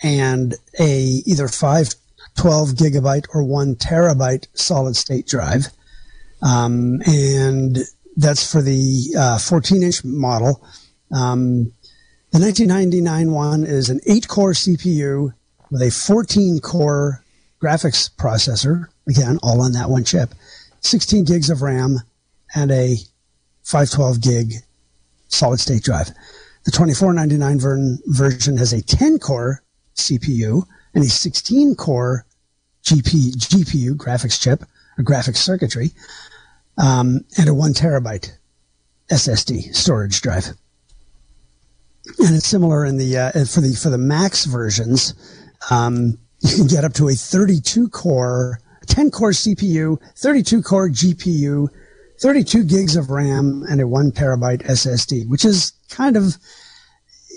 and 0.02 0.56
a 0.80 1.22
either 1.26 1.48
512 1.48 2.70
gigabyte 2.70 3.26
or 3.34 3.44
one 3.44 3.76
terabyte 3.76 4.48
solid 4.54 4.96
state 4.96 5.28
drive. 5.28 5.68
Um, 6.42 7.02
and 7.06 7.80
that's 8.16 8.50
for 8.50 8.62
the 8.62 9.14
uh, 9.18 9.38
14 9.38 9.84
inch 9.84 10.04
model. 10.04 10.66
Um, 11.12 11.72
the 12.32 12.40
1999 12.40 13.32
one 13.32 13.64
is 13.64 13.90
an 13.90 14.00
eight 14.06 14.28
core 14.28 14.54
CPU 14.54 15.34
with 15.72 15.82
a 15.82 15.90
14 15.90 16.60
core 16.60 17.24
graphics 17.62 18.10
processor. 18.16 18.88
Again, 19.08 19.40
all 19.42 19.62
on 19.62 19.72
that 19.74 19.90
one 19.90 20.04
chip, 20.04 20.34
16 20.82 21.26
gigs 21.26 21.50
of 21.50 21.62
RAM 21.62 21.98
and 22.56 22.72
a 22.72 22.98
512 23.64 24.22
gig 24.22 24.54
solid 25.28 25.60
state 25.60 25.84
drive. 25.84 26.10
The 26.66 26.72
2499 26.72 27.60
ver- 27.60 27.98
version 28.06 28.58
has 28.58 28.74
a 28.74 28.82
10 28.82 29.20
core 29.20 29.64
CPU 29.96 30.66
and 30.94 31.04
a 31.04 31.10
16 31.10 31.76
core 31.76 32.26
GP, 32.84 33.36
GPU 33.38 33.96
graphics 33.96 34.40
chip, 34.40 34.64
a 34.98 35.02
graphics 35.02 35.38
circuitry, 35.38 35.92
um, 36.78 37.22
and 37.38 37.50
a 37.50 37.54
one 37.54 37.74
terabyte 37.74 38.32
SSD 39.12 39.76
storage 39.76 40.22
drive 40.22 40.54
and 42.18 42.36
it's 42.36 42.48
similar 42.48 42.86
in 42.86 42.98
the 42.98 43.18
uh, 43.18 43.32
for 43.46 43.62
the 43.62 43.76
for 43.76 43.90
the 43.90 43.98
Max 43.98 44.46
versions. 44.46 45.14
Um, 45.70 46.18
you 46.42 46.56
can 46.56 46.68
get 46.68 46.86
up 46.86 46.94
to 46.94 47.10
a 47.10 47.14
32 47.14 47.90
core, 47.90 48.60
10 48.88 49.12
core 49.12 49.32
CPU, 49.32 50.00
32 50.16 50.62
core 50.62 50.90
GPU, 50.90 51.68
32 52.22 52.64
gigs 52.64 52.96
of 52.96 53.10
RAM, 53.10 53.66
and 53.70 53.82
a 53.82 53.88
one 53.88 54.12
terabyte 54.12 54.66
SSD, 54.66 55.28
which 55.28 55.44
is 55.44 55.74
kind 55.90 56.16
of 56.16 56.38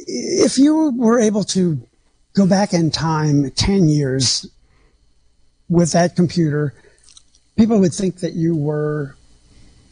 if 0.07 0.59
you 0.59 0.93
were 0.97 1.21
able 1.21 1.45
to 1.45 1.81
go 2.35 2.47
back 2.47 2.73
in 2.73 2.91
time 2.91 3.51
10 3.51 3.89
years 3.89 4.47
with 5.69 5.93
that 5.93 6.17
computer, 6.17 6.75
people 7.57 7.79
would 7.79 7.93
think 7.93 8.17
that 8.21 8.33
you 8.35 8.57
were 8.57 9.17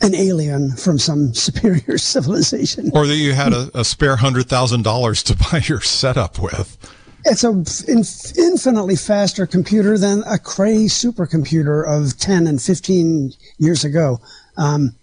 an 0.02 0.14
alien 0.14 0.76
from 0.76 0.98
some 0.98 1.34
superior 1.34 1.98
civilization. 1.98 2.90
Or 2.94 3.06
that 3.06 3.16
you 3.16 3.32
had 3.32 3.52
a, 3.52 3.70
a 3.74 3.84
spare 3.84 4.16
hundred 4.16 4.48
thousand 4.48 4.82
dollars 4.82 5.22
to 5.24 5.36
buy 5.52 5.62
your 5.64 5.80
setup 5.80 6.38
with. 6.38 6.76
It's 7.24 7.44
an 7.44 7.66
infinitely 8.38 8.96
faster 8.96 9.46
computer 9.46 9.98
than 9.98 10.22
a 10.26 10.38
Cray 10.38 10.86
supercomputer 10.86 11.86
of 11.86 12.16
10 12.16 12.46
and 12.46 12.62
15 12.62 13.32
years 13.58 13.84
ago. 13.84 14.20
Um, 14.56 14.94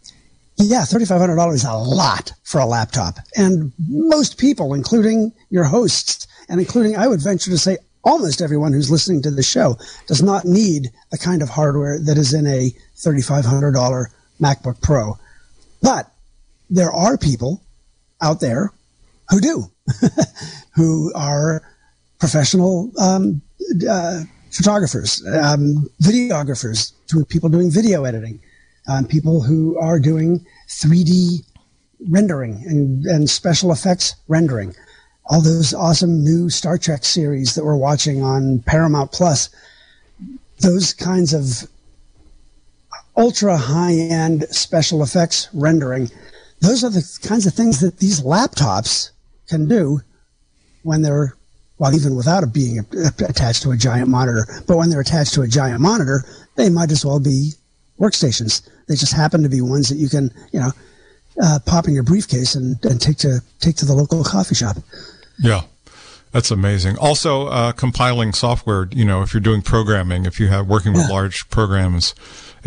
yeah, 0.57 0.81
$3,500 0.81 1.53
is 1.53 1.63
a 1.63 1.73
lot 1.73 2.33
for 2.43 2.59
a 2.59 2.65
laptop. 2.65 3.19
And 3.35 3.71
most 3.87 4.39
people, 4.39 4.73
including 4.73 5.31
your 5.51 5.65
hosts, 5.65 6.27
and 6.49 6.59
including, 6.59 6.97
I 6.97 7.07
would 7.07 7.21
venture 7.21 7.51
to 7.51 7.57
say, 7.57 7.77
almost 8.03 8.41
everyone 8.41 8.73
who's 8.73 8.89
listening 8.89 9.21
to 9.21 9.31
the 9.31 9.43
show, 9.43 9.77
does 10.07 10.23
not 10.23 10.45
need 10.45 10.89
the 11.11 11.17
kind 11.19 11.43
of 11.43 11.49
hardware 11.49 11.99
that 11.99 12.17
is 12.17 12.33
in 12.33 12.47
a 12.47 12.71
$3,500 12.95 14.07
MacBook 14.41 14.81
Pro. 14.81 15.17
But 15.81 16.11
there 16.69 16.91
are 16.91 17.17
people 17.17 17.61
out 18.21 18.39
there 18.39 18.71
who 19.29 19.39
do, 19.39 19.71
who 20.75 21.11
are 21.15 21.61
professional 22.19 22.91
um, 22.99 23.41
uh, 23.89 24.21
photographers, 24.51 25.25
um, 25.27 25.89
videographers, 26.01 26.93
people 27.29 27.49
doing 27.49 27.69
video 27.69 28.05
editing, 28.05 28.39
um, 28.87 29.05
people 29.05 29.41
who 29.41 29.77
are 29.79 29.99
doing 29.99 30.45
3D 30.67 31.45
rendering 32.09 32.63
and, 32.65 33.05
and 33.05 33.29
special 33.29 33.71
effects 33.71 34.15
rendering. 34.27 34.73
All 35.29 35.41
those 35.41 35.73
awesome 35.73 36.23
new 36.23 36.49
Star 36.49 36.77
Trek 36.77 37.03
series 37.03 37.55
that 37.55 37.65
we're 37.65 37.75
watching 37.75 38.23
on 38.23 38.59
Paramount 38.59 39.11
Plus, 39.11 39.49
those 40.59 40.93
kinds 40.93 41.33
of 41.33 41.69
ultra 43.17 43.57
high 43.57 43.93
end 43.93 44.45
special 44.49 45.03
effects 45.03 45.49
rendering. 45.53 46.09
Those 46.61 46.83
are 46.83 46.89
the 46.89 47.19
kinds 47.23 47.45
of 47.45 47.53
things 47.53 47.81
that 47.81 47.97
these 47.97 48.21
laptops 48.21 49.11
can 49.47 49.67
do 49.67 50.01
when 50.83 51.01
they're, 51.01 51.35
well, 51.77 51.93
even 51.93 52.15
without 52.15 52.43
it 52.43 52.53
being 52.53 52.79
attached 53.27 53.63
to 53.63 53.71
a 53.71 53.77
giant 53.77 54.09
monitor. 54.09 54.45
But 54.67 54.77
when 54.77 54.89
they're 54.89 55.01
attached 55.01 55.33
to 55.35 55.41
a 55.41 55.47
giant 55.47 55.81
monitor, 55.81 56.23
they 56.55 56.69
might 56.69 56.91
as 56.91 57.05
well 57.05 57.19
be 57.19 57.51
workstations. 57.99 58.67
They 58.87 58.95
just 58.95 59.13
happen 59.13 59.43
to 59.43 59.49
be 59.49 59.61
ones 59.61 59.89
that 59.89 59.97
you 59.97 60.09
can, 60.09 60.31
you 60.51 60.59
know, 60.59 60.71
uh, 61.41 61.59
pop 61.65 61.87
in 61.87 61.93
your 61.93 62.03
briefcase 62.03 62.55
and, 62.55 62.83
and 62.85 62.99
take 62.99 63.17
to 63.17 63.41
take 63.59 63.75
to 63.77 63.85
the 63.85 63.93
local 63.93 64.23
coffee 64.23 64.55
shop. 64.55 64.77
Yeah. 65.39 65.61
That's 66.31 66.51
amazing. 66.51 66.97
Also, 66.97 67.47
uh, 67.47 67.71
compiling 67.71 68.33
software. 68.33 68.89
You 68.91 69.05
know, 69.05 69.21
if 69.21 69.33
you're 69.33 69.41
doing 69.41 69.61
programming, 69.61 70.25
if 70.25 70.39
you 70.39 70.47
have 70.47 70.67
working 70.67 70.93
with 70.93 71.03
yeah. 71.03 71.13
large 71.13 71.49
programs, 71.49 72.13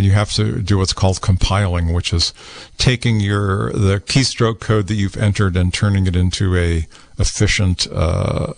and 0.00 0.06
you 0.06 0.12
have 0.12 0.32
to 0.32 0.62
do 0.62 0.78
what's 0.78 0.94
called 0.94 1.20
compiling, 1.20 1.92
which 1.92 2.14
is 2.14 2.32
taking 2.78 3.20
your 3.20 3.70
the 3.72 4.00
keystroke 4.00 4.58
code 4.58 4.86
that 4.86 4.94
you've 4.94 5.18
entered 5.18 5.58
and 5.58 5.74
turning 5.74 6.06
it 6.06 6.16
into 6.16 6.56
a 6.56 6.86
efficient 7.18 7.86
uh, 7.92 8.54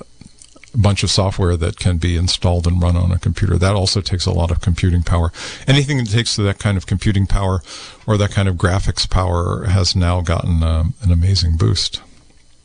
bunch 0.72 1.02
of 1.02 1.10
software 1.10 1.56
that 1.56 1.80
can 1.80 1.98
be 1.98 2.16
installed 2.16 2.64
and 2.68 2.80
run 2.80 2.96
on 2.96 3.10
a 3.10 3.18
computer. 3.18 3.58
That 3.58 3.74
also 3.74 4.00
takes 4.00 4.24
a 4.24 4.30
lot 4.30 4.52
of 4.52 4.60
computing 4.60 5.02
power. 5.02 5.32
Anything 5.66 5.98
that 5.98 6.10
takes 6.10 6.36
that 6.36 6.60
kind 6.60 6.76
of 6.76 6.86
computing 6.86 7.26
power 7.26 7.60
or 8.06 8.16
that 8.18 8.30
kind 8.30 8.46
of 8.46 8.54
graphics 8.54 9.10
power 9.10 9.64
has 9.64 9.96
now 9.96 10.20
gotten 10.20 10.62
uh, 10.62 10.84
an 11.02 11.10
amazing 11.10 11.56
boost. 11.56 12.00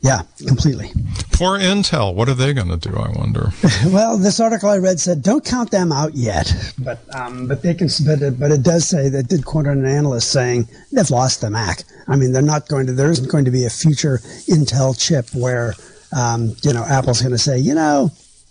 Yeah, 0.00 0.22
completely. 0.46 0.92
Poor 1.32 1.58
Intel. 1.58 2.14
What 2.14 2.28
are 2.28 2.34
they 2.34 2.52
going 2.52 2.68
to 2.68 2.76
do? 2.76 2.96
I 2.96 3.10
wonder. 3.18 3.50
well, 3.86 4.16
this 4.16 4.38
article 4.38 4.68
I 4.68 4.78
read 4.78 5.00
said 5.00 5.22
don't 5.22 5.44
count 5.44 5.72
them 5.72 5.90
out 5.90 6.14
yet, 6.14 6.52
but 6.78 7.00
um, 7.14 7.48
but 7.48 7.62
they 7.62 7.74
can. 7.74 7.88
But 8.06 8.22
it, 8.22 8.38
but 8.38 8.52
it 8.52 8.62
does 8.62 8.88
say 8.88 9.08
that 9.08 9.26
did 9.28 9.44
quote 9.44 9.66
an 9.66 9.84
analyst 9.84 10.30
saying 10.30 10.68
they've 10.92 11.10
lost 11.10 11.40
the 11.40 11.50
Mac. 11.50 11.82
I 12.06 12.14
mean, 12.14 12.32
they're 12.32 12.42
not 12.42 12.68
going 12.68 12.86
to. 12.86 12.92
There 12.92 13.10
isn't 13.10 13.28
going 13.28 13.44
to 13.44 13.50
be 13.50 13.64
a 13.64 13.70
future 13.70 14.18
Intel 14.48 14.98
chip 14.98 15.26
where 15.34 15.74
um, 16.16 16.54
you 16.62 16.72
know 16.72 16.84
Apple's 16.84 17.20
going 17.20 17.32
to 17.32 17.38
say, 17.38 17.58
you 17.58 17.74
know, 17.74 18.10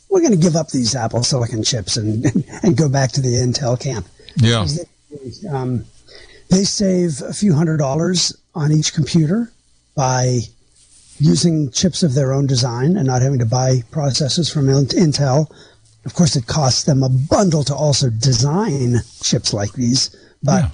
we're 0.10 0.22
going 0.22 0.34
to 0.34 0.38
give 0.38 0.58
up 0.58 0.70
these 0.70 0.96
Apple 0.96 1.24
Silicon 1.24 1.64
chips 1.64 1.96
and 1.96 2.26
and 2.64 2.76
go 2.76 2.90
back 2.90 3.14
to 3.14 3.22
the 3.22 3.30
Intel 3.30 3.80
camp. 3.80 4.06
Yeah. 4.36 4.66
They, 4.66 5.48
um, 5.48 5.86
they 6.50 6.64
save 6.64 7.22
a 7.22 7.34
few 7.34 7.54
hundred 7.54 7.78
dollars 7.78 8.36
on 8.54 8.72
each 8.72 8.94
computer 8.94 9.52
by 9.96 10.42
using 11.20 11.72
chips 11.72 12.04
of 12.04 12.14
their 12.14 12.34
own 12.34 12.48
design 12.48 12.98
and 12.98 13.08
not 13.08 13.22
having 13.22 13.40
to 13.40 13.46
buy 13.46 13.78
processors 13.92 14.52
from 14.52 14.66
Intel. 14.68 15.52
Of 16.06 16.14
course, 16.14 16.36
it 16.36 16.48
costs 16.48 16.84
them 16.84 17.04
a 17.04 17.10
bundle 17.10 17.64
to 17.66 17.76
also 17.76 18.10
design 18.10 18.98
chips 19.22 19.54
like 19.54 19.74
these, 19.74 20.16
but 20.42 20.64
yeah. 20.64 20.70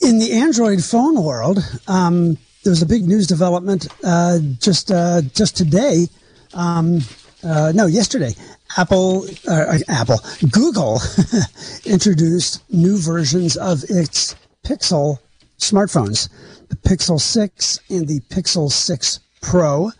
in 0.00 0.18
the 0.18 0.32
Android 0.32 0.82
phone 0.82 1.22
world, 1.22 1.58
um, 1.86 2.38
there 2.62 2.70
was 2.70 2.82
a 2.82 2.86
big 2.86 3.06
news 3.06 3.26
development 3.26 3.88
uh, 4.04 4.38
just 4.58 4.90
uh, 4.90 5.22
just 5.34 5.56
today. 5.56 6.06
Um, 6.54 7.00
uh, 7.42 7.72
no, 7.74 7.86
yesterday. 7.86 8.34
Apple, 8.76 9.26
uh, 9.48 9.78
Apple, 9.88 10.20
Google 10.50 11.00
introduced 11.84 12.62
new 12.72 12.98
versions 12.98 13.56
of 13.56 13.82
its 13.88 14.36
Pixel 14.64 15.18
smartphones, 15.58 16.28
the 16.68 16.76
Pixel 16.76 17.20
6 17.20 17.80
and 17.90 18.06
the 18.06 18.20
Pixel 18.20 18.70
6 18.70 19.20
Pro. 19.40 19.90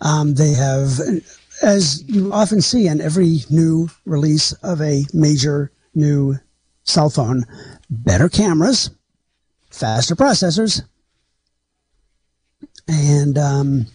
Um, 0.00 0.34
they 0.34 0.52
have, 0.52 1.00
as 1.62 2.02
you 2.08 2.32
often 2.32 2.60
see 2.60 2.88
in 2.88 3.00
every 3.00 3.40
new 3.48 3.88
release 4.04 4.52
of 4.62 4.82
a 4.82 5.04
major 5.14 5.70
new 5.94 6.38
cell 6.90 7.10
phone, 7.10 7.44
better 7.88 8.28
cameras, 8.28 8.90
faster 9.70 10.14
processors, 10.14 10.82
and 12.88 13.38
um, 13.38 13.86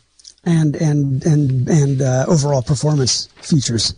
and 0.46 0.76
and 0.76 1.26
and 1.26 1.68
and 1.68 2.02
uh, 2.02 2.26
overall 2.28 2.62
performance 2.62 3.28
features. 3.42 3.94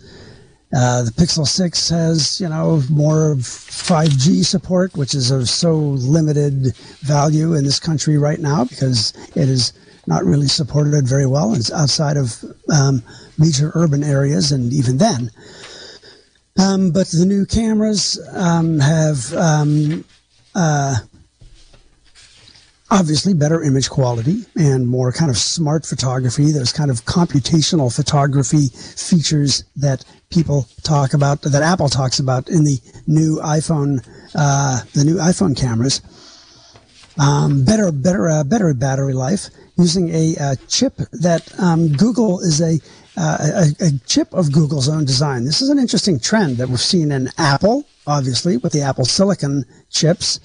Uh, 0.75 1.01
the 1.03 1.11
Pixel 1.11 1.47
6 1.47 1.89
has, 1.89 2.41
you 2.41 2.49
know, 2.49 2.83
more 2.89 3.35
5G 3.35 4.43
support, 4.43 4.93
which 4.97 5.15
is 5.15 5.31
of 5.31 5.47
so 5.47 5.77
limited 5.77 6.75
value 6.99 7.53
in 7.53 7.63
this 7.63 7.79
country 7.79 8.17
right 8.17 8.39
now 8.39 8.65
because 8.65 9.13
it 9.33 9.47
is 9.47 9.71
not 10.07 10.25
really 10.25 10.47
supported 10.47 11.07
very 11.07 11.25
well. 11.25 11.53
It's 11.53 11.71
outside 11.71 12.17
of 12.17 12.43
um, 12.73 13.01
major 13.37 13.71
urban 13.75 14.03
areas, 14.03 14.51
and 14.51 14.73
even 14.73 14.97
then. 14.97 15.31
Um, 16.57 16.91
but 16.91 17.07
the 17.07 17.25
new 17.25 17.45
cameras 17.45 18.19
um, 18.33 18.79
have 18.79 19.33
um, 19.33 20.03
uh, 20.55 20.95
obviously 22.89 23.33
better 23.33 23.61
image 23.63 23.89
quality 23.89 24.43
and 24.55 24.87
more 24.87 25.11
kind 25.11 25.29
of 25.29 25.37
smart 25.37 25.85
photography. 25.85 26.51
There's 26.51 26.73
kind 26.73 26.89
of 26.89 27.05
computational 27.05 27.93
photography 27.93 28.67
features 28.69 29.65
that 29.75 30.03
people 30.29 30.67
talk 30.83 31.13
about, 31.13 31.41
that 31.43 31.61
Apple 31.61 31.89
talks 31.89 32.19
about 32.19 32.49
in 32.49 32.63
the 32.63 32.79
new 33.05 33.39
iPhone, 33.43 34.05
uh, 34.35 34.81
the 34.93 35.03
new 35.03 35.15
iPhone 35.15 35.55
cameras. 35.57 36.01
Um, 37.19 37.65
better, 37.65 37.91
better, 37.91 38.29
uh, 38.29 38.43
better 38.43 38.73
battery 38.73 39.13
life 39.13 39.49
using 39.77 40.09
a, 40.09 40.35
a 40.39 40.55
chip 40.67 40.97
that 41.11 41.51
um, 41.59 41.91
Google 41.93 42.39
is 42.39 42.61
a 42.61 42.79
uh, 43.17 43.37
a, 43.81 43.85
a, 43.85 43.91
chip 44.05 44.31
of 44.33 44.51
Google's 44.51 44.87
own 44.87 45.03
design. 45.03 45.43
This 45.43 45.61
is 45.61 45.69
an 45.69 45.79
interesting 45.79 46.19
trend 46.19 46.57
that 46.57 46.69
we've 46.69 46.79
seen 46.79 47.11
in 47.11 47.29
Apple, 47.37 47.85
obviously, 48.05 48.57
with 48.57 48.73
the 48.73 48.81
Apple 48.81 49.05
Silicon 49.05 49.65
chips 49.89 50.39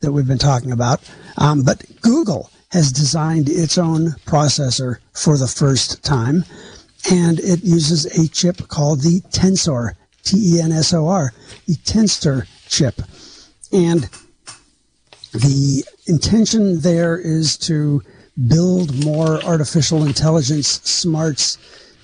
that 0.00 0.12
we've 0.12 0.26
been 0.26 0.38
talking 0.38 0.70
about. 0.70 1.00
Um, 1.38 1.62
but 1.62 1.84
Google 2.02 2.50
has 2.70 2.92
designed 2.92 3.48
its 3.48 3.78
own 3.78 4.10
processor 4.26 4.98
for 5.14 5.38
the 5.38 5.46
first 5.46 6.04
time, 6.04 6.44
and 7.10 7.40
it 7.40 7.64
uses 7.64 8.04
a 8.04 8.28
chip 8.28 8.68
called 8.68 9.00
the 9.00 9.22
Tensor, 9.30 9.94
T 10.22 10.56
E 10.56 10.60
N 10.60 10.72
S 10.72 10.92
O 10.92 11.08
R, 11.08 11.32
the 11.66 11.76
Tensor 11.76 12.46
chip. 12.68 13.00
And 13.72 14.08
the 15.32 15.82
intention 16.06 16.80
there 16.80 17.16
is 17.16 17.56
to 17.58 18.02
build 18.48 19.02
more 19.02 19.42
artificial 19.44 20.04
intelligence 20.04 20.68
smarts 20.82 21.56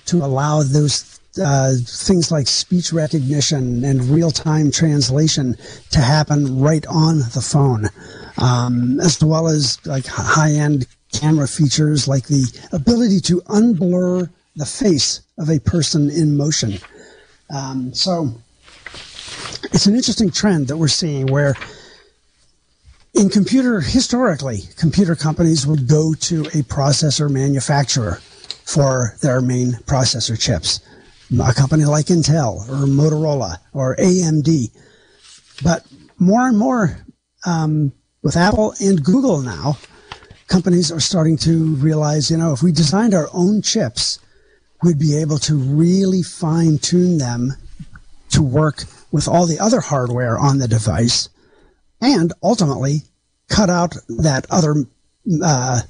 to 0.05 0.17
allow 0.17 0.63
those 0.63 1.19
uh, 1.43 1.73
things 1.85 2.31
like 2.31 2.47
speech 2.47 2.93
recognition 2.93 3.83
and 3.83 4.03
real 4.05 4.31
time 4.31 4.71
translation 4.71 5.55
to 5.91 5.99
happen 5.99 6.59
right 6.59 6.85
on 6.87 7.19
the 7.19 7.41
phone, 7.41 7.89
um, 8.37 8.99
as 9.01 9.21
well 9.23 9.47
as 9.47 9.85
like 9.85 10.05
high 10.05 10.51
end 10.51 10.87
camera 11.11 11.47
features 11.47 12.07
like 12.07 12.27
the 12.27 12.45
ability 12.71 13.19
to 13.19 13.41
unblur 13.41 14.29
the 14.55 14.65
face 14.65 15.21
of 15.37 15.49
a 15.49 15.59
person 15.59 16.09
in 16.09 16.37
motion. 16.37 16.77
Um, 17.53 17.93
so 17.93 18.33
it's 19.63 19.85
an 19.85 19.95
interesting 19.95 20.31
trend 20.31 20.67
that 20.67 20.77
we're 20.77 20.87
seeing 20.87 21.27
where 21.27 21.55
in 23.13 23.29
computer 23.29 23.81
historically 23.81 24.59
computer 24.77 25.15
companies 25.15 25.65
would 25.65 25.87
go 25.87 26.13
to 26.13 26.41
a 26.41 26.63
processor 26.63 27.29
manufacturer 27.29 28.19
for 28.65 29.15
their 29.21 29.41
main 29.41 29.73
processor 29.85 30.39
chips. 30.39 30.81
A 31.39 31.53
company 31.53 31.85
like 31.85 32.07
Intel 32.07 32.67
or 32.69 32.85
Motorola 32.85 33.57
or 33.73 33.95
AMD. 33.95 34.69
But 35.63 35.85
more 36.19 36.47
and 36.47 36.57
more 36.57 36.97
um, 37.45 37.93
with 38.21 38.35
Apple 38.35 38.73
and 38.79 39.03
Google 39.03 39.41
now, 39.41 39.77
companies 40.47 40.91
are 40.91 40.99
starting 40.99 41.37
to 41.37 41.75
realize, 41.75 42.29
you 42.29 42.37
know, 42.37 42.53
if 42.53 42.61
we 42.61 42.71
designed 42.71 43.13
our 43.13 43.29
own 43.33 43.61
chips, 43.61 44.19
we'd 44.83 44.99
be 44.99 45.17
able 45.17 45.39
to 45.39 45.55
really 45.55 46.21
fine 46.21 46.77
tune 46.77 47.17
them 47.17 47.53
to 48.29 48.41
work 48.41 48.83
with 49.11 49.27
all 49.27 49.45
the 49.45 49.59
other 49.59 49.79
hardware 49.79 50.37
on 50.37 50.59
the 50.59 50.67
device 50.67 51.29
and 52.01 52.33
ultimately 52.43 53.03
cut 53.47 53.69
out 53.69 53.95
that 54.07 54.45
other 54.49 54.75
uh, 55.43 55.81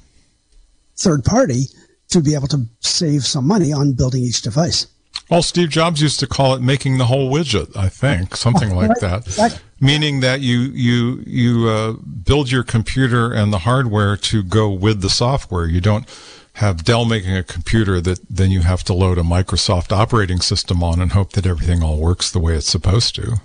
third 0.96 1.24
party 1.24 1.64
to 2.08 2.20
be 2.20 2.34
able 2.34 2.48
to 2.48 2.66
save 2.80 3.24
some 3.24 3.46
money 3.46 3.72
on 3.72 3.92
building 3.92 4.22
each 4.22 4.42
device. 4.42 4.86
Well, 5.30 5.42
Steve 5.42 5.70
Jobs 5.70 6.00
used 6.00 6.20
to 6.20 6.26
call 6.26 6.54
it 6.54 6.62
making 6.62 6.98
the 6.98 7.06
whole 7.06 7.30
widget. 7.32 7.76
I 7.76 7.88
think 7.88 8.36
something 8.46 8.74
like 8.74 8.98
that, 9.00 9.26
exactly. 9.26 9.60
meaning 9.80 10.20
that 10.20 10.40
you 10.40 10.58
you 10.58 11.22
you 11.26 11.68
uh, 11.68 11.92
build 11.92 12.50
your 12.50 12.62
computer 12.62 13.32
and 13.32 13.52
the 13.52 13.60
hardware 13.60 14.16
to 14.16 14.42
go 14.42 14.70
with 14.70 15.00
the 15.00 15.10
software. 15.10 15.66
You 15.66 15.80
don't 15.80 16.06
have 16.54 16.84
Dell 16.84 17.04
making 17.04 17.36
a 17.36 17.42
computer 17.42 18.00
that 18.00 18.20
then 18.30 18.50
you 18.50 18.60
have 18.60 18.82
to 18.84 18.94
load 18.94 19.18
a 19.18 19.22
Microsoft 19.22 19.92
operating 19.92 20.40
system 20.40 20.82
on 20.82 21.00
and 21.00 21.12
hope 21.12 21.32
that 21.32 21.44
everything 21.44 21.82
all 21.82 21.98
works 21.98 22.30
the 22.30 22.38
way 22.38 22.54
it's 22.54 22.70
supposed 22.70 23.14
to. 23.16 23.36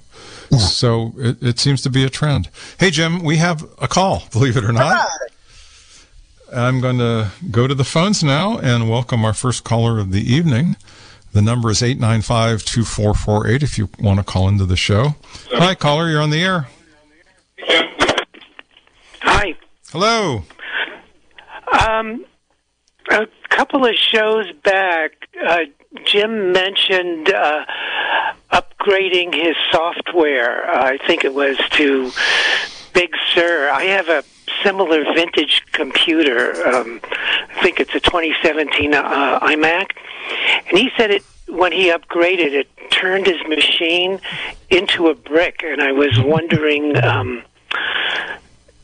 Yeah. 0.49 0.57
So 0.59 1.13
it, 1.17 1.41
it 1.41 1.59
seems 1.59 1.81
to 1.81 1.89
be 1.89 2.03
a 2.05 2.09
trend. 2.09 2.49
Hey, 2.79 2.89
Jim, 2.89 3.21
we 3.23 3.37
have 3.37 3.63
a 3.79 3.87
call, 3.87 4.23
believe 4.31 4.55
it 4.55 4.63
or 4.63 4.71
not. 4.71 5.09
I'm 6.53 6.81
going 6.81 6.97
to 6.97 7.31
go 7.49 7.65
to 7.67 7.73
the 7.73 7.83
phones 7.83 8.23
now 8.23 8.57
and 8.57 8.89
welcome 8.89 9.23
our 9.23 9.33
first 9.33 9.63
caller 9.63 9.99
of 9.99 10.11
the 10.11 10.21
evening. 10.21 10.75
The 11.31 11.41
number 11.41 11.71
is 11.71 11.81
895 11.81 12.65
2448 12.65 13.63
if 13.63 13.77
you 13.77 13.89
want 13.99 14.19
to 14.19 14.25
call 14.25 14.49
into 14.49 14.65
the 14.65 14.75
show. 14.75 15.15
Hi, 15.51 15.75
caller, 15.75 16.09
you're 16.09 16.21
on 16.21 16.29
the 16.29 16.43
air. 16.43 16.67
Hi. 19.21 19.55
Hello. 19.91 20.43
Um, 21.71 22.25
a 23.09 23.27
couple 23.49 23.85
of 23.85 23.95
shows 23.95 24.51
back, 24.63 25.11
uh, 25.41 25.59
Jim 26.03 26.51
mentioned 26.51 27.31
uh, 27.31 27.65
upgrading 28.51 29.33
his 29.33 29.55
software. 29.71 30.69
I 30.69 30.97
think 30.97 31.23
it 31.23 31.33
was 31.33 31.57
to 31.71 32.11
Big 32.93 33.11
Sur. 33.33 33.69
I 33.71 33.83
have 33.83 34.09
a 34.09 34.23
similar 34.63 35.03
vintage 35.13 35.63
computer. 35.71 36.53
Um, 36.67 36.99
I 37.03 37.61
think 37.61 37.79
it's 37.79 37.93
a 37.95 37.99
2017 37.99 38.93
uh, 38.93 39.39
iMac, 39.39 39.91
and 40.67 40.77
he 40.77 40.89
said 40.97 41.11
it 41.11 41.23
when 41.47 41.71
he 41.71 41.91
upgraded 41.91 42.53
it 42.53 42.67
turned 42.91 43.25
his 43.25 43.41
machine 43.47 44.19
into 44.69 45.07
a 45.07 45.15
brick, 45.15 45.61
and 45.63 45.81
I 45.81 45.91
was 45.91 46.19
wondering. 46.19 47.01
Um, 47.03 47.43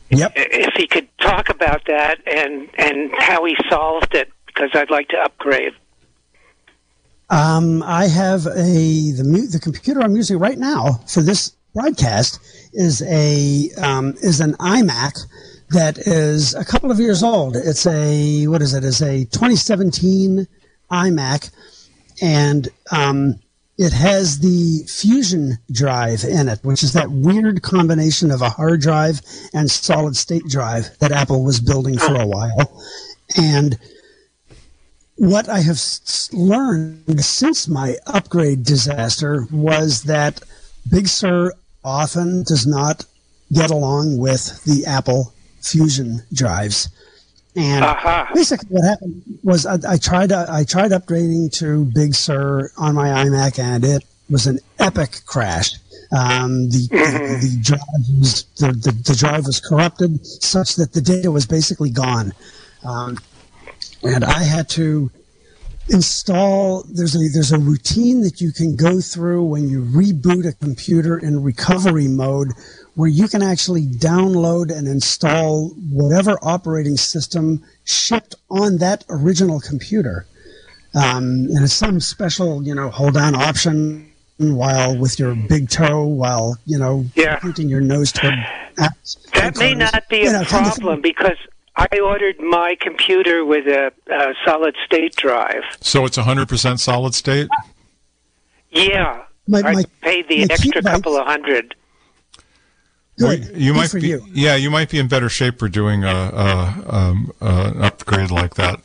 Yep. 0.09 0.31
If 0.37 0.73
he 0.75 0.87
could 0.87 1.09
talk 1.17 1.49
about 1.49 1.83
that 1.87 2.19
and 2.25 2.69
and 2.77 3.11
how 3.17 3.43
he 3.43 3.57
solved 3.69 4.15
it, 4.15 4.31
because 4.45 4.69
I'd 4.73 4.89
like 4.89 5.09
to 5.09 5.17
upgrade. 5.17 5.73
Um, 7.29 7.83
I 7.83 8.07
have 8.07 8.45
a 8.47 9.11
the 9.11 9.49
the 9.51 9.59
computer 9.61 10.01
I'm 10.01 10.15
using 10.15 10.39
right 10.39 10.57
now 10.57 11.01
for 11.07 11.21
this 11.21 11.57
broadcast 11.73 12.39
is 12.71 13.01
a 13.01 13.69
um, 13.81 14.13
is 14.21 14.39
an 14.39 14.53
iMac 14.53 15.19
that 15.69 15.97
is 15.97 16.53
a 16.55 16.63
couple 16.63 16.91
of 16.91 16.99
years 16.99 17.23
old. 17.23 17.55
It's 17.55 17.85
a 17.85 18.47
what 18.47 18.61
is 18.61 18.73
it? 18.73 18.83
It's 18.83 19.01
a 19.01 19.25
2017 19.25 20.47
iMac, 20.91 21.51
and 22.21 22.69
um, 22.91 23.39
it 23.77 23.93
has 23.93 24.39
the 24.39 24.83
Fusion 24.87 25.57
drive 25.71 26.23
in 26.23 26.47
it, 26.49 26.59
which 26.63 26.83
is 26.83 26.93
that 26.93 27.11
weird 27.11 27.61
combination 27.61 28.31
of 28.31 28.41
a 28.41 28.49
hard 28.49 28.81
drive 28.81 29.21
and 29.53 29.69
solid 29.69 30.15
state 30.15 30.45
drive 30.45 30.97
that 30.99 31.11
Apple 31.11 31.43
was 31.43 31.59
building 31.59 31.97
for 31.97 32.15
a 32.15 32.25
while. 32.25 32.83
And 33.37 33.77
what 35.17 35.49
I 35.49 35.59
have 35.59 35.79
learned 36.31 37.23
since 37.23 37.67
my 37.67 37.97
upgrade 38.07 38.63
disaster 38.63 39.47
was 39.51 40.03
that 40.03 40.41
Big 40.89 41.07
Sur 41.07 41.51
often 41.83 42.43
does 42.43 42.65
not 42.65 43.05
get 43.51 43.69
along 43.69 44.17
with 44.17 44.63
the 44.63 44.85
Apple 44.85 45.33
Fusion 45.61 46.23
drives. 46.33 46.89
And 47.55 47.83
uh-huh. 47.83 48.27
basically, 48.33 48.67
what 48.69 48.85
happened 48.85 49.23
was 49.43 49.65
I, 49.65 49.79
I 49.87 49.97
tried 49.97 50.31
uh, 50.31 50.45
I 50.47 50.63
tried 50.63 50.91
upgrading 50.91 51.51
to 51.53 51.85
Big 51.85 52.13
Sur 52.13 52.69
on 52.77 52.93
my 52.93 53.07
iMac, 53.07 53.57
and 53.57 53.83
it 53.83 54.03
was 54.29 54.45
an 54.45 54.59
epic 54.77 55.21
crash. 55.25 55.73
Um, 56.11 56.69
the, 56.69 56.87
mm-hmm. 56.87 57.17
the, 57.41 57.47
the, 57.47 57.59
drive 57.61 58.19
was, 58.19 58.43
the, 58.57 58.67
the, 58.67 58.91
the, 58.91 59.15
drive 59.15 59.45
was 59.45 59.59
corrupted 59.59 60.25
such 60.25 60.75
that 60.75 60.93
the 60.93 61.01
data 61.01 61.31
was 61.31 61.45
basically 61.45 61.89
gone. 61.89 62.31
Um, 62.85 63.17
and 64.03 64.23
I 64.23 64.43
had 64.43 64.69
to 64.69 65.11
install 65.89 66.83
there's 66.89 67.15
a 67.15 67.19
there's 67.33 67.53
a 67.53 67.57
routine 67.57 68.21
that 68.21 68.41
you 68.41 68.51
can 68.51 68.75
go 68.75 68.99
through 68.99 69.43
when 69.43 69.69
you 69.69 69.81
reboot 69.81 70.45
a 70.45 70.53
computer 70.53 71.17
in 71.17 71.41
recovery 71.41 72.07
mode 72.07 72.49
where 72.97 73.07
you 73.07 73.27
can 73.27 73.43
actually 73.43 73.85
download 73.85 74.75
and 74.75 74.87
install 74.87 75.69
whatever 75.91 76.39
operating 76.41 76.97
system 76.97 77.63
shipped 77.85 78.33
on 78.49 78.77
that 78.77 79.05
original 79.07 79.59
computer. 79.59 80.25
Um, 80.95 81.45
and 81.53 81.63
it's 81.63 81.73
some 81.73 81.99
special, 81.99 82.63
you 82.63 82.73
know, 82.73 82.89
hold 82.89 83.13
down 83.13 83.35
option 83.35 84.11
while 84.37 84.97
with 84.97 85.19
your 85.19 85.35
big 85.35 85.69
toe, 85.69 86.05
while, 86.05 86.57
you 86.65 86.79
know, 86.79 87.05
yeah. 87.13 87.37
pointing 87.37 87.69
your 87.69 87.81
nose 87.81 88.11
toward 88.11 88.33
apps. 88.77 89.29
That 89.31 89.55
may 89.57 89.75
not 89.75 90.09
be 90.09 90.21
you 90.21 90.29
a 90.29 90.31
know, 90.33 90.43
problem 90.45 90.73
kind 90.81 90.97
of 90.97 91.03
because 91.03 91.37
I 91.75 91.99
ordered 91.99 92.39
my 92.39 92.77
computer 92.81 93.45
with 93.45 93.67
a, 93.67 93.91
a 94.11 94.33
solid 94.43 94.75
state 94.87 95.15
drive. 95.15 95.61
So 95.81 96.05
it's 96.05 96.17
100% 96.17 96.79
solid 96.79 97.13
state? 97.13 97.47
Yeah. 98.71 99.21
My, 99.47 99.61
my, 99.61 99.69
I 99.69 99.83
paid 100.01 100.27
the 100.29 100.51
extra 100.51 100.81
couple 100.81 101.15
of 101.15 101.27
hundred. 101.27 101.75
Good. 103.17 103.51
You 103.55 103.73
Good 103.73 103.77
might 103.77 103.93
be, 103.93 104.07
you. 104.09 104.25
yeah, 104.31 104.55
you 104.55 104.69
might 104.69 104.89
be 104.89 104.99
in 104.99 105.07
better 105.07 105.29
shape 105.29 105.59
for 105.59 105.67
doing 105.67 106.03
a, 106.03 106.07
a 106.07 106.83
um, 106.87 107.33
uh, 107.41 107.71
an 107.75 107.83
upgrade 107.83 108.31
like 108.31 108.55
that. 108.55 108.81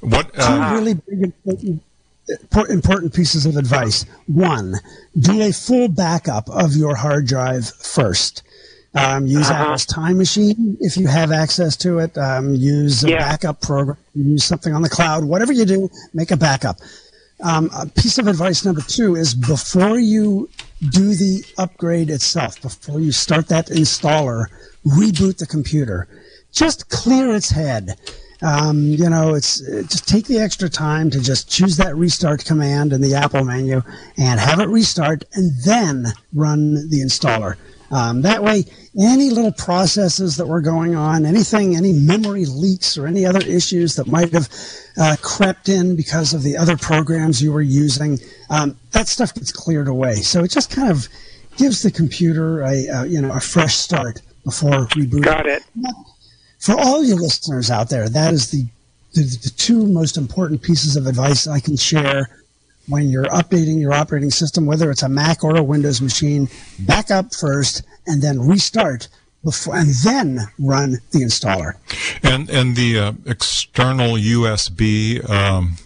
What 0.00 0.32
two 0.32 0.40
uh, 0.40 0.72
really 0.74 0.94
big 0.94 1.32
important, 1.44 1.82
important 2.70 3.14
pieces 3.14 3.46
of 3.46 3.56
advice? 3.56 4.04
One, 4.26 4.74
do 5.18 5.42
a 5.42 5.52
full 5.52 5.88
backup 5.88 6.48
of 6.48 6.76
your 6.76 6.94
hard 6.94 7.26
drive 7.26 7.68
first. 7.68 8.42
Um, 8.94 9.26
use 9.26 9.50
uh-huh. 9.50 9.64
Apple's 9.64 9.86
Time 9.86 10.16
Machine 10.16 10.76
if 10.80 10.96
you 10.96 11.06
have 11.06 11.30
access 11.30 11.76
to 11.78 11.98
it. 11.98 12.16
Um, 12.16 12.54
use 12.54 13.04
a 13.04 13.10
yeah. 13.10 13.18
backup 13.18 13.60
program. 13.60 13.98
Use 14.14 14.44
something 14.44 14.72
on 14.72 14.82
the 14.82 14.88
cloud. 14.88 15.24
Whatever 15.24 15.52
you 15.52 15.64
do, 15.64 15.90
make 16.14 16.30
a 16.30 16.36
backup. 16.36 16.78
Um, 17.42 17.70
a 17.76 17.86
piece 17.86 18.18
of 18.18 18.26
advice 18.26 18.64
number 18.64 18.80
two 18.80 19.14
is 19.14 19.34
before 19.34 19.98
you 19.98 20.48
do 20.90 21.14
the 21.14 21.44
upgrade 21.56 22.10
itself 22.10 22.60
before 22.60 23.00
you 23.00 23.12
start 23.12 23.48
that 23.48 23.66
installer. 23.66 24.46
Reboot 24.86 25.38
the 25.38 25.46
computer. 25.46 26.08
Just 26.52 26.88
clear 26.88 27.34
its 27.34 27.50
head. 27.50 27.96
Um, 28.40 28.82
you 28.82 29.08
know, 29.10 29.34
it's 29.34 29.60
just 29.60 30.08
take 30.08 30.26
the 30.26 30.38
extra 30.38 30.68
time 30.68 31.10
to 31.10 31.20
just 31.20 31.50
choose 31.50 31.76
that 31.76 31.96
restart 31.96 32.44
command 32.44 32.92
in 32.92 33.00
the 33.00 33.14
Apple 33.14 33.44
menu 33.44 33.82
and 34.16 34.38
have 34.38 34.60
it 34.60 34.68
restart, 34.68 35.24
and 35.34 35.50
then 35.64 36.06
run 36.32 36.74
the 36.88 37.00
installer. 37.04 37.56
Um, 37.90 38.22
that 38.22 38.42
way, 38.42 38.64
any 38.98 39.30
little 39.30 39.52
processes 39.52 40.36
that 40.36 40.46
were 40.46 40.60
going 40.60 40.96
on, 40.96 41.24
anything, 41.24 41.76
any 41.76 41.92
memory 41.92 42.44
leaks 42.46 42.98
or 42.98 43.06
any 43.06 43.24
other 43.24 43.40
issues 43.40 43.94
that 43.94 44.08
might 44.08 44.32
have 44.32 44.48
uh, 45.00 45.16
crept 45.22 45.68
in 45.68 45.94
because 45.94 46.34
of 46.34 46.42
the 46.42 46.56
other 46.56 46.76
programs 46.76 47.40
you 47.40 47.52
were 47.52 47.62
using, 47.62 48.18
um, 48.50 48.76
that 48.92 49.06
stuff 49.06 49.32
gets 49.34 49.52
cleared 49.52 49.86
away. 49.86 50.16
So 50.16 50.42
it 50.42 50.50
just 50.50 50.70
kind 50.70 50.90
of 50.90 51.08
gives 51.56 51.82
the 51.82 51.90
computer 51.90 52.62
a, 52.62 53.06
you 53.06 53.20
know 53.20 53.32
a 53.32 53.40
fresh 53.40 53.76
start 53.76 54.20
before 54.44 54.86
rebooting. 54.88 55.22
Got 55.22 55.46
it. 55.46 55.62
For 56.58 56.74
all 56.76 57.04
you 57.04 57.14
listeners 57.14 57.70
out 57.70 57.90
there, 57.90 58.08
that 58.08 58.34
is 58.34 58.50
the, 58.50 58.66
the, 59.14 59.22
the 59.22 59.52
two 59.56 59.86
most 59.86 60.16
important 60.16 60.62
pieces 60.62 60.96
of 60.96 61.06
advice 61.06 61.46
I 61.46 61.60
can 61.60 61.76
share 61.76 62.28
when 62.88 63.10
you're 63.10 63.26
updating 63.26 63.80
your 63.80 63.92
operating 63.92 64.30
system, 64.30 64.66
whether 64.66 64.90
it's 64.90 65.02
a 65.02 65.08
Mac 65.08 65.44
or 65.44 65.56
a 65.56 65.62
Windows 65.62 66.00
machine, 66.00 66.48
back 66.80 67.10
up 67.10 67.34
first 67.34 67.82
and 68.08 68.22
then 68.22 68.40
restart 68.40 69.08
before, 69.44 69.76
and 69.76 69.90
then 70.04 70.40
run 70.58 70.98
the 71.12 71.20
installer. 71.20 71.74
And 72.22 72.50
and 72.50 72.74
the 72.76 72.98
uh, 72.98 73.12
external 73.26 74.14
USB 74.14 75.28
um, 75.28 75.76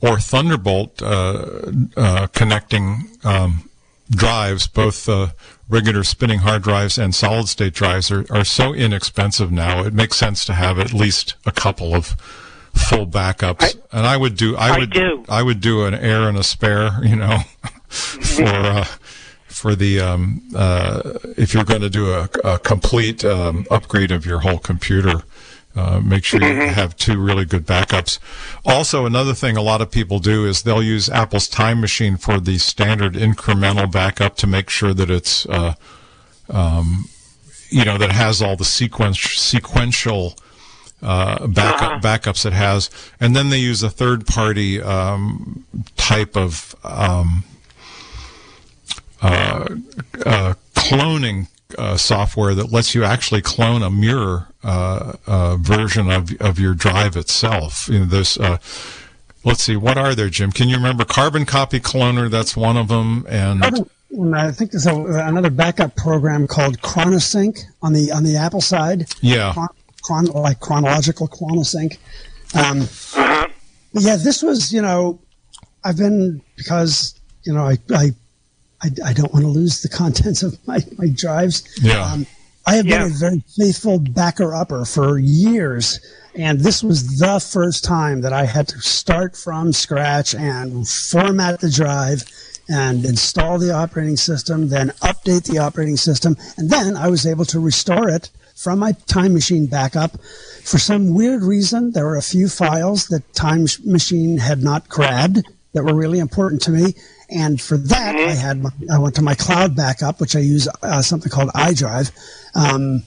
or 0.00 0.18
Thunderbolt 0.18 1.02
uh, 1.02 1.72
uh, 1.96 2.26
connecting 2.28 3.10
um, 3.24 3.68
drives, 4.10 4.66
both 4.66 5.08
uh, 5.08 5.28
regular 5.68 6.04
spinning 6.04 6.40
hard 6.40 6.62
drives 6.62 6.98
and 6.98 7.14
solid 7.14 7.48
state 7.48 7.74
drives, 7.74 8.10
are, 8.10 8.24
are 8.30 8.44
so 8.44 8.72
inexpensive 8.72 9.50
now. 9.50 9.82
It 9.82 9.92
makes 9.92 10.16
sense 10.16 10.44
to 10.46 10.54
have 10.54 10.78
at 10.78 10.92
least 10.92 11.34
a 11.44 11.52
couple 11.52 11.94
of 11.94 12.06
full 12.74 13.06
backups. 13.06 13.76
I, 13.92 13.98
and 13.98 14.06
I 14.06 14.16
would 14.16 14.36
do 14.36 14.56
I, 14.56 14.74
I 14.74 14.78
would 14.78 14.90
do. 14.90 15.24
I 15.28 15.42
would 15.42 15.60
do 15.60 15.84
an 15.84 15.94
heir 15.94 16.28
and 16.28 16.38
a 16.38 16.44
spare, 16.44 16.90
you 17.02 17.16
know, 17.16 17.38
for 17.88 18.44
uh, 18.44 18.84
for 19.58 19.74
the 19.74 20.00
um, 20.00 20.42
uh, 20.54 21.18
if 21.36 21.52
you're 21.52 21.64
going 21.64 21.80
to 21.80 21.90
do 21.90 22.12
a, 22.12 22.28
a 22.44 22.58
complete 22.58 23.24
um, 23.24 23.66
upgrade 23.70 24.12
of 24.12 24.24
your 24.24 24.40
whole 24.40 24.58
computer. 24.58 25.22
Uh, 25.76 26.00
make 26.00 26.24
sure 26.24 26.40
you 26.40 26.48
mm-hmm. 26.48 26.72
have 26.72 26.96
two 26.96 27.20
really 27.20 27.44
good 27.44 27.64
backups. 27.64 28.18
Also, 28.64 29.06
another 29.06 29.32
thing 29.32 29.56
a 29.56 29.62
lot 29.62 29.80
of 29.80 29.92
people 29.92 30.18
do 30.18 30.44
is 30.44 30.62
they'll 30.62 30.82
use 30.82 31.08
Apple's 31.08 31.46
Time 31.46 31.80
Machine 31.80 32.16
for 32.16 32.40
the 32.40 32.58
standard 32.58 33.12
incremental 33.12 33.88
backup 33.92 34.34
to 34.36 34.46
make 34.48 34.70
sure 34.70 34.92
that 34.92 35.08
it's 35.08 35.46
uh, 35.46 35.74
um, 36.48 37.04
you 37.70 37.84
know, 37.84 37.98
that 37.98 38.12
has 38.12 38.40
all 38.40 38.56
the 38.56 38.64
sequence 38.64 39.20
sequential 39.20 40.34
uh, 41.02 41.46
backup 41.46 41.82
uh-huh. 41.82 42.00
backups 42.00 42.46
it 42.46 42.52
has, 42.52 42.90
and 43.20 43.36
then 43.36 43.50
they 43.50 43.58
use 43.58 43.82
a 43.82 43.90
third 43.90 44.26
party 44.26 44.80
um, 44.80 45.64
type 45.96 46.36
of 46.36 46.74
um, 46.82 47.44
cloning 50.74 51.48
uh, 51.76 51.96
software 51.96 52.54
that 52.54 52.72
lets 52.72 52.94
you 52.94 53.04
actually 53.04 53.42
clone 53.42 53.82
a 53.82 53.90
mirror 53.90 54.48
uh, 54.64 55.12
uh, 55.26 55.56
version 55.56 56.10
of 56.10 56.30
of 56.40 56.58
your 56.58 56.74
drive 56.74 57.16
itself. 57.16 57.88
You 57.88 58.00
know, 58.00 58.04
there's 58.06 58.38
let's 59.44 59.62
see, 59.62 59.76
what 59.76 59.96
are 59.96 60.14
there, 60.14 60.28
Jim? 60.28 60.52
Can 60.52 60.68
you 60.68 60.76
remember 60.76 61.04
Carbon 61.04 61.46
Copy 61.46 61.80
Cloner? 61.80 62.30
That's 62.30 62.56
one 62.56 62.76
of 62.76 62.88
them, 62.88 63.26
and. 63.28 63.64
I 64.34 64.50
think 64.52 64.70
there's 64.70 64.86
a, 64.86 64.96
another 64.96 65.50
backup 65.50 65.94
program 65.94 66.46
called 66.46 66.80
Chronosync 66.80 67.60
on 67.82 67.92
the 67.92 68.10
on 68.10 68.24
the 68.24 68.36
Apple 68.36 68.62
side. 68.62 69.06
Yeah, 69.20 69.52
chron- 70.02 70.26
like 70.26 70.60
chronological 70.60 71.28
Chronosync. 71.28 71.98
Um, 72.54 72.80
uh-huh. 72.80 73.48
Yeah, 73.92 74.16
this 74.16 74.42
was 74.42 74.72
you 74.72 74.80
know, 74.80 75.20
I've 75.84 75.98
been 75.98 76.40
because 76.56 77.20
you 77.44 77.52
know 77.52 77.64
I 77.64 77.76
I 77.90 78.12
I, 78.82 78.90
I 79.04 79.12
don't 79.12 79.32
want 79.32 79.44
to 79.44 79.50
lose 79.50 79.82
the 79.82 79.88
contents 79.88 80.42
of 80.42 80.58
my 80.66 80.80
my 80.96 81.08
drives. 81.08 81.62
Yeah. 81.82 82.04
Um, 82.04 82.26
I 82.66 82.74
have 82.74 82.86
yeah. 82.86 82.98
been 82.98 83.12
a 83.12 83.14
very 83.14 83.42
faithful 83.56 83.98
backer 83.98 84.54
upper 84.54 84.84
for 84.84 85.18
years, 85.18 86.00
and 86.34 86.60
this 86.60 86.82
was 86.82 87.18
the 87.18 87.40
first 87.40 87.82
time 87.82 88.20
that 88.20 88.32
I 88.32 88.44
had 88.44 88.68
to 88.68 88.80
start 88.80 89.36
from 89.36 89.72
scratch 89.72 90.34
and 90.34 90.86
format 90.86 91.60
the 91.60 91.70
drive 91.70 92.24
and 92.68 93.06
install 93.06 93.58
the 93.58 93.72
operating 93.72 94.18
system, 94.18 94.68
then 94.68 94.90
update 95.00 95.44
the 95.44 95.58
operating 95.58 95.96
system, 95.96 96.36
and 96.58 96.68
then 96.68 96.94
I 96.96 97.08
was 97.08 97.26
able 97.26 97.46
to 97.46 97.58
restore 97.58 98.10
it 98.10 98.28
from 98.54 98.80
my 98.80 98.92
Time 99.06 99.32
Machine 99.32 99.66
backup. 99.66 100.20
For 100.64 100.78
some 100.78 101.14
weird 101.14 101.42
reason, 101.42 101.92
there 101.92 102.04
were 102.04 102.16
a 102.16 102.22
few 102.22 102.48
files 102.48 103.06
that 103.06 103.32
Time 103.32 103.66
Machine 103.84 104.36
had 104.36 104.62
not 104.62 104.88
grabbed 104.88 105.42
that 105.72 105.84
were 105.84 105.94
really 105.94 106.18
important 106.18 106.60
to 106.62 106.70
me. 106.70 106.94
And 107.30 107.60
for 107.60 107.76
that, 107.76 108.14
I 108.14 108.18
mm-hmm. 108.18 108.40
had 108.40 108.62
my, 108.62 108.70
I 108.92 108.98
went 108.98 109.14
to 109.16 109.22
my 109.22 109.34
cloud 109.34 109.76
backup, 109.76 110.20
which 110.20 110.34
I 110.34 110.40
use 110.40 110.66
uh, 110.82 111.02
something 111.02 111.30
called 111.30 111.50
iDrive, 111.50 112.10
um, 112.54 113.02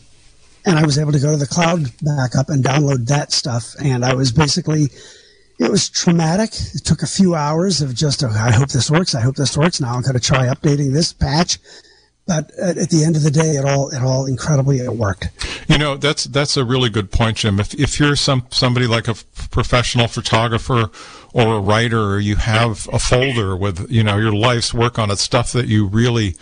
and 0.66 0.78
I 0.78 0.86
was 0.86 1.00
able 1.00 1.12
to 1.12 1.20
go 1.20 1.32
to 1.32 1.38
the 1.38 1.48
cloud 1.48 1.92
backup 2.02 2.50
and 2.50 2.64
download 2.64 3.08
that 3.08 3.32
stuff. 3.32 3.74
And 3.84 4.06
I 4.06 4.14
was 4.14 4.32
basically, 4.32 4.90
it 5.58 5.72
was 5.72 5.90
traumatic. 5.90 6.52
It 6.76 6.86
took 6.86 7.02
a 7.02 7.08
few 7.08 7.34
hours 7.34 7.82
of 7.82 7.96
just, 7.96 8.24
oh, 8.24 8.30
I 8.30 8.52
hope 8.52 8.70
this 8.70 8.92
works. 8.92 9.16
I 9.16 9.22
hope 9.22 9.36
this 9.36 9.58
works. 9.58 9.82
Now 9.82 9.96
I'm 9.96 10.04
going 10.04 10.14
to 10.14 10.20
try 10.20 10.48
updating 10.48 10.94
this 10.94 11.14
patch 11.14 11.58
but 12.32 12.50
at, 12.58 12.90
the 12.90 13.04
end 13.04 13.18
of 13.18 13.24
the 13.24 13.32
day, 13.32 13.52
it 13.58 13.66
all 13.66 13.90
it 13.90 14.02
all 14.02 14.26
incredibly 14.26 14.78
it 14.78 14.96
worked. 14.96 15.28
You 15.68 15.78
know, 15.78 15.98
that's 15.98 16.24
that's 16.24 16.56
a 16.56 16.64
really 16.64 16.90
good 16.90 17.12
point, 17.12 17.38
Jim. 17.38 17.60
If 17.60 17.74
if 17.74 18.00
you're 18.00 18.16
some 18.16 18.48
somebody 18.52 18.88
like 18.88 19.10
a 19.10 19.16
professional 19.50 20.08
photographer 20.08 20.90
or 21.34 21.56
a 21.56 21.60
writer, 21.60 22.02
or 22.02 22.20
you 22.20 22.38
have 22.38 22.88
a 22.94 23.00
folder 23.00 23.58
with 23.58 23.92
you 23.92 24.02
know 24.02 24.18
your 24.18 24.32
life's 24.32 24.74
work 24.74 24.98
on 24.98 25.12
it, 25.12 25.18
stuff 25.18 25.52
that 25.52 25.68
you 25.68 25.86
really 25.86 26.36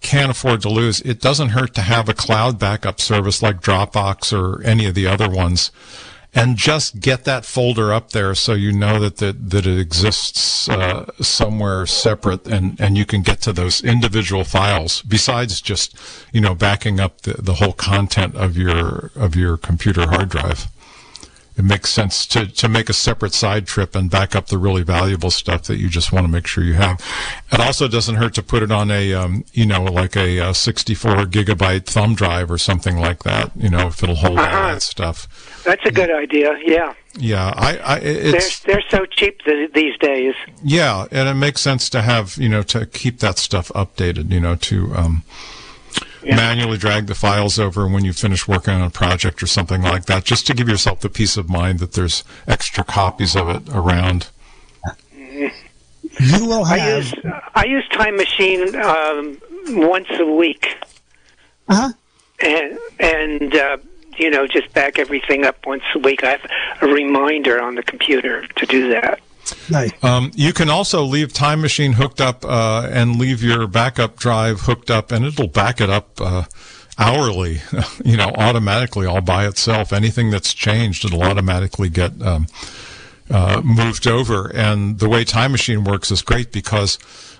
can't 0.00 0.30
afford 0.30 0.62
to 0.62 0.70
lose, 0.70 1.02
it 1.02 1.20
doesn't 1.20 1.50
hurt 1.50 1.74
to 1.74 1.82
have 1.82 2.08
a 2.08 2.14
cloud 2.14 2.58
backup 2.58 2.98
service 2.98 3.42
like 3.42 3.60
Dropbox 3.60 4.32
or 4.32 4.62
any 4.62 4.86
of 4.86 4.94
the 4.94 5.06
other 5.06 5.28
ones 5.28 5.70
and 6.36 6.58
just 6.58 7.00
get 7.00 7.24
that 7.24 7.46
folder 7.46 7.92
up 7.92 8.10
there 8.10 8.34
so 8.34 8.52
you 8.52 8.70
know 8.70 9.00
that 9.00 9.16
that, 9.16 9.50
that 9.50 9.66
it 9.66 9.78
exists 9.78 10.68
uh, 10.68 11.10
somewhere 11.20 11.86
separate 11.86 12.46
and, 12.46 12.78
and 12.78 12.98
you 12.98 13.06
can 13.06 13.22
get 13.22 13.40
to 13.40 13.52
those 13.52 13.82
individual 13.82 14.44
files 14.44 15.02
besides 15.02 15.60
just 15.60 15.96
you 16.32 16.40
know 16.40 16.54
backing 16.54 17.00
up 17.00 17.22
the, 17.22 17.40
the 17.42 17.54
whole 17.54 17.72
content 17.72 18.36
of 18.36 18.56
your 18.56 19.10
of 19.16 19.34
your 19.34 19.56
computer 19.56 20.06
hard 20.08 20.28
drive 20.28 20.68
it 21.56 21.64
makes 21.64 21.90
sense 21.90 22.26
to, 22.26 22.46
to 22.46 22.68
make 22.68 22.90
a 22.90 22.92
separate 22.92 23.32
side 23.32 23.66
trip 23.66 23.94
and 23.94 24.10
back 24.10 24.36
up 24.36 24.48
the 24.48 24.58
really 24.58 24.82
valuable 24.82 25.30
stuff 25.30 25.62
that 25.64 25.78
you 25.78 25.88
just 25.88 26.12
want 26.12 26.26
to 26.26 26.30
make 26.30 26.46
sure 26.46 26.62
you 26.62 26.74
have. 26.74 27.02
It 27.50 27.60
also 27.60 27.88
doesn't 27.88 28.16
hurt 28.16 28.34
to 28.34 28.42
put 28.42 28.62
it 28.62 28.70
on 28.70 28.90
a, 28.90 29.14
um, 29.14 29.44
you 29.54 29.64
know, 29.64 29.82
like 29.84 30.16
a, 30.16 30.38
a, 30.38 30.54
64 30.54 31.24
gigabyte 31.26 31.86
thumb 31.86 32.14
drive 32.14 32.50
or 32.50 32.58
something 32.58 32.98
like 32.98 33.22
that, 33.22 33.52
you 33.56 33.70
know, 33.70 33.88
if 33.88 34.02
it'll 34.02 34.16
hold 34.16 34.38
uh-huh. 34.38 34.56
all 34.56 34.72
that 34.74 34.82
stuff. 34.82 35.62
That's 35.64 35.84
a 35.86 35.90
good 35.90 36.10
idea. 36.10 36.58
Yeah. 36.62 36.94
Yeah, 37.18 37.54
I, 37.56 37.76
I 37.78 37.96
it's, 38.00 38.60
they're 38.60 38.74
they're 38.74 38.90
so 38.90 39.06
cheap 39.06 39.40
th- 39.40 39.72
these 39.72 39.96
days. 39.96 40.34
Yeah, 40.62 41.06
and 41.10 41.30
it 41.30 41.34
makes 41.34 41.62
sense 41.62 41.88
to 41.88 42.02
have 42.02 42.36
you 42.36 42.50
know 42.50 42.62
to 42.64 42.84
keep 42.84 43.20
that 43.20 43.38
stuff 43.38 43.68
updated. 43.68 44.30
You 44.30 44.40
know 44.40 44.54
to 44.56 44.94
um, 44.94 45.22
yeah. 46.22 46.36
manually 46.36 46.78
drag 46.78 47.06
the 47.06 47.14
files 47.14 47.58
over 47.58 47.88
when 47.88 48.04
you 48.04 48.12
finish 48.12 48.46
working 48.46 48.74
on 48.74 48.82
a 48.82 48.90
project 48.90 49.42
or 49.42 49.46
something 49.46 49.82
like 49.82 50.06
that, 50.06 50.24
just 50.24 50.46
to 50.46 50.54
give 50.54 50.68
yourself 50.68 51.00
the 51.00 51.08
peace 51.08 51.36
of 51.36 51.48
mind 51.48 51.78
that 51.78 51.92
there's 51.92 52.24
extra 52.46 52.84
copies 52.84 53.36
of 53.36 53.48
it 53.48 53.62
around. 53.70 54.28
You 56.18 56.46
will 56.46 56.64
have. 56.64 56.78
I 56.78 56.96
use, 56.96 57.14
I 57.54 57.64
use 57.66 57.88
Time 57.90 58.16
Machine 58.16 58.74
um, 58.76 59.38
once 59.68 60.08
a 60.12 60.24
week. 60.24 60.76
Uh 61.68 61.74
huh. 61.74 61.92
And 62.40 62.78
and. 62.98 63.54
Uh, 63.54 63.76
you 64.18 64.30
know, 64.30 64.46
just 64.46 64.72
back 64.72 64.98
everything 64.98 65.44
up 65.44 65.66
once 65.66 65.82
a 65.94 65.98
week. 65.98 66.24
I 66.24 66.30
have 66.30 66.50
a 66.80 66.86
reminder 66.86 67.60
on 67.60 67.74
the 67.74 67.82
computer 67.82 68.46
to 68.46 68.64
do 68.64 68.88
that. 68.90 69.20
Nice. 69.70 69.92
Um, 70.02 70.30
you 70.34 70.52
can 70.52 70.68
also 70.68 71.02
leave 71.02 71.32
Time 71.32 71.60
Machine 71.60 71.92
hooked 71.92 72.20
up 72.20 72.44
uh, 72.44 72.88
and 72.90 73.18
leave 73.18 73.42
your 73.42 73.66
backup 73.66 74.16
drive 74.16 74.62
hooked 74.62 74.90
up, 74.90 75.12
and 75.12 75.24
it'll 75.24 75.48
back 75.48 75.80
it 75.80 75.90
up 75.90 76.20
uh, 76.20 76.44
hourly, 76.98 77.60
you 78.04 78.16
know, 78.16 78.32
automatically 78.36 79.06
all 79.06 79.20
by 79.20 79.46
itself. 79.46 79.92
Anything 79.92 80.30
that's 80.30 80.54
changed, 80.54 81.04
it'll 81.04 81.22
automatically 81.22 81.88
get 81.88 82.20
um, 82.22 82.46
uh, 83.30 83.60
moved 83.64 84.06
over. 84.06 84.50
And 84.54 84.98
the 84.98 85.08
way 85.08 85.24
Time 85.24 85.52
Machine 85.52 85.84
works 85.84 86.10
is 86.10 86.22
great 86.22 86.52
because 86.52 86.98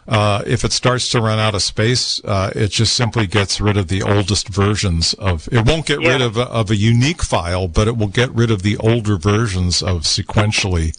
uh, 0.08 0.42
if 0.46 0.64
it 0.64 0.72
starts 0.72 1.08
to 1.10 1.20
run 1.20 1.38
out 1.38 1.54
of 1.54 1.62
space, 1.62 2.22
uh, 2.24 2.52
it 2.54 2.68
just 2.68 2.94
simply 2.94 3.26
gets 3.26 3.60
rid 3.60 3.76
of 3.76 3.88
the 3.88 4.02
oldest 4.02 4.48
versions 4.48 5.14
of. 5.14 5.48
It 5.50 5.66
won't 5.66 5.86
get 5.86 6.00
yeah. 6.00 6.12
rid 6.12 6.22
of 6.22 6.36
a, 6.36 6.44
of 6.44 6.70
a 6.70 6.76
unique 6.76 7.22
file, 7.22 7.68
but 7.68 7.88
it 7.88 7.96
will 7.96 8.08
get 8.08 8.30
rid 8.32 8.50
of 8.50 8.62
the 8.62 8.76
older 8.78 9.16
versions 9.16 9.82
of 9.82 10.02
sequentially 10.02 10.96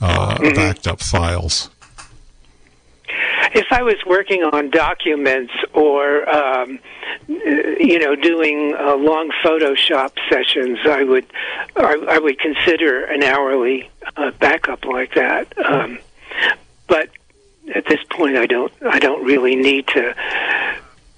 uh, 0.00 0.36
mm-hmm. 0.36 0.54
backed 0.54 0.86
up 0.86 1.00
files. 1.00 1.70
If 3.54 3.66
I 3.70 3.82
was 3.82 3.96
working 4.06 4.42
on 4.42 4.70
documents 4.70 5.52
or 5.72 6.28
um, 6.28 6.78
you 7.26 7.98
know 7.98 8.14
doing 8.14 8.74
uh, 8.78 8.96
long 8.96 9.30
Photoshop 9.42 10.12
sessions, 10.28 10.78
I 10.84 11.02
would 11.02 11.26
I, 11.76 12.04
I 12.10 12.18
would 12.18 12.38
consider 12.38 13.04
an 13.04 13.22
hourly 13.22 13.90
uh, 14.16 14.30
backup 14.32 14.84
like 14.84 15.14
that. 15.14 15.52
Um, 15.58 15.98
but 16.86 17.08
at 17.74 17.86
this 17.86 18.00
point, 18.10 18.36
I 18.36 18.46
don't 18.46 18.72
I 18.82 18.98
don't 18.98 19.24
really 19.24 19.56
need 19.56 19.86
to 19.88 20.14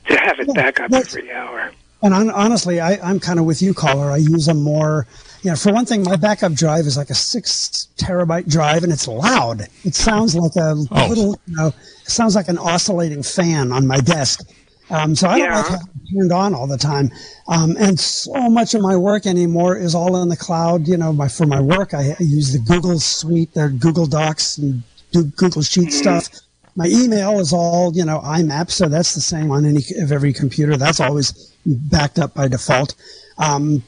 to 0.07 0.16
have 0.16 0.39
it 0.39 0.55
back 0.55 0.81
up 0.81 0.93
every 0.93 1.33
hour. 1.33 1.72
And 2.03 2.14
honestly, 2.14 2.81
I, 2.81 2.99
I'm 3.03 3.20
kind 3.20 3.39
of 3.39 3.45
with 3.45 3.61
you, 3.61 3.74
caller. 3.74 4.11
I 4.11 4.16
use 4.16 4.49
a 4.49 4.55
more. 4.55 5.07
You 5.43 5.51
know, 5.51 5.57
for 5.57 5.72
one 5.72 5.86
thing, 5.86 6.03
my 6.03 6.16
backup 6.16 6.53
drive 6.53 6.84
is 6.86 6.97
like 6.99 7.09
a 7.09 7.14
six 7.14 7.88
terabyte 7.97 8.49
drive, 8.49 8.84
and 8.84 8.93
it's 8.93 9.09
loud. 9.09 9.66
It 9.84 9.95
sounds 9.95 10.34
like 10.34 10.55
a 10.57 10.74
oh. 10.91 11.07
little, 11.09 11.41
you 11.47 11.57
know, 11.57 11.68
it 11.68 12.11
sounds 12.11 12.34
like 12.34 12.49
an 12.49 12.59
oscillating 12.59 13.22
fan 13.22 13.72
on 13.72 13.86
my 13.86 14.01
desk. 14.01 14.47
Um, 14.91 15.14
so 15.14 15.28
I 15.28 15.38
don't 15.38 15.51
like 15.51 15.66
having 15.66 15.86
it 15.86 16.18
turned 16.18 16.32
on 16.32 16.55
all 16.55 16.66
the 16.66 16.76
time. 16.76 17.11
Um, 17.49 17.76
and 17.78 17.99
so 17.99 18.51
much 18.51 18.74
of 18.74 18.82
my 18.82 18.97
work 18.97 19.24
anymore 19.24 19.76
is 19.76 19.95
all 19.95 20.20
in 20.20 20.28
the 20.28 20.36
cloud. 20.36 20.86
You 20.86 20.97
know, 20.97 21.12
my 21.12 21.28
for 21.28 21.47
my 21.47 21.61
work, 21.61 21.95
I, 21.95 22.16
I 22.18 22.22
use 22.22 22.53
the 22.53 22.59
Google 22.59 22.99
Suite, 22.99 23.55
their 23.55 23.70
Google 23.70 24.07
Docs 24.07 24.59
and 24.59 24.82
do 25.12 25.24
Google 25.24 25.62
Sheet 25.62 25.93
stuff. 25.93 26.28
My 26.76 26.86
email 26.86 27.41
is 27.41 27.53
all, 27.53 27.93
you 27.95 28.05
know, 28.05 28.20
IMAP, 28.20 28.70
so 28.70 28.88
that's 28.88 29.14
the 29.14 29.20
same 29.20 29.51
on 29.51 29.64
any 29.64 29.82
of 29.99 30.12
every 30.12 30.32
computer. 30.32 30.76
That's 30.76 31.01
always 31.01 31.53
backed 31.66 32.18
up 32.18 32.34
by 32.34 32.49
default. 32.49 32.95
Um, 33.38 33.82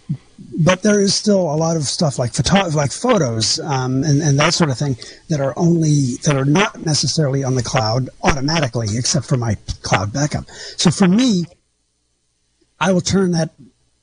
but 0.64 0.82
there 0.82 1.00
is 1.00 1.14
still 1.14 1.40
a 1.40 1.56
lot 1.56 1.76
of 1.76 1.84
stuff 1.84 2.18
like 2.18 2.32
photo, 2.32 2.68
like 2.76 2.92
photos 2.92 3.58
um, 3.60 4.04
and, 4.04 4.22
and 4.22 4.38
that 4.38 4.54
sort 4.54 4.70
of 4.70 4.78
thing 4.78 4.96
that 5.28 5.40
are 5.40 5.54
only 5.56 6.16
that 6.24 6.36
are 6.36 6.44
not 6.44 6.84
necessarily 6.84 7.44
on 7.44 7.54
the 7.54 7.62
cloud 7.62 8.08
automatically, 8.22 8.88
except 8.96 9.26
for 9.26 9.36
my 9.36 9.56
cloud 9.82 10.12
backup. 10.12 10.48
So 10.76 10.90
for 10.90 11.08
me, 11.08 11.44
I 12.80 12.92
will 12.92 13.00
turn 13.00 13.32
that 13.32 13.50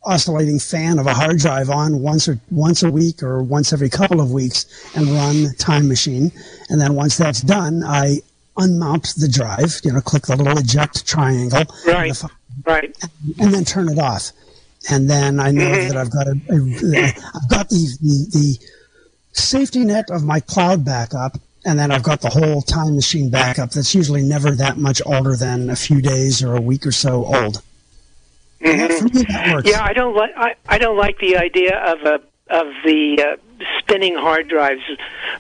oscillating 0.03 0.59
fan 0.59 0.99
of 0.99 1.07
a 1.07 1.13
hard 1.13 1.37
drive 1.37 1.69
on 1.69 1.99
once 1.99 2.27
or 2.27 2.39
once 2.49 2.83
a 2.83 2.89
week 2.89 3.21
or 3.21 3.43
once 3.43 3.73
every 3.73 3.89
couple 3.89 4.21
of 4.21 4.31
weeks 4.31 4.65
and 4.95 5.07
run 5.07 5.53
Time 5.57 5.87
Machine. 5.87 6.31
And 6.69 6.79
then 6.79 6.95
once 6.95 7.17
that's 7.17 7.41
done, 7.41 7.83
I 7.83 8.19
unmount 8.57 9.15
the 9.15 9.27
drive. 9.27 9.79
You 9.83 9.93
know, 9.93 10.01
click 10.01 10.23
the 10.23 10.35
little 10.35 10.57
eject 10.57 11.05
triangle. 11.05 11.63
Right. 11.85 12.13
The, 12.13 12.29
right. 12.65 12.97
And 13.39 13.53
then 13.53 13.65
turn 13.65 13.89
it 13.89 13.99
off. 13.99 14.31
And 14.89 15.09
then 15.09 15.39
I 15.39 15.51
know 15.51 15.63
mm-hmm. 15.63 15.87
that 15.89 15.97
I've 15.97 16.11
got 16.11 16.27
a, 16.27 16.31
a 16.31 17.13
I've 17.35 17.49
got 17.49 17.69
the, 17.69 17.97
the 18.01 18.27
the 18.31 18.59
safety 19.33 19.83
net 19.83 20.09
of 20.09 20.23
my 20.23 20.39
cloud 20.39 20.85
backup 20.85 21.37
and 21.65 21.77
then 21.77 21.91
I've 21.91 22.03
got 22.03 22.21
the 22.21 22.29
whole 22.29 22.61
time 22.61 22.95
machine 22.95 23.29
backup 23.29 23.71
that's 23.71 23.93
usually 23.93 24.23
never 24.23 24.51
that 24.51 24.77
much 24.77 25.01
older 25.05 25.35
than 25.35 25.69
a 25.69 25.75
few 25.75 26.01
days 26.01 26.41
or 26.41 26.55
a 26.55 26.61
week 26.61 26.85
or 26.85 26.91
so 26.91 27.25
old. 27.25 27.61
Mm-hmm. 28.61 29.67
Yeah, 29.67 29.83
I 29.83 29.93
don't 29.93 30.15
like 30.15 30.31
I, 30.35 30.55
I 30.67 30.77
don't 30.77 30.97
like 30.97 31.17
the 31.19 31.37
idea 31.37 31.77
of 31.77 32.01
a 32.01 32.21
of 32.49 32.67
the 32.83 33.37
uh, 33.39 33.65
spinning 33.77 34.15
hard 34.15 34.47
drives 34.47 34.81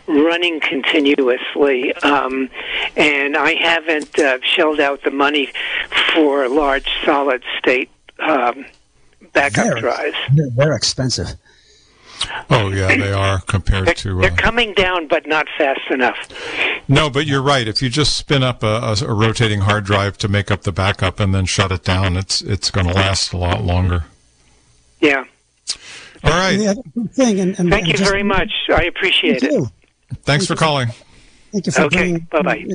running 0.07 0.59
continuously, 0.59 1.93
um, 1.95 2.49
and 2.95 3.35
I 3.35 3.55
haven't 3.55 4.17
uh, 4.19 4.39
shelled 4.41 4.79
out 4.79 5.03
the 5.03 5.11
money 5.11 5.49
for 6.13 6.47
large 6.47 6.87
solid 7.03 7.43
state 7.57 7.89
um, 8.19 8.65
backup 9.33 9.65
they're, 9.65 9.79
drives. 9.79 10.15
They're, 10.33 10.49
they're 10.55 10.73
expensive. 10.73 11.35
Oh 12.49 12.69
yeah, 12.69 12.95
they 12.95 13.13
are 13.13 13.39
compared 13.41 13.87
they're, 13.87 13.93
to. 13.95 14.19
Uh, 14.19 14.21
they're 14.23 14.35
coming 14.35 14.73
down, 14.73 15.07
but 15.07 15.25
not 15.25 15.47
fast 15.57 15.89
enough. 15.89 16.17
No, 16.87 17.09
but 17.09 17.25
you're 17.25 17.41
right. 17.41 17.67
If 17.67 17.81
you 17.81 17.89
just 17.89 18.17
spin 18.17 18.43
up 18.43 18.63
a, 18.63 18.67
a, 18.67 18.95
a 19.05 19.13
rotating 19.13 19.61
hard 19.61 19.85
drive 19.85 20.17
to 20.19 20.27
make 20.27 20.51
up 20.51 20.63
the 20.63 20.71
backup 20.71 21.19
and 21.19 21.33
then 21.33 21.45
shut 21.45 21.71
it 21.71 21.83
down, 21.83 22.17
it's 22.17 22.41
it's 22.41 22.71
going 22.71 22.87
to 22.87 22.93
last 22.93 23.31
a 23.31 23.37
lot 23.37 23.63
longer. 23.63 24.05
Yeah. 24.99 25.23
All 26.23 26.31
right. 26.31 26.75
thing, 27.11 27.39
and, 27.39 27.57
and, 27.59 27.69
Thank 27.69 27.87
and 27.87 27.87
you 27.87 27.97
very 27.97 28.23
much. 28.23 28.51
I 28.69 28.83
appreciate 28.83 29.41
it. 29.41 29.51
Thanks 29.51 30.23
Thank 30.25 30.43
for 30.47 30.55
calling. 30.55 30.89
Thank 31.51 31.65
you 31.65 31.71
for 31.71 31.83
okay. 31.83 32.17
Bye 32.17 32.41
bye. 32.41 32.65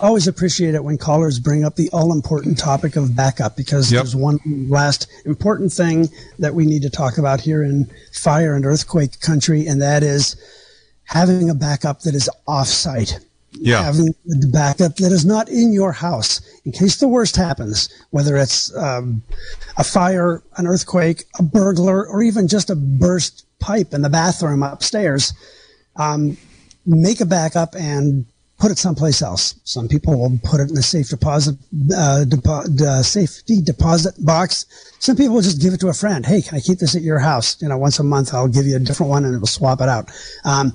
Always 0.00 0.28
appreciate 0.28 0.74
it 0.74 0.84
when 0.84 0.96
callers 0.96 1.40
bring 1.40 1.64
up 1.64 1.74
the 1.74 1.90
all 1.92 2.12
important 2.12 2.56
topic 2.56 2.94
of 2.94 3.16
backup 3.16 3.56
because 3.56 3.90
yep. 3.90 4.02
there's 4.02 4.14
one 4.14 4.38
last 4.68 5.10
important 5.24 5.72
thing 5.72 6.08
that 6.38 6.54
we 6.54 6.66
need 6.66 6.82
to 6.82 6.90
talk 6.90 7.18
about 7.18 7.40
here 7.40 7.64
in 7.64 7.90
fire 8.12 8.54
and 8.54 8.64
earthquake 8.64 9.20
country, 9.20 9.66
and 9.66 9.82
that 9.82 10.02
is 10.02 10.36
having 11.04 11.50
a 11.50 11.54
backup 11.54 12.00
that 12.02 12.14
is 12.14 12.30
offsite. 12.46 13.24
Yeah. 13.52 13.82
Having 13.82 14.14
the 14.26 14.46
backup 14.46 14.96
that 14.96 15.10
is 15.10 15.24
not 15.24 15.48
in 15.48 15.72
your 15.72 15.90
house 15.90 16.40
in 16.64 16.70
case 16.70 16.98
the 16.98 17.08
worst 17.08 17.34
happens, 17.34 17.88
whether 18.10 18.36
it's 18.36 18.76
um, 18.76 19.22
a 19.78 19.84
fire, 19.84 20.42
an 20.58 20.66
earthquake, 20.66 21.24
a 21.38 21.42
burglar, 21.42 22.06
or 22.06 22.22
even 22.22 22.46
just 22.46 22.70
a 22.70 22.76
burst 22.76 23.46
pipe 23.58 23.94
in 23.94 24.02
the 24.02 24.10
bathroom 24.10 24.62
upstairs. 24.62 25.32
Um, 25.96 26.36
make 26.86 27.20
a 27.20 27.26
backup 27.26 27.74
and 27.74 28.26
put 28.58 28.70
it 28.72 28.78
someplace 28.78 29.22
else. 29.22 29.54
Some 29.64 29.86
people 29.88 30.18
will 30.18 30.38
put 30.42 30.60
it 30.60 30.70
in 30.70 30.76
a 30.76 30.82
safe 30.82 31.08
deposit, 31.08 31.56
uh, 31.96 32.24
depo- 32.26 32.80
uh, 32.80 33.02
safety 33.02 33.62
deposit 33.62 34.14
box. 34.24 34.66
Some 34.98 35.16
people 35.16 35.34
will 35.36 35.42
just 35.42 35.60
give 35.62 35.72
it 35.72 35.80
to 35.80 35.88
a 35.88 35.94
friend. 35.94 36.26
Hey, 36.26 36.42
can 36.42 36.56
I 36.58 36.60
keep 36.60 36.78
this 36.80 36.96
at 36.96 37.02
your 37.02 37.20
house? 37.20 37.60
You 37.62 37.68
know, 37.68 37.78
once 37.78 37.98
a 38.00 38.02
month, 38.02 38.34
I'll 38.34 38.48
give 38.48 38.66
you 38.66 38.76
a 38.76 38.80
different 38.80 39.10
one 39.10 39.24
and 39.24 39.34
it 39.34 39.38
will 39.38 39.46
swap 39.46 39.80
it 39.80 39.88
out. 39.88 40.10
Um, 40.44 40.72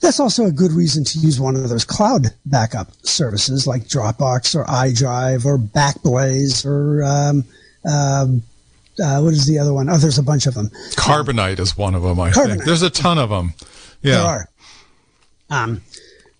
that's 0.00 0.20
also 0.20 0.44
a 0.46 0.52
good 0.52 0.72
reason 0.72 1.04
to 1.04 1.18
use 1.20 1.40
one 1.40 1.56
of 1.56 1.68
those 1.68 1.84
cloud 1.84 2.26
backup 2.44 2.88
services 3.02 3.66
like 3.66 3.84
Dropbox 3.84 4.54
or 4.54 4.64
iDrive 4.64 5.46
or 5.46 5.56
Backblaze 5.58 6.66
or, 6.66 7.02
um, 7.04 7.44
um, 7.90 8.42
uh, 9.02 9.20
what 9.22 9.32
is 9.32 9.46
the 9.46 9.58
other 9.58 9.72
one? 9.72 9.88
Oh, 9.88 9.96
there's 9.96 10.18
a 10.18 10.22
bunch 10.22 10.46
of 10.46 10.52
them. 10.54 10.68
Carbonite 10.96 11.58
is 11.60 11.78
one 11.78 11.94
of 11.94 12.02
them, 12.02 12.20
I 12.20 12.30
Carbonite. 12.30 12.46
think. 12.48 12.64
There's 12.64 12.82
a 12.82 12.90
ton 12.90 13.16
of 13.18 13.30
them. 13.30 13.54
Yeah. 14.02 14.18
There 14.18 14.26
are. 14.26 14.48
Um, 15.50 15.80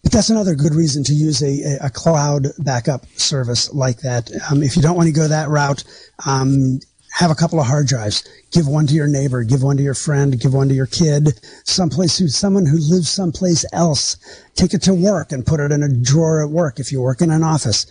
but 0.02 0.10
that's 0.10 0.30
another 0.30 0.54
good 0.54 0.74
reason 0.74 1.04
to 1.04 1.14
use 1.14 1.42
a, 1.42 1.78
a 1.80 1.90
cloud 1.90 2.48
backup 2.58 3.06
service 3.16 3.72
like 3.72 4.00
that. 4.00 4.30
Um, 4.50 4.62
if 4.62 4.76
you 4.76 4.82
don't 4.82 4.96
want 4.96 5.06
to 5.06 5.12
go 5.12 5.28
that 5.28 5.48
route, 5.48 5.84
um, 6.26 6.80
have 7.12 7.30
a 7.30 7.34
couple 7.34 7.60
of 7.60 7.66
hard 7.66 7.86
drives. 7.86 8.26
Give 8.50 8.66
one 8.66 8.86
to 8.88 8.94
your 8.94 9.06
neighbor, 9.06 9.44
give 9.44 9.62
one 9.62 9.76
to 9.76 9.82
your 9.82 9.94
friend, 9.94 10.40
give 10.40 10.54
one 10.54 10.68
to 10.68 10.74
your 10.74 10.86
kid, 10.86 11.38
someplace 11.64 12.18
who, 12.18 12.26
someone 12.28 12.66
who 12.66 12.78
lives 12.78 13.10
someplace 13.10 13.64
else. 13.72 14.16
Take 14.54 14.74
it 14.74 14.82
to 14.82 14.94
work 14.94 15.30
and 15.30 15.46
put 15.46 15.60
it 15.60 15.70
in 15.70 15.82
a 15.82 15.88
drawer 15.88 16.42
at 16.42 16.50
work 16.50 16.80
if 16.80 16.90
you 16.90 17.00
work 17.00 17.20
in 17.20 17.30
an 17.30 17.44
office. 17.44 17.86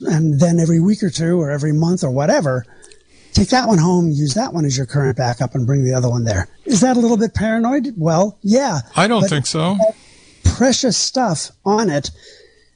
And 0.00 0.40
then 0.40 0.58
every 0.58 0.80
week 0.80 1.02
or 1.02 1.10
two 1.10 1.38
or 1.40 1.50
every 1.50 1.72
month 1.72 2.04
or 2.04 2.10
whatever, 2.10 2.64
take 3.34 3.48
that 3.48 3.68
one 3.68 3.78
home, 3.78 4.08
use 4.08 4.34
that 4.34 4.54
one 4.54 4.64
as 4.64 4.76
your 4.76 4.86
current 4.86 5.18
backup 5.18 5.54
and 5.54 5.66
bring 5.66 5.84
the 5.84 5.92
other 5.92 6.08
one 6.08 6.24
there. 6.24 6.48
Is 6.64 6.80
that 6.80 6.96
a 6.96 7.00
little 7.00 7.18
bit 7.18 7.34
paranoid? 7.34 7.94
Well, 7.98 8.38
yeah. 8.42 8.80
I 8.96 9.08
don't 9.08 9.28
think 9.28 9.46
so 9.46 9.76
precious 10.58 10.96
stuff 10.96 11.52
on 11.64 11.88
it 11.88 12.10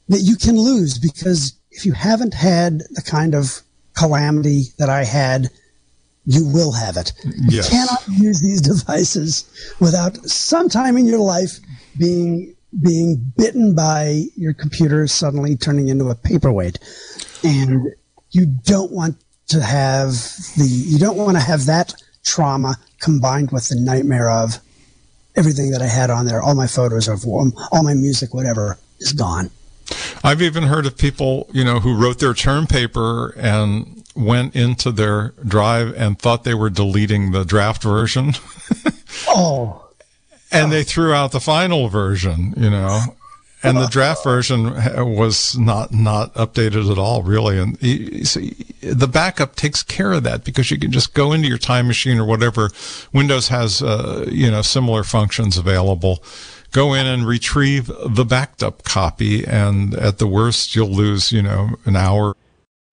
that 0.09 0.21
you 0.21 0.37
can 0.37 0.57
lose 0.57 0.99
because 0.99 1.59
if 1.73 1.85
you 1.85 1.93
haven't 1.93 2.33
had 2.33 2.79
the 2.91 3.03
kind 3.05 3.35
of 3.35 3.61
calamity 3.99 4.67
that 4.79 4.89
I 4.89 5.03
had, 5.05 5.51
you 6.25 6.47
will 6.47 6.71
have 6.71 6.97
it. 6.97 7.13
Yes. 7.49 7.73
You 7.73 7.79
cannot 7.79 8.03
use 8.09 8.41
these 8.41 8.61
devices 8.61 9.51
without 9.81 10.17
sometime 10.29 10.97
in 10.97 11.07
your 11.07 11.19
life 11.19 11.59
being 11.99 12.55
being 12.81 13.33
bitten 13.37 13.75
by 13.75 14.25
your 14.37 14.55
computer 14.55 15.07
suddenly 15.09 15.57
turning 15.57 15.89
into 15.89 16.09
a 16.09 16.15
paperweight. 16.15 16.79
And 17.43 17.89
you 18.31 18.47
don't 18.47 18.93
want 18.93 19.17
to 19.49 19.61
have 19.61 20.13
the 20.57 20.67
you 20.69 20.99
don't 20.99 21.17
want 21.17 21.37
to 21.37 21.43
have 21.43 21.67
that 21.67 21.95
trauma 22.25 22.77
combined 23.01 23.51
with 23.51 23.69
the 23.69 23.77
nightmare 23.77 24.31
of 24.31 24.61
everything 25.37 25.71
that 25.71 25.83
I 25.83 25.87
had 25.87 26.11
on 26.11 26.27
there, 26.27 26.43
all 26.43 26.55
my 26.55 26.67
photos 26.67 27.09
of 27.09 27.25
all 27.27 27.83
my 27.83 27.95
music, 27.95 28.35
whatever, 28.35 28.79
is 28.99 29.13
gone. 29.13 29.51
I've 30.25 30.43
even 30.43 30.65
heard 30.65 30.87
of 30.87 30.97
people, 30.97 31.49
you 31.53 31.65
know, 31.65 31.81
who 31.81 31.95
wrote 31.95 32.19
their 32.19 32.35
term 32.35 32.67
paper 32.67 33.31
and 33.37 34.05
went 34.15 34.55
into 34.55 34.93
their 34.93 35.35
drive 35.47 35.95
and 35.97 36.19
thought 36.19 36.45
they 36.45 36.55
were 36.55 36.71
deleting 36.71 37.33
the 37.33 37.45
draft 37.45 37.83
version. 37.83 38.33
oh. 39.29 39.89
And 40.51 40.67
oh. 40.67 40.71
they 40.71 40.85
threw 40.85 41.13
out 41.13 41.33
the 41.33 41.41
final 41.41 41.89
version, 41.89 42.55
you 42.57 42.71
know 42.71 43.01
and 43.63 43.79
the 43.79 43.87
draft 43.87 44.25
version 44.25 44.75
was 45.15 45.57
not 45.57 45.93
not 45.93 46.35
updated 46.35 46.91
at 46.91 46.99
all, 46.99 47.23
really. 47.23 47.59
And 47.59 47.77
the 47.77 49.09
backup 49.11 49.57
takes 49.57 49.83
care 49.83 50.13
of 50.13 50.23
that 50.25 50.45
because 50.45 50.71
you 50.71 50.79
can 50.79 50.91
just 50.91 51.15
go 51.15 51.33
into 51.33 51.49
your 51.49 51.59
time 51.59 51.87
machine 51.87 52.19
or 52.19 52.25
whatever. 52.25 52.71
Windows 53.13 53.49
has 53.49 53.83
uh, 53.83 54.29
you 54.31 54.51
know 54.51 54.63
similar 54.63 55.05
functions 55.05 55.57
available. 55.57 56.23
Go 56.73 56.95
in 56.95 57.07
and 57.07 57.27
retrieve 57.27 57.91
the 58.07 58.25
backed 58.25 58.63
up 58.63 58.83
copy, 58.83 59.45
and 59.45 59.95
at 59.95 60.19
the 60.19 60.27
worst, 60.27 60.75
you'll 60.75 60.89
lose 60.89 61.31
you 61.31 61.43
know 61.43 61.71
an 61.85 61.97
hour 61.97 62.35